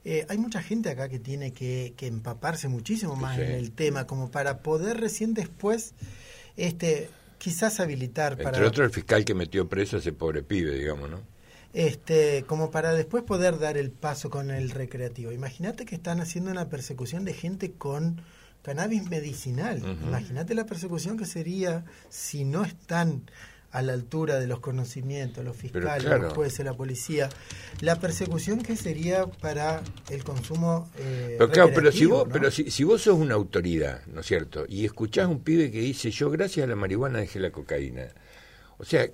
Eh, 0.05 0.25
hay 0.29 0.37
mucha 0.37 0.61
gente 0.61 0.89
acá 0.89 1.07
que 1.09 1.19
tiene 1.19 1.53
que, 1.53 1.93
empaparse 2.01 2.67
muchísimo 2.67 3.15
más 3.15 3.39
en 3.39 3.51
el 3.51 3.71
tema, 3.71 4.05
como 4.05 4.31
para 4.31 4.59
poder 4.59 4.99
recién 4.99 5.33
después, 5.33 5.93
este, 6.57 7.09
quizás 7.37 7.79
habilitar 7.79 8.33
Entre 8.33 8.43
para... 8.43 8.57
Entre 8.57 8.67
otro, 8.67 8.83
el 8.83 8.91
fiscal 8.91 9.23
que 9.23 9.33
metió 9.33 9.67
preso 9.67 9.95
a 9.95 9.99
ese 9.99 10.13
pobre 10.13 10.43
pibe, 10.43 10.77
digamos, 10.77 11.09
¿no? 11.09 11.32
Este, 11.73 12.43
como 12.47 12.69
para 12.71 12.93
después 12.93 13.23
poder 13.23 13.59
dar 13.59 13.77
el 13.77 13.91
paso 13.91 14.29
con 14.29 14.51
el 14.51 14.69
recreativo. 14.69 15.31
Imagínate 15.31 15.85
que 15.85 15.95
están 15.95 16.21
haciendo 16.21 16.51
una 16.51 16.69
persecución 16.69 17.25
de 17.25 17.33
gente 17.33 17.73
con 17.73 18.21
cannabis 18.61 19.09
medicinal. 19.09 19.79
Imagínate 20.07 20.53
la 20.53 20.65
persecución 20.65 21.17
que 21.17 21.25
sería 21.25 21.83
si 22.09 22.45
no 22.45 22.63
están 22.63 23.23
a 23.71 23.81
la 23.81 23.93
altura 23.93 24.39
de 24.39 24.45
los 24.45 24.59
conocimientos, 24.59 25.43
los 25.43 25.57
fiscales, 25.57 26.03
los 26.21 26.33
jueces, 26.33 26.63
la 26.63 26.75
policía, 26.75 27.27
la 27.81 27.99
persecución 27.99 28.61
que 28.61 28.75
sería 28.75 29.25
para 29.25 29.81
el 30.11 30.23
consumo. 30.23 30.91
Eh, 30.99 31.35
pero 31.39 31.51
claro, 31.51 31.71
pero 31.73 31.91
si 31.91 32.05
vos, 32.05 32.27
pero 32.31 32.51
si, 32.51 32.69
si, 32.69 32.83
vos 32.83 33.01
sos 33.01 33.17
una 33.17 33.33
autoridad, 33.33 34.05
¿no 34.05 34.21
es 34.21 34.27
cierto? 34.27 34.65
Y 34.69 34.85
escuchás 34.85 35.25
a 35.25 35.27
un 35.27 35.39
pibe 35.39 35.71
que 35.71 35.79
dice, 35.79 36.11
yo 36.11 36.29
gracias 36.29 36.65
a 36.65 36.67
la 36.67 36.75
marihuana 36.75 37.17
dejé 37.17 37.39
la 37.39 37.51
cocaína. 37.51 38.09
O 38.77 38.85
sea, 38.85 39.09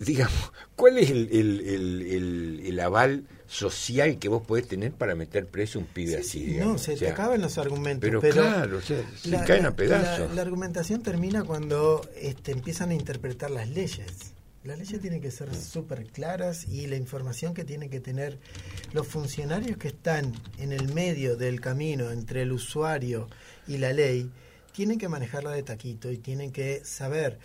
digamos, 0.00 0.52
¿cuál 0.74 0.98
es 0.98 1.10
el, 1.10 1.28
el, 1.32 2.60
el, 2.64 2.80
aval 2.80 3.24
social 3.46 4.18
que 4.18 4.28
vos 4.28 4.42
podés 4.46 4.66
tener 4.66 4.92
para 4.92 5.14
meter 5.14 5.46
preso 5.46 5.78
un 5.78 5.86
pibe 5.86 6.18
así? 6.18 6.56
no, 6.58 6.78
se 6.78 6.96
te 6.96 7.08
acaban 7.08 7.40
los 7.40 7.58
argumentos. 7.58 8.08
Pero, 8.20 8.20
claro, 8.20 8.80
se 8.80 9.04
caen 9.46 9.66
a 9.66 9.74
pedazos. 9.74 10.34
La, 10.34 10.42
argumentación 10.42 11.02
termina 11.02 11.44
cuando 11.44 12.08
este, 12.20 12.52
empiezan 12.52 12.90
a 12.90 12.94
interpretar 12.94 13.50
las 13.50 13.68
leyes. 13.68 14.32
Las 14.64 14.78
leyes 14.78 15.00
tienen 15.00 15.20
que 15.20 15.30
ser 15.30 15.54
súper 15.54 16.06
claras 16.06 16.66
y 16.66 16.88
la 16.88 16.96
información 16.96 17.54
que 17.54 17.64
tienen 17.64 17.88
que 17.88 18.00
tener 18.00 18.38
los 18.92 19.06
funcionarios 19.06 19.76
que 19.76 19.88
están 19.88 20.32
en 20.58 20.72
el 20.72 20.92
medio 20.92 21.36
del 21.36 21.60
camino 21.60 22.10
entre 22.10 22.42
el 22.42 22.50
usuario 22.50 23.28
y 23.68 23.78
la 23.78 23.92
ley 23.92 24.28
tienen 24.76 24.98
que 24.98 25.08
manejarla 25.08 25.52
de 25.52 25.62
taquito 25.62 26.10
y 26.10 26.18
tienen 26.18 26.52
que 26.52 26.84
saber. 26.84 27.38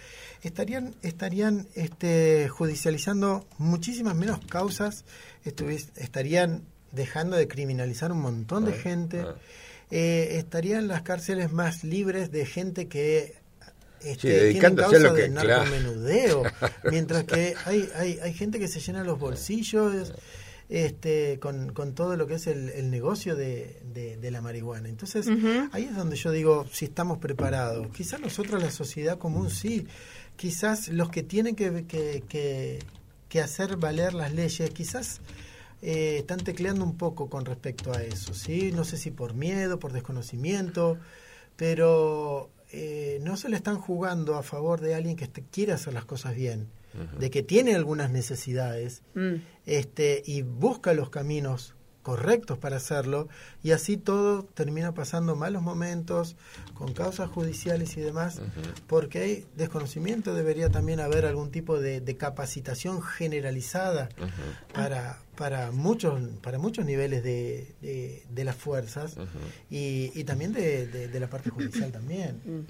Estarían, 0.43 0.93
estarían 1.01 1.65
este, 1.75 2.49
judicializando 2.49 3.47
muchísimas 3.57 4.15
menos 4.15 4.39
causas, 4.47 5.05
estarían 5.45 6.63
dejando 6.91 7.37
de 7.37 7.47
criminalizar 7.47 8.11
un 8.11 8.19
montón 8.19 8.65
de 8.65 8.73
gente, 8.73 9.23
eh, 9.91 10.39
estarían 10.39 10.89
las 10.89 11.03
cárceles 11.03 11.53
más 11.53 11.85
libres 11.85 12.33
de 12.33 12.45
gente 12.45 12.89
que 12.89 13.35
este, 14.01 14.51
tienen 14.51 14.75
causa 14.75 15.13
de 15.13 15.29
narcomenudeo, 15.29 16.43
mientras 16.91 17.23
que 17.31 17.55
hay, 17.63 17.89
hay, 17.95 18.19
hay 18.21 18.33
gente 18.33 18.59
que 18.59 18.67
se 18.67 18.81
llena 18.81 19.05
los 19.05 19.17
bolsillos 19.17 20.13
este, 20.71 21.37
con, 21.39 21.73
con 21.73 21.93
todo 21.93 22.15
lo 22.15 22.27
que 22.27 22.35
es 22.35 22.47
el, 22.47 22.89
negocio 22.89 23.35
de, 23.35 23.81
de, 23.93 24.31
la 24.31 24.39
marihuana. 24.39 24.87
Entonces, 24.87 25.27
ahí 25.73 25.83
es 25.83 25.95
donde 25.95 26.15
yo 26.15 26.31
digo, 26.31 26.65
si 26.71 26.85
estamos 26.85 27.17
preparados. 27.17 27.89
Quizás 27.89 28.21
nosotros, 28.21 28.63
la 28.63 28.71
sociedad 28.71 29.17
común, 29.17 29.49
sí. 29.49 29.85
Quizás 30.37 30.87
los 30.87 31.09
que 31.09 31.23
tienen 31.23 31.57
que, 31.57 31.85
que, 31.85 32.79
que, 33.27 33.41
hacer 33.41 33.75
valer 33.75 34.13
las 34.13 34.33
leyes, 34.33 34.69
quizás 34.69 35.19
eh, 35.81 36.19
están 36.19 36.39
tecleando 36.39 36.85
un 36.85 36.95
poco 36.95 37.29
con 37.29 37.43
respecto 37.43 37.91
a 37.91 38.01
eso, 38.01 38.33
¿sí? 38.33 38.71
No 38.71 38.85
sé 38.85 38.95
si 38.95 39.11
por 39.11 39.33
miedo, 39.33 39.77
por 39.77 39.91
desconocimiento, 39.91 40.97
pero 41.57 42.49
eh, 42.71 43.19
no 43.23 43.35
se 43.35 43.49
le 43.49 43.57
están 43.57 43.77
jugando 43.77 44.35
a 44.35 44.43
favor 44.43 44.79
de 44.79 44.95
alguien 44.95 45.17
que 45.17 45.27
quiere 45.27 45.73
hacer 45.73 45.93
las 45.93 46.05
cosas 46.05 46.33
bien 46.33 46.69
de 47.17 47.29
que 47.29 47.43
tiene 47.43 47.75
algunas 47.75 48.11
necesidades 48.11 49.03
mm. 49.15 49.35
este, 49.65 50.21
y 50.25 50.41
busca 50.41 50.93
los 50.93 51.09
caminos 51.09 51.75
correctos 52.01 52.57
para 52.57 52.77
hacerlo 52.77 53.27
y 53.63 53.71
así 53.71 53.97
todo 53.97 54.43
termina 54.43 54.93
pasando 54.93 55.35
malos 55.35 55.61
momentos 55.61 56.35
con 56.73 56.93
causas 56.93 57.29
judiciales 57.29 57.95
y 57.97 58.01
demás 58.01 58.41
porque 58.87 59.19
hay 59.19 59.45
desconocimiento 59.55 60.33
debería 60.33 60.69
también 60.69 60.99
haber 60.99 61.25
algún 61.25 61.51
tipo 61.51 61.79
de, 61.79 62.01
capacitación 62.17 63.01
generalizada 63.01 64.09
para 64.73 65.19
para 65.35 65.71
muchos 65.71 66.21
para 66.41 66.59
muchos 66.59 66.85
niveles 66.85 67.23
de, 67.23 67.73
de, 68.29 68.43
las 68.43 68.55
fuerzas 68.55 69.15
y, 69.69 70.11
y, 70.13 70.23
también 70.25 70.51
de, 70.53 71.09
la 71.19 71.29
parte 71.29 71.49
judicial 71.49 71.91
también 71.91 72.67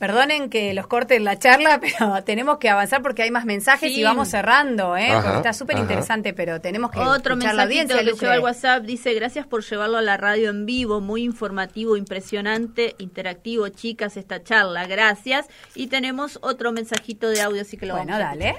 Perdonen 0.00 0.48
que 0.48 0.72
los 0.72 0.86
corte 0.86 1.14
en 1.14 1.24
la 1.24 1.38
charla, 1.38 1.78
pero 1.98 2.24
tenemos 2.24 2.56
que 2.56 2.70
avanzar 2.70 3.02
porque 3.02 3.22
hay 3.22 3.30
más 3.30 3.44
mensajes 3.44 3.92
y 3.92 4.02
vamos 4.02 4.28
cerrando, 4.28 4.96
¿eh? 4.96 5.10
está 5.36 5.52
súper 5.52 5.76
interesante, 5.76 6.32
pero 6.32 6.58
tenemos 6.58 6.90
que 6.90 7.00
Otro 7.00 7.36
mensajito 7.36 7.98
que 7.98 8.04
lleva 8.04 8.32
al 8.32 8.40
WhatsApp 8.40 8.82
dice, 8.82 9.12
gracias 9.12 9.46
por 9.46 9.62
llevarlo 9.62 9.98
a 9.98 10.00
la 10.00 10.16
radio 10.16 10.48
en 10.48 10.64
vivo, 10.64 11.02
muy 11.02 11.22
informativo, 11.22 11.98
impresionante, 11.98 12.94
interactivo, 12.96 13.68
chicas, 13.68 14.16
esta 14.16 14.42
charla, 14.42 14.86
gracias. 14.86 15.48
Y 15.74 15.88
tenemos 15.88 16.38
otro 16.40 16.72
mensajito 16.72 17.28
de 17.28 17.42
audio, 17.42 17.60
así 17.60 17.76
que 17.76 17.84
lo 17.84 17.94
bueno, 17.94 18.18
dale. 18.18 18.56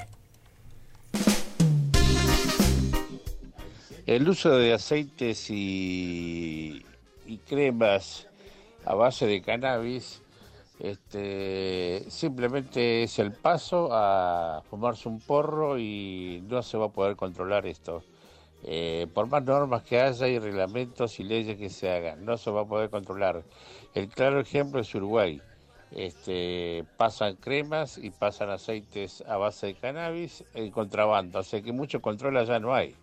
El 4.06 4.30
uso 4.30 4.56
de 4.58 4.76
aceites 4.76 5.50
y, 5.50 6.86
y 7.26 7.38
cremas 7.50 8.28
a 8.86 8.94
base 8.94 9.26
de 9.26 9.42
cannabis 9.42 10.22
este, 10.82 12.06
simplemente 12.10 13.04
es 13.04 13.20
el 13.20 13.34
paso 13.34 13.90
a 13.92 14.64
fumarse 14.68 15.08
un 15.08 15.20
porro 15.20 15.78
y 15.78 16.44
no 16.48 16.64
se 16.64 16.76
va 16.76 16.88
a 16.88 16.90
poder 16.90 17.16
controlar 17.16 17.68
esto. 17.68 18.04
Eh, 18.64 19.06
por 19.14 19.28
más 19.28 19.44
normas 19.44 19.84
que 19.84 20.02
haya 20.02 20.28
y 20.28 20.40
reglamentos 20.40 21.20
y 21.20 21.24
leyes 21.24 21.58
que 21.58 21.70
se 21.70 21.92
hagan, 21.92 22.26
no 22.26 22.36
se 22.36 22.50
va 22.50 22.62
a 22.62 22.66
poder 22.66 22.90
controlar. 22.90 23.44
El 23.94 24.10
claro 24.10 24.40
ejemplo 24.40 24.82
es 24.82 24.94
Uruguay. 24.96 25.40
Este, 25.92 26.84
pasan 26.98 27.36
cremas 27.36 28.00
y 28.00 28.10
pasan 28.10 28.50
aceites 28.50 29.24
a 29.28 29.38
base 29.38 29.68
de 29.68 29.76
cannabis 29.76 30.44
en 30.56 30.72
contrabando, 30.72 31.40
o 31.40 31.44
sea 31.44 31.62
que 31.62 31.72
mucho 31.72 32.02
control 32.02 32.38
allá 32.38 32.60
no 32.60 32.74
hay. 32.74 32.96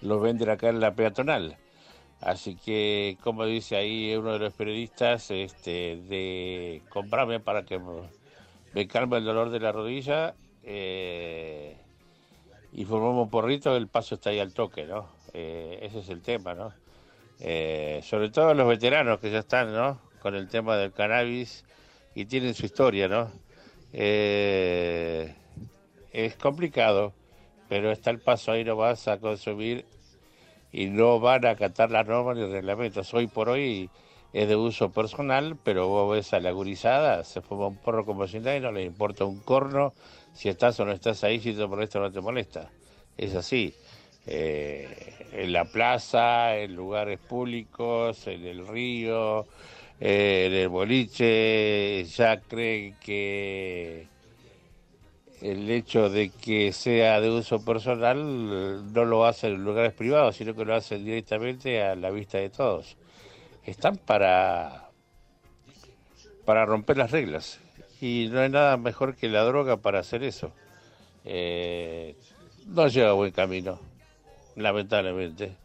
Lo 0.00 0.18
venden 0.18 0.50
acá 0.50 0.68
en 0.70 0.80
la 0.80 0.94
peatonal 0.94 1.56
Así 2.20 2.56
que, 2.56 3.16
como 3.22 3.46
dice 3.46 3.76
ahí 3.76 4.14
uno 4.16 4.32
de 4.32 4.38
los 4.40 4.52
periodistas, 4.52 5.30
este, 5.30 5.96
de 6.08 6.82
comprarme 6.88 7.38
para 7.38 7.64
que 7.64 7.80
me 8.74 8.88
calme 8.88 9.18
el 9.18 9.24
dolor 9.24 9.50
de 9.50 9.60
la 9.60 9.70
rodilla 9.70 10.34
eh, 10.64 11.76
y 12.72 12.84
formamos 12.84 13.24
un 13.24 13.30
porrito, 13.30 13.76
el 13.76 13.86
paso 13.86 14.16
está 14.16 14.30
ahí 14.30 14.40
al 14.40 14.52
toque, 14.52 14.84
¿no? 14.84 15.08
Eh, 15.32 15.78
ese 15.82 16.00
es 16.00 16.08
el 16.08 16.20
tema, 16.20 16.54
¿no? 16.54 16.72
Eh, 17.40 18.00
sobre 18.02 18.30
todo 18.30 18.52
los 18.52 18.66
veteranos 18.66 19.20
que 19.20 19.30
ya 19.30 19.38
están, 19.38 19.72
¿no? 19.72 20.00
Con 20.20 20.34
el 20.34 20.48
tema 20.48 20.76
del 20.76 20.92
cannabis 20.92 21.64
y 22.16 22.26
tienen 22.26 22.54
su 22.54 22.66
historia, 22.66 23.08
¿no? 23.08 23.30
es 23.90 25.34
complicado, 26.36 27.14
pero 27.70 27.90
está 27.90 28.10
el 28.10 28.18
paso 28.18 28.52
ahí, 28.52 28.64
no 28.64 28.76
vas 28.76 29.08
a 29.08 29.18
consumir 29.18 29.86
y 30.72 30.86
no 30.86 31.20
van 31.20 31.46
a 31.46 31.50
acatar 31.50 31.90
las 31.90 32.06
normas 32.06 32.36
ni 32.36 32.44
reglamentos. 32.44 33.12
Hoy 33.14 33.26
por 33.26 33.48
hoy 33.48 33.90
es 34.32 34.48
de 34.48 34.56
uso 34.56 34.90
personal, 34.90 35.56
pero 35.62 35.88
vos 35.88 36.14
ves 36.14 36.32
a 36.34 36.40
la 36.40 36.50
gurizada, 36.50 37.24
se 37.24 37.40
fuma 37.40 37.68
un 37.68 37.76
porro 37.76 38.04
nada 38.04 38.56
y 38.56 38.60
no 38.60 38.72
le 38.72 38.84
importa 38.84 39.24
un 39.24 39.40
corno 39.40 39.94
si 40.34 40.48
estás 40.48 40.78
o 40.80 40.84
no 40.84 40.92
estás 40.92 41.24
ahí, 41.24 41.40
si 41.40 41.52
te 41.52 41.66
molesta 41.66 41.98
o 41.98 42.02
no 42.02 42.12
te 42.12 42.20
molesta. 42.20 42.70
Es 43.16 43.34
así. 43.34 43.74
Eh, 44.26 45.26
en 45.32 45.52
la 45.52 45.64
plaza, 45.64 46.56
en 46.56 46.76
lugares 46.76 47.18
públicos, 47.18 48.26
en 48.26 48.44
el 48.44 48.66
río, 48.66 49.46
eh, 50.00 50.46
en 50.46 50.52
el 50.52 50.68
boliche, 50.68 52.04
ya 52.04 52.40
creen 52.40 52.96
que 53.00 54.06
el 55.40 55.70
hecho 55.70 56.10
de 56.10 56.30
que 56.30 56.72
sea 56.72 57.20
de 57.20 57.30
uso 57.30 57.64
personal 57.64 58.92
no 58.92 59.04
lo 59.04 59.24
hacen 59.24 59.54
en 59.54 59.64
lugares 59.64 59.92
privados, 59.92 60.36
sino 60.36 60.54
que 60.54 60.64
lo 60.64 60.74
hacen 60.74 61.04
directamente 61.04 61.82
a 61.82 61.94
la 61.94 62.10
vista 62.10 62.38
de 62.38 62.50
todos. 62.50 62.96
Están 63.64 63.96
para, 63.96 64.88
para 66.44 66.64
romper 66.64 66.96
las 66.96 67.10
reglas 67.10 67.60
y 68.00 68.28
no 68.30 68.40
hay 68.40 68.48
nada 68.48 68.76
mejor 68.76 69.16
que 69.16 69.28
la 69.28 69.42
droga 69.42 69.76
para 69.76 70.00
hacer 70.00 70.22
eso. 70.22 70.52
Eh, 71.24 72.16
no 72.66 72.88
lleva 72.88 73.12
buen 73.12 73.32
camino, 73.32 73.78
lamentablemente. 74.56 75.56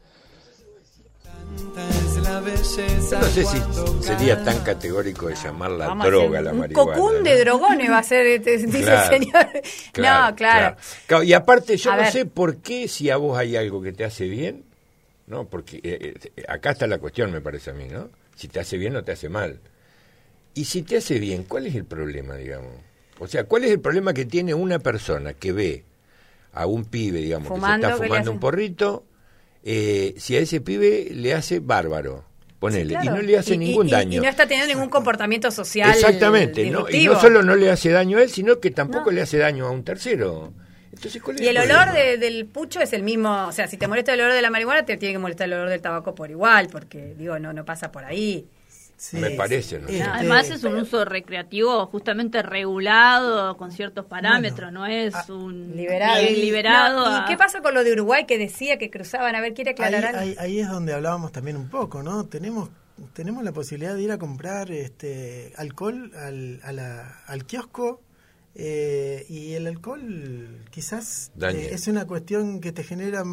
No 2.24 3.24
sé 3.24 3.46
si 3.46 3.58
sería 4.02 4.44
tan 4.44 4.60
categórico 4.64 5.28
de 5.28 5.36
llamar 5.36 5.72
la 5.72 5.96
droga 5.96 6.42
la 6.42 6.54
marihuana. 6.54 6.92
Un 6.92 6.98
cocún 6.98 7.24
de 7.24 7.40
drogones 7.40 7.90
va 7.90 8.00
a 8.00 8.04
ser, 8.04 8.26
este, 8.26 8.58
dice 8.58 8.94
el 8.94 9.10
señor. 9.10 9.48
no, 9.98 10.36
claro. 10.36 10.78
Y 11.24 11.34
aparte, 11.34 11.78
yo 11.78 11.96
no 11.96 12.10
sé 12.10 12.26
por 12.26 12.58
qué 12.58 12.88
si 12.88 13.10
a 13.10 13.18
vos 13.18 13.38
hay 13.38 13.56
algo 13.56 13.82
que 13.82 13.92
te 13.92 14.06
hace 14.06 14.28
bien, 14.28 14.64
¿no? 15.28 15.46
Porque 15.46 15.78
eh, 15.84 16.14
eh, 16.36 16.44
acá 16.48 16.72
está 16.72 16.88
la 16.88 16.98
cuestión, 16.98 17.32
me 17.32 17.42
parece 17.42 17.72
a 17.72 17.74
mí, 17.74 17.88
¿no? 17.88 18.10
Si 18.36 18.48
te 18.48 18.60
hace 18.60 18.78
bien 18.78 18.96
o 18.96 19.04
te 19.04 19.12
hace 19.12 19.30
mal. 19.30 19.60
Y 20.54 20.66
si 20.66 20.84
te 20.84 20.98
hace 20.98 21.20
bien, 21.20 21.44
¿cuál 21.44 21.68
es 21.68 21.76
el 21.76 21.86
problema, 21.86 22.36
digamos? 22.36 22.74
O 23.20 23.28
sea, 23.28 23.44
¿cuál 23.46 23.64
es 23.66 23.72
el 23.72 23.80
problema 23.80 24.14
que 24.14 24.26
tiene 24.26 24.54
una 24.54 24.80
persona 24.80 25.34
que 25.34 25.52
ve 25.52 25.84
a 26.54 26.66
un 26.66 26.86
pibe, 26.86 27.20
digamos, 27.20 27.52
que 27.52 27.66
se 27.66 27.76
está 27.76 27.96
fumando 27.98 28.32
un 28.32 28.40
porrito 28.40 29.04
eh, 29.64 30.14
si 30.18 30.36
a 30.36 30.40
ese 30.40 30.62
pibe 30.62 31.10
le 31.12 31.34
hace 31.34 31.60
bárbaro, 31.60 32.26
ponele, 32.60 32.98
y 33.02 33.08
no 33.08 33.22
le 33.22 33.38
hace 33.38 33.58
ningún 33.58 33.88
daño. 33.88 34.20
Y 34.20 34.24
no 34.24 34.30
está 34.30 34.46
teniendo 34.46 34.74
ningún 34.74 34.90
comportamiento 34.90 35.52
social. 35.52 35.92
Exactamente, 35.92 36.70
¿no? 36.70 36.90
y 36.90 37.06
no 37.06 37.20
solo 37.20 37.44
no 37.44 37.56
le 37.56 37.70
hace 37.70 37.90
daño 37.90 38.18
a 38.18 38.24
él, 38.24 38.30
sino 38.30 38.60
que 38.60 38.72
tampoco 38.72 39.12
le 39.12 39.22
hace 39.22 39.38
daño 39.38 39.68
a 39.68 39.72
un 39.72 39.84
tercero. 39.84 40.54
Entonces, 40.92 41.22
y 41.40 41.48
el, 41.48 41.58
olor 41.58 41.92
del 41.92 42.46
pucho 42.46 42.80
es 42.80 42.94
el 42.94 43.02
mismo, 43.02 43.48
o 43.48 43.52
sea, 43.52 43.68
si 43.68 43.78
te 43.78 43.88
molesta 43.88 44.14
el 44.14 44.22
olor 44.22 44.34
de 44.34 44.42
la 44.44 44.52
marihuana, 44.52 44.86
te 44.86 44.96
tiene 44.96 45.14
que 45.14 45.20
molestar 45.20 45.48
el 45.48 45.54
olor 45.54 45.70
del 45.70 45.82
tabaco 45.82 46.14
por 46.14 46.30
igual, 46.30 46.68
porque 46.72 47.16
digo, 47.18 47.40
no, 47.40 47.52
no 47.52 47.66
pasa 47.66 47.92
por 47.92 48.06
ahí 48.06 48.48
me 49.14 49.32
parece. 49.32 49.80
¿no? 49.80 49.88
Este, 49.88 50.04
Además 50.04 50.50
es 50.50 50.64
un 50.64 50.76
uso 50.76 51.06
recreativo 51.06 51.86
justamente 51.88 52.42
regulado 52.42 53.58
con 53.58 53.72
ciertos 53.72 54.06
parámetros, 54.06 54.72
no 54.72 54.86
es 54.86 55.14
ah, 55.16 55.26
un 55.30 55.76
liberado. 55.76 57.22
¿Y 57.22 57.26
qué 57.26 57.38
pasa 57.38 57.62
con 57.62 57.74
lo 57.74 57.84
de 57.84 57.94
Uruguay 57.94 58.26
que 58.26 58.38
decía 58.38 58.78
que 58.78 58.90
cruzaban? 58.90 59.36
A 59.36 59.42
ver, 59.42 59.54
¿quiere 59.54 59.72
aclarar? 59.72 60.16
Ahí, 60.16 60.36
ahí, 60.40 60.60
es 60.60 60.70
donde 60.70 60.94
hablábamos 60.94 61.32
también 61.32 61.58
un 61.58 61.70
poco, 61.70 62.04
¿no? 62.04 62.26
Tenemos 62.26 62.70
tenemos 63.14 63.44
la 63.44 63.52
posibilidad 63.52 63.96
de 63.96 64.04
ir 64.04 64.12
a 64.12 64.20
comprar 64.20 64.72
este 64.72 65.52
alcohol 65.58 66.12
al, 66.16 66.62
al 67.26 67.46
kiosco 67.46 68.02
eh, 68.56 69.26
y 69.30 69.54
el 69.54 69.66
alcohol 69.66 70.64
quizás 70.70 71.32
eh, 71.42 71.70
es 71.72 71.88
una 71.88 72.06
cuestión 72.06 72.62
que 72.62 72.72
te 72.72 72.84
genera 72.84 73.24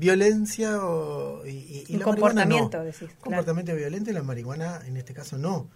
violencia 0.00 0.82
o, 0.82 1.46
y, 1.46 1.84
y, 1.86 1.98
comportamiento, 1.98 2.82
comportamiento 3.20 3.76
violento 3.76 4.10
y 4.10 4.14
la 4.14 4.22
marihuana 4.22 4.80
en 4.86 4.96
este 4.96 5.14
caso 5.14 5.38
no. 5.38 5.68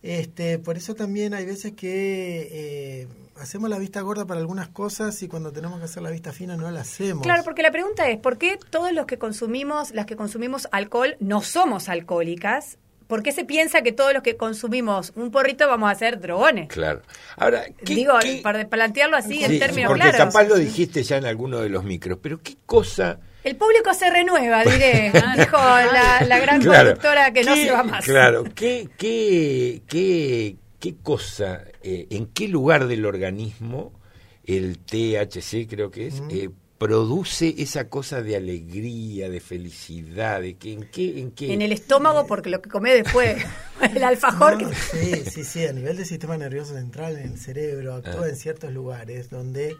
Este, 0.00 0.60
por 0.60 0.76
eso 0.76 0.94
también 0.94 1.34
hay 1.34 1.44
veces 1.44 1.72
que 1.72 2.48
eh, 2.52 3.08
hacemos 3.36 3.68
la 3.68 3.80
vista 3.80 4.00
gorda 4.00 4.26
para 4.26 4.38
algunas 4.38 4.68
cosas 4.68 5.20
y 5.24 5.28
cuando 5.28 5.52
tenemos 5.52 5.80
que 5.80 5.86
hacer 5.86 6.04
la 6.04 6.10
vista 6.10 6.32
fina 6.32 6.56
no 6.56 6.70
la 6.70 6.82
hacemos. 6.82 7.24
Claro, 7.24 7.42
porque 7.42 7.62
la 7.62 7.72
pregunta 7.72 8.08
es, 8.08 8.18
¿por 8.18 8.38
qué 8.38 8.58
todos 8.70 8.92
los 8.92 9.06
que 9.06 9.18
consumimos, 9.18 9.90
las 9.90 10.06
que 10.06 10.14
consumimos 10.14 10.68
alcohol, 10.70 11.16
no 11.18 11.42
somos 11.42 11.88
alcohólicas? 11.88 12.78
¿Por 13.08 13.22
qué 13.22 13.32
se 13.32 13.44
piensa 13.44 13.82
que 13.82 13.90
todos 13.90 14.12
los 14.12 14.22
que 14.22 14.36
consumimos 14.36 15.12
un 15.16 15.32
porrito 15.32 15.66
vamos 15.66 15.90
a 15.90 15.94
ser 15.96 16.20
drogones? 16.20 16.68
Claro. 16.68 17.02
Ahora, 17.36 17.64
digo, 17.82 18.12
para 18.42 18.68
plantearlo 18.68 19.16
así 19.16 19.42
en 19.42 19.58
términos 19.58 19.88
porque 19.88 20.02
claros. 20.02 20.20
Porque 20.20 20.32
capaz 20.32 20.48
lo 20.48 20.56
dijiste 20.56 21.02
ya 21.02 21.16
en 21.16 21.24
alguno 21.24 21.58
de 21.58 21.70
los 21.70 21.82
micros, 21.84 22.18
pero 22.22 22.40
¿qué 22.40 22.56
cosa 22.66 23.18
el 23.48 23.56
público 23.56 23.94
se 23.94 24.10
renueva, 24.10 24.62
diré, 24.62 25.10
dijo 25.36 25.56
la, 25.56 26.38
gran 26.38 26.62
conductora 26.62 27.32
que 27.32 27.44
no 27.44 27.54
se 27.56 27.70
va 27.70 27.82
más. 27.82 28.04
Claro, 28.04 28.44
¿qué, 28.54 28.88
qué, 28.98 29.82
qué, 29.86 30.56
qué 30.78 30.96
cosa, 31.02 31.64
eh, 31.82 32.06
en 32.10 32.26
qué 32.26 32.48
lugar 32.48 32.86
del 32.86 33.06
organismo 33.06 33.92
el 34.44 34.78
THC 34.78 35.68
creo 35.68 35.90
que 35.90 36.08
es, 36.08 36.22
eh, 36.30 36.50
produce 36.78 37.54
esa 37.58 37.88
cosa 37.88 38.22
de 38.22 38.36
alegría, 38.36 39.28
de 39.28 39.40
felicidad, 39.40 40.40
de 40.40 40.56
que 40.56 40.72
en 40.72 40.88
qué, 40.90 41.20
en 41.20 41.32
qué. 41.32 41.52
En 41.52 41.60
el 41.60 41.72
estómago 41.72 42.26
porque 42.26 42.50
lo 42.50 42.62
que 42.62 42.70
come 42.70 42.94
después, 42.94 43.44
el 43.94 44.04
alfajor. 44.04 44.58
Sí, 44.74 45.24
sí, 45.30 45.44
sí, 45.44 45.66
a 45.66 45.72
nivel 45.72 45.96
del 45.96 46.06
sistema 46.06 46.36
nervioso 46.36 46.74
central 46.74 47.18
en 47.18 47.32
el 47.32 47.38
cerebro 47.38 47.94
actúa 47.94 48.26
ah. 48.26 48.28
en 48.28 48.36
ciertos 48.36 48.72
lugares 48.72 49.28
donde 49.28 49.74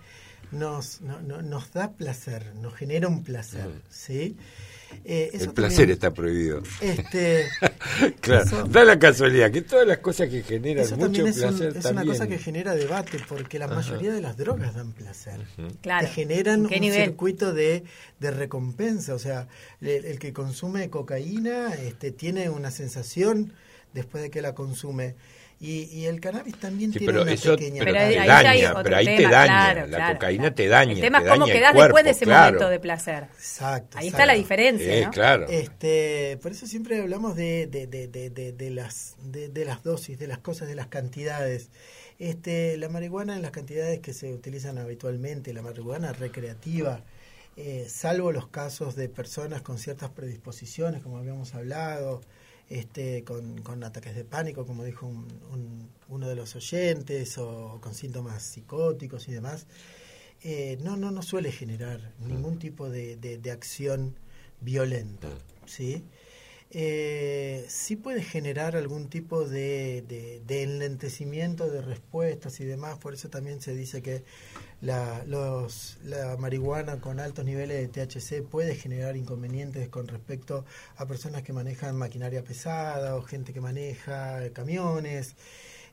nos, 0.53 1.01
no, 1.01 1.20
nos 1.20 1.72
da 1.72 1.92
placer, 1.92 2.55
nos 2.57 2.74
genera 2.74 3.09
un 3.09 3.22
placer, 3.22 3.70
¿sí? 3.90 4.36
Eh, 5.05 5.30
el 5.34 5.51
placer 5.51 5.90
está 5.90 6.12
prohibido. 6.12 6.62
Este, 6.80 7.46
claro, 8.20 8.64
da 8.68 8.84
la 8.84 8.99
casualidad 8.99 9.51
que 9.51 9.62
todas 9.62 9.86
las 9.86 9.99
cosas 9.99 10.28
que 10.28 10.42
generan 10.42 10.86
mucho 10.99 11.26
es 11.26 11.38
placer 11.38 11.76
es 11.76 11.84
una 11.84 12.05
cosa 12.05 12.26
que 12.26 12.38
genera 12.38 12.74
debate 12.74 13.18
porque 13.28 13.59
la 13.59 13.68
mayoría 13.68 14.12
de 14.12 14.20
las 14.20 14.36
drogas 14.36 14.74
dan 14.74 14.92
placer. 14.92 15.40
Claro. 15.82 16.07
Te 16.07 16.12
generan 16.12 16.62
un 16.62 16.70
circuito 16.70 17.53
de, 17.53 17.84
de, 18.18 18.30
recompensa, 18.30 19.14
o 19.14 19.18
sea, 19.18 19.49
el, 19.80 20.18
que 20.18 20.32
consume 20.32 20.90
cocaína 20.90 21.74
este, 21.74 22.11
tiene 22.11 22.49
una 22.49 22.70
sensación 22.70 23.53
después 23.92 24.22
de 24.22 24.30
que 24.30 24.42
la 24.42 24.55
consume 24.55 25.14
y, 25.61 26.04
el 26.06 26.20
cannabis 26.20 26.56
también 26.56 26.92
tiene 26.92 27.06
pero 27.06 27.22
una 27.22 27.32
eso, 27.32 27.56
Pero, 27.56 27.98
ahí, 27.98 28.14
te 28.14 28.26
daña, 28.26 28.74
pero 28.80 28.96
ahí 28.96 29.06
te 29.06 29.22
daña, 29.24 29.86
la 29.86 30.12
cocaína 30.12 30.54
te 30.54 30.68
daña. 30.68 30.92
El 30.92 31.00
tema 31.00 31.18
es 31.18 31.28
cómo 31.28 31.46
quedás 31.46 31.74
después 31.74 32.04
de 32.04 32.11
ese 32.11 32.26
momento 32.26 32.68
de 32.68 32.78
placer. 32.78 33.24
Exacto. 33.34 33.98
Ahí 33.98 34.06
está 34.06 34.24
la 34.24 34.34
diferencia, 34.34 35.06
¿no? 35.06 35.11
claro. 35.11 35.46
Este, 35.48 36.38
por 36.42 36.52
eso 36.52 36.68
siempre 36.68 37.00
hablamos 37.00 37.34
de, 37.34 37.66
de, 37.66 37.88
de, 37.88 38.06
de, 38.06 38.52
de 38.52 38.70
las, 38.70 39.16
de, 39.24 39.64
las 39.64 39.82
dosis, 39.82 40.16
de 40.16 40.28
las 40.28 40.38
cosas, 40.38 40.68
de 40.68 40.76
las 40.76 40.86
cantidades. 40.86 41.70
Este, 42.20 42.76
la 42.76 42.88
marihuana 42.88 43.34
en 43.34 43.42
las 43.42 43.50
cantidades 43.50 43.98
que 43.98 44.12
se 44.12 44.32
utilizan 44.32 44.78
habitualmente, 44.78 45.52
la 45.52 45.62
marihuana 45.62 46.12
recreativa, 46.12 47.02
eh, 47.56 47.86
salvo 47.88 48.30
los 48.30 48.46
casos 48.46 48.94
de 48.94 49.09
personas 49.09 49.62
con 49.62 49.78
ciertas 49.78 50.11
predisposiciones, 50.11 51.02
como 51.02 51.18
habíamos 51.18 51.56
hablado, 51.56 52.20
este, 52.68 53.24
con, 53.24 53.62
con 53.62 53.82
ataques 53.82 54.14
de 54.14 54.24
pánico, 54.24 54.66
como 54.66 54.84
dijo 54.84 55.06
un, 55.06 55.88
uno 56.08 56.28
de 56.28 56.34
los 56.34 56.54
oyentes, 56.56 57.38
o 57.38 57.78
con 57.80 57.94
síntomas 57.94 58.42
psicóticos 58.42 59.28
y 59.28 59.32
demás, 59.32 59.66
eh, 60.42 60.78
no, 60.82 60.96
no, 60.96 61.10
no 61.10 61.22
suele 61.22 61.50
generar 61.50 62.12
ningún 62.20 62.58
tipo 62.58 62.88
de, 62.88 63.16
de, 63.16 63.50
acción 63.50 64.14
violenta, 64.60 65.28
¿sí? 65.66 66.04
Eh, 66.70 67.64
sí 67.68 67.96
puede 67.96 68.22
generar 68.22 68.76
algún 68.76 69.08
tipo 69.08 69.48
de, 69.48 70.02
de, 70.46 70.62
enlentecimiento 70.62 71.68
de 71.68 71.80
respuestas 71.80 72.60
y 72.60 72.64
demás, 72.64 72.98
por 72.98 73.14
eso 73.14 73.30
también 73.30 73.60
se 73.60 73.74
dice 73.74 74.02
que 74.02 74.22
la, 74.80 75.24
los, 75.26 75.98
la 76.04 76.36
marihuana 76.36 77.00
con 77.00 77.18
altos 77.20 77.44
niveles 77.44 77.90
de 77.90 78.06
THC 78.06 78.42
puede 78.42 78.74
generar 78.74 79.16
inconvenientes 79.16 79.88
con 79.88 80.06
respecto 80.06 80.64
a 80.96 81.06
personas 81.06 81.42
que 81.42 81.52
manejan 81.52 81.96
maquinaria 81.96 82.44
pesada 82.44 83.16
o 83.16 83.22
gente 83.22 83.52
que 83.52 83.60
maneja 83.60 84.50
camiones, 84.52 85.34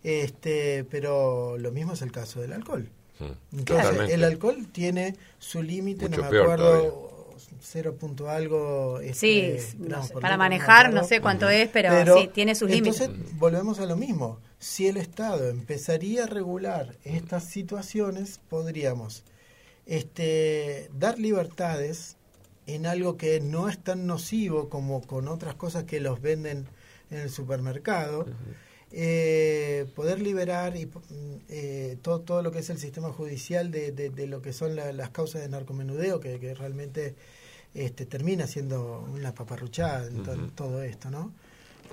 este, 0.04 0.84
pero 0.84 1.58
lo 1.58 1.72
mismo 1.72 1.94
es 1.94 2.02
el 2.02 2.12
caso 2.12 2.42
del 2.42 2.54
alcohol. 2.54 2.90
Hmm. 3.20 3.58
Entonces, 3.58 4.12
el 4.12 4.24
alcohol 4.24 4.68
tiene 4.72 5.16
su 5.40 5.64
límite, 5.64 6.10
no 6.10 6.18
me 6.18 6.26
acuerdo, 6.26 7.15
cero 7.60 7.96
punto 8.00 8.30
algo. 8.30 9.00
Este, 9.00 9.60
sí, 9.60 9.78
para 10.22 10.38
manejar, 10.38 10.94
no 10.94 11.04
sé 11.04 11.22
cuánto 11.22 11.50
es, 11.50 11.70
pero, 11.70 12.18
sí, 12.18 12.30
tiene 12.34 12.56
sus 12.56 12.70
límites. 12.70 13.02
Entonces, 13.02 13.38
volvemos 13.38 13.80
a 13.80 13.86
lo 13.86 13.96
mismo 13.96 14.40
si 14.60 14.88
el 14.88 14.98
Estado 14.98 15.50
empezaría 15.50 16.24
a 16.24 16.28
regular 16.28 16.96
estas 17.04 17.44
situaciones, 17.46 18.40
podríamos 18.50 19.24
este, 19.86 20.90
dar 20.98 21.20
libertades 21.20 22.18
en 22.68 22.86
algo 22.86 23.18
que 23.18 23.40
no 23.42 23.70
es 23.70 23.78
tan 23.78 24.08
nocivo 24.08 24.70
como 24.70 25.02
con 25.02 25.28
otras 25.28 25.56
cosas 25.56 25.84
que 25.84 26.00
los 26.00 26.22
venden 26.22 26.66
en 27.12 27.20
el 27.20 27.30
supermercado, 27.30 28.26
eh, 28.92 29.86
poder 29.96 30.22
liberar 30.22 30.78
y, 30.78 30.90
eh, 31.50 31.98
todo, 32.02 32.22
todo 32.22 32.42
lo 32.42 32.52
que 32.52 32.60
es 32.60 32.70
el 32.70 32.78
sistema 32.78 33.12
judicial 33.12 33.72
de, 33.72 33.92
de, 33.92 34.28
lo 34.28 34.42
que 34.42 34.54
son 34.54 34.76
las 34.76 35.10
causas 35.10 35.42
de 35.42 35.50
narcomenudeo, 35.50 36.20
que, 36.20 36.40
que 36.40 36.54
realmente 36.54 37.16
este, 37.74 38.06
termina 38.06 38.48
siendo 38.48 39.02
una 39.14 39.34
paparruchada 39.34 40.08
en 40.08 40.52
todo 40.52 40.84
esto, 40.84 41.10
¿no? 41.10 41.34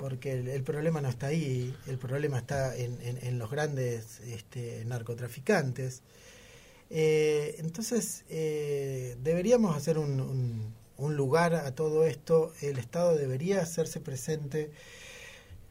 porque 0.02 0.32
el, 0.32 0.62
problema 0.62 1.00
no 1.00 1.08
está 1.08 1.28
ahí, 1.28 1.74
el 1.86 1.98
problema 1.98 2.38
está 2.38 2.76
en, 2.76 2.98
en, 3.00 3.38
los 3.38 3.50
grandes 3.50 4.20
este, 4.20 4.84
narcotraficantes. 4.84 6.02
Eh, 6.90 7.56
entonces, 7.58 8.24
eh, 8.28 9.16
deberíamos 9.22 9.76
hacer 9.76 9.98
un, 9.98 10.72
un, 10.96 11.16
lugar 11.16 11.54
a 11.54 11.74
todo 11.74 12.04
esto, 12.04 12.52
el 12.60 12.78
Estado 12.78 13.16
debería 13.16 13.60
hacerse 13.60 14.00
presente 14.00 14.70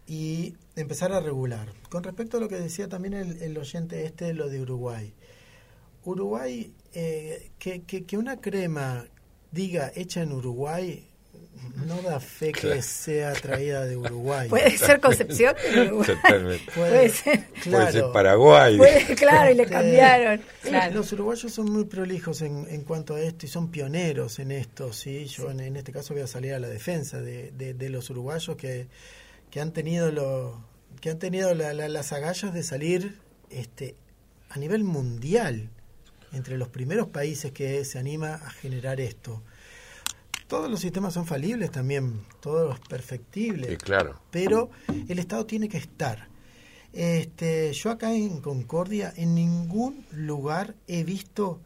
y 0.08 0.56
empezar 0.76 1.12
a 1.12 1.20
regular. 1.20 1.68
Con 1.90 2.04
respecto 2.04 2.38
a 2.38 2.40
lo 2.40 2.50
que 2.50 2.56
decía 2.56 2.88
también 2.88 3.14
el, 3.14 3.42
el 3.42 3.58
oyente 3.58 4.06
este, 4.06 4.34
lo 4.34 4.50
de 4.50 4.62
Uruguay. 4.62 5.14
Uruguay, 6.04 6.74
eh, 6.94 7.52
que, 7.60 7.84
que, 7.84 8.06
que 8.06 8.18
una 8.18 8.42
crema 8.42 9.06
diga 9.52 9.92
hecha 9.96 10.22
en 10.22 10.32
Uruguay 10.32 11.08
no 11.86 12.02
da 12.02 12.20
fe 12.20 12.52
que 12.52 12.82
sea 12.82 13.34
traída 13.34 13.86
de 13.86 13.98
Uruguay. 13.98 14.50
Puede 14.50 14.78
ser 14.78 15.00
Concepción 15.00 15.56
Puede, 16.76 17.10
ser, 17.10 17.46
Paraguay. 18.14 18.78
claro, 19.16 19.52
y 19.52 19.56
le 19.56 19.66
cambiaron. 19.68 20.42
Los 20.94 21.12
uruguayos 21.14 21.52
son 21.52 21.72
muy 21.72 21.86
prolijos 21.86 22.42
en, 22.42 22.66
en, 22.70 22.84
cuanto 22.84 23.16
a 23.16 23.22
esto 23.22 23.46
y 23.46 23.50
son 23.50 23.70
pioneros 23.70 24.40
en 24.40 24.52
esto. 24.52 24.92
¿sí? 24.94 25.26
Yo 25.26 25.52
En, 25.52 25.76
este 25.76 25.92
caso 25.92 26.14
voy 26.14 26.24
a 26.24 26.28
salir 26.28 26.54
a 26.54 26.60
la 26.60 26.70
defensa 26.70 27.22
de, 27.22 27.52
de, 27.52 27.90
los 27.90 28.10
uruguayos 28.10 28.56
que, 28.56 28.88
que 29.52 29.62
han 29.62 29.72
tenido, 29.72 30.12
lo, 30.12 30.64
que 31.02 31.12
han 31.12 31.20
tenido 31.20 31.54
las 31.54 32.14
agallas 32.14 32.54
de 32.54 32.64
salir 32.64 33.20
este, 33.50 33.96
a 34.50 34.58
nivel 34.58 34.84
mundial 34.84 35.70
entre 36.34 36.58
los 36.58 36.70
primeros 36.70 37.08
países 37.08 37.52
que 37.52 37.86
se 37.86 38.00
anima 38.00 38.36
a 38.36 38.50
generar 38.50 39.00
esto 39.00 39.44
todos 40.52 40.70
los 40.70 40.82
sistemas 40.82 41.14
son 41.14 41.26
falibles 41.26 41.72
también, 41.72 42.26
todos 42.42 42.78
perfectibles. 42.82 43.78
claro. 43.78 44.20
Pero 44.32 44.70
el 45.08 45.18
Estado 45.18 45.46
tiene 45.46 45.70
que 45.70 45.78
estar. 45.78 46.28
Este, 46.92 47.72
yo 47.72 47.90
acá 47.90 48.14
en 48.14 48.42
Concordia 48.42 49.14
en 49.16 49.34
ningún 49.34 50.06
lugar 50.12 50.76
he 50.90 51.06
visto 51.06 51.62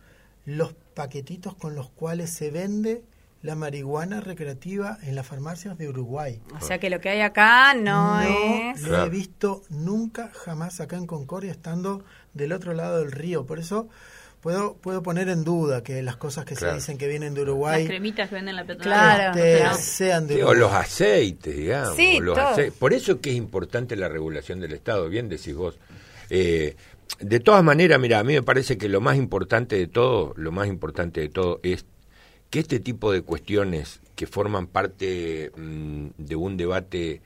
los 0.45 0.75
paquetitos 0.93 1.55
con 1.55 1.73
los 1.73 1.89
cuales 1.89 2.29
se 2.29 2.51
vende 2.51 3.03
la 3.45 3.55
marihuana 3.55 4.21
recreativa 4.21 4.97
en 5.03 5.15
las 5.15 5.27
farmacias 5.27 5.77
de 5.77 5.87
Uruguay. 5.87 6.41
O 6.59 6.65
sea 6.65 6.79
que 6.79 6.89
lo 6.89 6.99
que 6.99 7.09
hay 7.09 7.21
acá 7.21 7.75
no, 7.75 8.19
es... 8.21 8.81
No 8.81 8.89
lo 8.89 9.05
he 9.05 9.09
visto 9.09 9.61
nunca, 9.69 10.31
jamás 10.33 10.81
acá 10.81 10.97
en 10.97 11.05
Concordia, 11.05 11.51
estando 11.51 12.03
del 12.33 12.53
otro 12.53 12.73
lado 12.73 12.99
del 12.99 13.11
río. 13.11 13.45
Por 13.45 13.59
eso 13.59 13.87
Puedo, 14.41 14.75
puedo 14.75 15.01
poner 15.01 15.27
en 15.29 15.43
duda 15.43 15.81
que 15.81 16.03
las 16.03 16.17
cosas 16.17 16.45
que 16.45 16.55
se 16.55 16.71
dicen 16.71 16.99
que 16.99 17.07
vienen 17.07 17.33
de 17.33 17.41
Uruguay. 17.41 17.79
Las 17.79 17.89
cremitas 17.89 18.29
que 18.29 18.35
venden 18.35 18.55
la 18.55 18.63
petrolera. 18.63 19.31
Claro, 19.31 19.75
sean 19.75 20.27
de 20.27 20.43
O 20.43 20.53
los 20.53 20.71
aceites, 20.71 21.57
digamos. 21.57 21.97
Por 22.77 22.93
eso 22.93 23.19
que 23.19 23.31
es 23.31 23.35
importante 23.35 23.95
la 23.95 24.07
regulación 24.07 24.59
del 24.59 24.73
Estado, 24.73 25.09
bien 25.09 25.29
decís 25.29 25.55
vos. 25.55 25.79
Eh, 26.29 26.75
de 27.19 27.39
todas 27.39 27.63
maneras, 27.63 27.99
mira, 27.99 28.19
a 28.19 28.23
mí 28.23 28.33
me 28.33 28.43
parece 28.43 28.77
que 28.77 28.87
lo 28.87 29.01
más 29.01 29.17
importante 29.17 29.77
de 29.77 29.87
todo, 29.87 30.35
lo 30.37 30.51
más 30.51 30.67
importante 30.67 31.21
de 31.21 31.29
todo 31.29 31.59
es 31.63 31.87
que 32.49 32.59
este 32.59 32.79
tipo 32.79 33.11
de 33.11 33.21
cuestiones 33.21 34.01
que 34.15 34.27
forman 34.27 34.67
parte 34.67 35.51
mm, 35.55 36.07
de 36.17 36.35
un 36.35 36.57
debate 36.57 37.21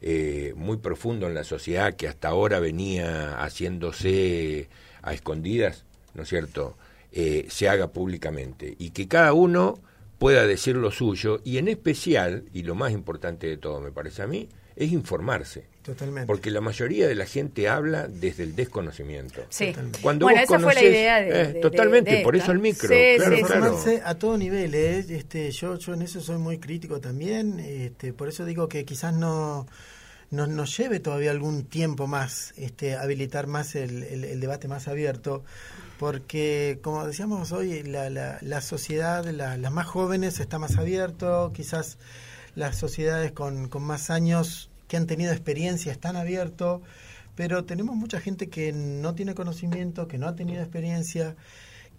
eh, 0.00 0.52
muy 0.56 0.76
profundo 0.76 1.26
en 1.26 1.34
la 1.34 1.44
sociedad 1.44 1.94
que 1.94 2.08
hasta 2.08 2.28
ahora 2.28 2.60
venía 2.60 3.42
haciéndose 3.42 4.68
a 5.02 5.14
escondidas, 5.14 5.84
¿no 6.14 6.22
es 6.22 6.28
cierto?, 6.28 6.76
eh, 7.16 7.46
se 7.48 7.68
haga 7.68 7.92
públicamente 7.92 8.74
y 8.78 8.90
que 8.90 9.06
cada 9.06 9.32
uno 9.32 9.78
pueda 10.18 10.46
decir 10.46 10.76
lo 10.76 10.90
suyo 10.90 11.40
y 11.44 11.58
en 11.58 11.68
especial, 11.68 12.44
y 12.52 12.62
lo 12.64 12.74
más 12.74 12.92
importante 12.92 13.46
de 13.46 13.56
todo 13.56 13.80
me 13.80 13.92
parece 13.92 14.22
a 14.22 14.26
mí, 14.26 14.48
es 14.76 14.92
informarse. 14.92 15.66
Totalmente. 15.82 16.26
Porque 16.26 16.50
la 16.50 16.60
mayoría 16.60 17.06
de 17.06 17.14
la 17.14 17.26
gente 17.26 17.68
habla 17.68 18.08
desde 18.08 18.44
el 18.44 18.56
desconocimiento. 18.56 19.44
Sí. 19.50 19.74
Cuando 20.00 20.26
bueno, 20.26 20.40
esa 20.40 20.58
fue 20.58 20.74
la 20.74 20.82
idea 20.82 21.20
de, 21.20 21.42
eh, 21.42 21.60
Totalmente, 21.60 22.22
por 22.22 22.36
eso 22.36 22.52
el 22.52 22.58
micro. 22.58 22.88
Sí, 22.88 23.16
claro, 23.16 23.38
Informarse 23.38 24.02
a 24.04 24.14
todo 24.14 24.38
nivel. 24.38 24.74
¿eh? 24.74 25.04
Este, 25.08 25.50
yo, 25.50 25.78
yo 25.78 25.94
en 25.94 26.02
eso 26.02 26.20
soy 26.20 26.38
muy 26.38 26.58
crítico 26.58 27.00
también. 27.00 27.60
Este, 27.60 28.12
por 28.12 28.28
eso 28.28 28.44
digo 28.46 28.66
que 28.68 28.84
quizás 28.84 29.12
no 29.12 29.66
nos, 30.30 30.48
nos 30.48 30.76
lleve 30.76 31.00
todavía 31.00 31.30
algún 31.30 31.64
tiempo 31.64 32.06
más 32.06 32.54
este, 32.56 32.96
habilitar 32.96 33.46
más 33.46 33.74
el, 33.74 34.02
el 34.02 34.40
debate 34.40 34.68
más 34.68 34.88
abierto 34.88 35.44
porque 35.98 36.80
como 36.82 37.06
decíamos 37.06 37.52
hoy, 37.52 37.82
la, 37.82 38.10
la, 38.10 38.38
la 38.40 38.60
sociedad, 38.60 39.24
la, 39.26 39.56
las 39.56 39.72
más 39.72 39.86
jóvenes 39.86 40.40
está 40.40 40.58
más 40.58 40.76
abierto, 40.76 41.52
quizás 41.54 41.98
las 42.54 42.76
sociedades 42.76 43.32
con, 43.32 43.68
con 43.68 43.82
más 43.82 44.10
años 44.10 44.70
que 44.88 44.96
han 44.96 45.06
tenido 45.06 45.32
experiencia 45.32 45.92
están 45.92 46.16
abiertos, 46.16 46.82
pero 47.34 47.64
tenemos 47.64 47.96
mucha 47.96 48.20
gente 48.20 48.48
que 48.48 48.72
no 48.72 49.14
tiene 49.14 49.34
conocimiento, 49.34 50.06
que 50.06 50.18
no 50.18 50.28
ha 50.28 50.36
tenido 50.36 50.62
experiencia, 50.62 51.34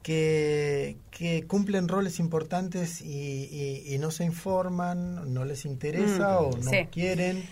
que, 0.01 0.97
que 1.11 1.43
cumplen 1.47 1.87
roles 1.87 2.19
importantes 2.19 3.01
y, 3.01 3.83
y, 3.87 3.97
no 3.97 4.11
se 4.11 4.23
informan, 4.23 5.33
no 5.33 5.45
les 5.45 5.65
interesa 5.65 6.39
mm, 6.39 6.43
o 6.43 6.57
no 6.57 6.71
quieren 6.91 7.43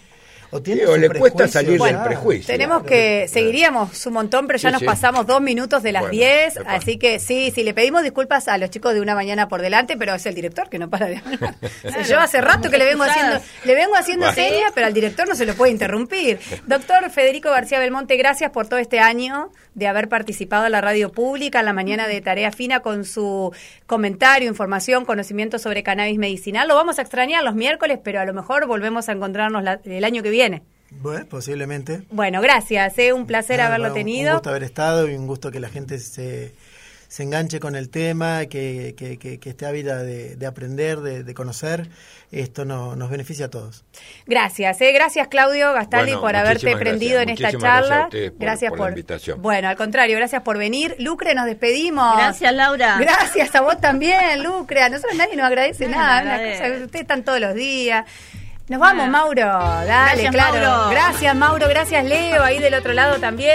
o 0.54 0.62
tiene 0.62 0.82
Sí, 0.82 0.88
o 0.88 0.94
su 0.96 1.00
le 1.00 1.10
cuesta 1.10 1.48
salir 1.48 1.80
ya. 1.80 1.86
del 1.86 1.98
prejuicio. 2.04 2.48
Tenemos 2.48 2.84
que, 2.84 3.28
seguiríamos 3.28 4.06
un 4.06 4.14
montón, 4.14 4.48
pero 4.48 4.58
ya 4.60 4.70
Sí, 4.70 4.74
nos 4.74 4.80
sí. 4.82 4.86
pasamos 4.86 5.26
dos 5.28 5.42
minutos 5.42 5.84
de 5.84 5.92
las 5.92 6.02
Bueno, 6.04 6.12
10, 6.14 6.58
epa. 6.58 6.74
así 6.74 6.98
que 6.98 7.20
sí, 7.20 7.52
sí, 7.54 7.64
le 7.64 7.74
pedimos 7.74 8.04
disculpas 8.04 8.48
a 8.48 8.58
los 8.58 8.70
chicos 8.70 8.94
de 8.94 9.02
una 9.02 9.16
mañana 9.16 9.48
por 9.48 9.62
delante, 9.62 9.98
pero 9.98 10.14
es 10.16 10.26
el 10.26 10.36
director 10.36 10.70
que 10.70 10.80
no 10.80 10.90
para 10.90 11.08
de 11.08 11.18
hablar. 11.18 11.56
Yo 12.10 12.20
hace 12.20 12.42
rato 12.42 12.70
que 12.70 12.78
le 12.78 12.86
vengo 12.86 13.04
haciendo, 13.04 13.40
le 13.66 13.76
vengo 13.76 13.96
haciendo 13.96 14.28
Bueno. 14.28 14.36
señas, 14.42 14.72
pero 14.76 14.88
al 14.88 14.94
director 14.94 15.28
no 15.28 15.36
se 15.36 15.46
lo 15.46 15.54
puede 15.56 15.72
interrumpir. 15.72 16.40
Doctor 16.68 17.10
Federico 17.10 17.50
García 17.50 17.80
Belmonte, 17.80 18.16
gracias 18.18 18.52
por 18.52 18.68
todo 18.68 18.80
este 18.80 19.00
año 19.00 19.52
de 19.76 19.88
haber 19.88 20.08
participado 20.08 20.66
en 20.68 20.72
la 20.72 20.82
radio 20.82 21.12
pública, 21.12 21.60
en 21.60 21.66
la 21.66 21.74
mañana 21.74 22.08
de 22.08 22.22
Tarea 22.22 22.52
Fina, 22.52 22.82
con 22.82 23.06
su 23.06 23.52
comentario, 23.88 24.48
información, 24.48 25.04
conocimiento 25.06 25.58
sobre 25.60 25.82
cannabis 25.84 26.18
medicinal. 26.20 26.68
Lo 26.68 26.76
vamos 26.76 27.00
a 27.00 27.02
extrañar 27.02 27.44
los 27.44 27.56
miércoles, 27.56 28.00
pero 28.04 28.20
a 28.20 28.26
lo 28.26 28.34
mejor 28.34 28.68
volvemos 28.68 29.10
a 29.10 29.14
encontrarnos 29.14 29.64
la- 29.64 29.80
el 29.84 30.04
año 30.04 30.22
que 30.22 30.30
viene. 30.30 30.43
Bueno, 30.92 31.26
posiblemente. 31.28 32.04
Bueno, 32.12 32.40
gracias, 32.42 32.98
eh, 33.00 33.14
un 33.14 33.26
placer 33.26 33.58
Nada, 33.58 33.70
haberlo 33.70 33.88
un- 33.90 33.94
tenido. 33.96 34.30
Un 34.32 34.36
gusto 34.38 34.50
haber 34.50 34.64
estado 34.64 35.10
y 35.10 35.16
un 35.16 35.26
gusto 35.28 35.50
que 35.52 35.60
la 35.60 35.70
gente 35.70 35.98
se, 36.00 36.54
se 37.08 37.24
enganche 37.24 37.60
con 37.60 37.76
el 37.76 37.90
tema, 37.90 38.46
que, 38.46 38.94
que, 38.96 39.18
que, 39.18 39.40
que 39.40 39.50
esté 39.50 39.66
ávida 39.66 40.04
de, 40.04 40.36
de 40.36 40.46
aprender, 40.46 41.00
de, 41.02 41.24
de 41.24 41.34
conocer. 41.34 41.90
Esto 42.32 42.64
no, 42.66 42.96
nos 42.96 43.10
beneficia 43.12 43.46
a 43.46 43.50
todos. 43.50 43.86
Gracias, 44.26 44.82
eh, 44.82 44.92
gracias 44.92 45.28
Claudio 45.28 45.72
Gastaldi 45.74 46.12
Bueno, 46.14 46.22
por 46.22 46.36
haberte 46.36 46.76
prendido 46.78 47.20
gracias. 47.22 47.24
en 47.24 47.30
esta 47.30 47.44
Muchísimas 47.48 47.62
gracias 47.64 47.86
a 47.86 47.90
charla. 47.90 48.04
ustedes 48.06 48.32
por- 48.32 48.70
por 48.78 48.80
la 48.80 48.90
invitación. 48.90 49.42
Bueno, 49.42 49.68
al 49.70 49.76
contrario, 49.76 50.18
gracias 50.18 50.42
por 50.44 50.58
venir. 50.58 50.96
Lucre, 51.00 51.34
nos 51.36 51.46
despedimos. 51.46 52.16
Gracias, 52.18 52.54
Laura. 52.54 52.98
Gracias 53.00 53.54
a 53.56 53.62
vos 53.62 53.80
también, 53.82 54.42
Lucre. 54.44 54.82
A 54.82 54.90
nosotros 54.90 55.16
nadie 55.16 55.36
nos 55.36 55.46
agradece 55.46 55.88
nada. 55.88 56.22
una 56.24 56.38
cosa- 56.38 56.86
ustedes 56.86 57.02
están 57.02 57.24
todos 57.24 57.40
los 57.40 57.54
días. 57.56 58.06
Nos 58.70 58.80
vamos. 58.80 59.10
Mauro. 59.10 59.42
Dale, 59.42 59.86
Gracias, 59.86 60.32
claro. 60.32 60.60
Mauro. 60.60 60.90
Gracias, 60.90 61.36
Mauro. 61.36 61.68
Gracias, 61.68 62.06
Leo, 62.06 62.44
ahí 62.44 62.60
del 62.60 62.74
otro 62.76 62.94
lado 62.94 63.20
también. 63.20 63.52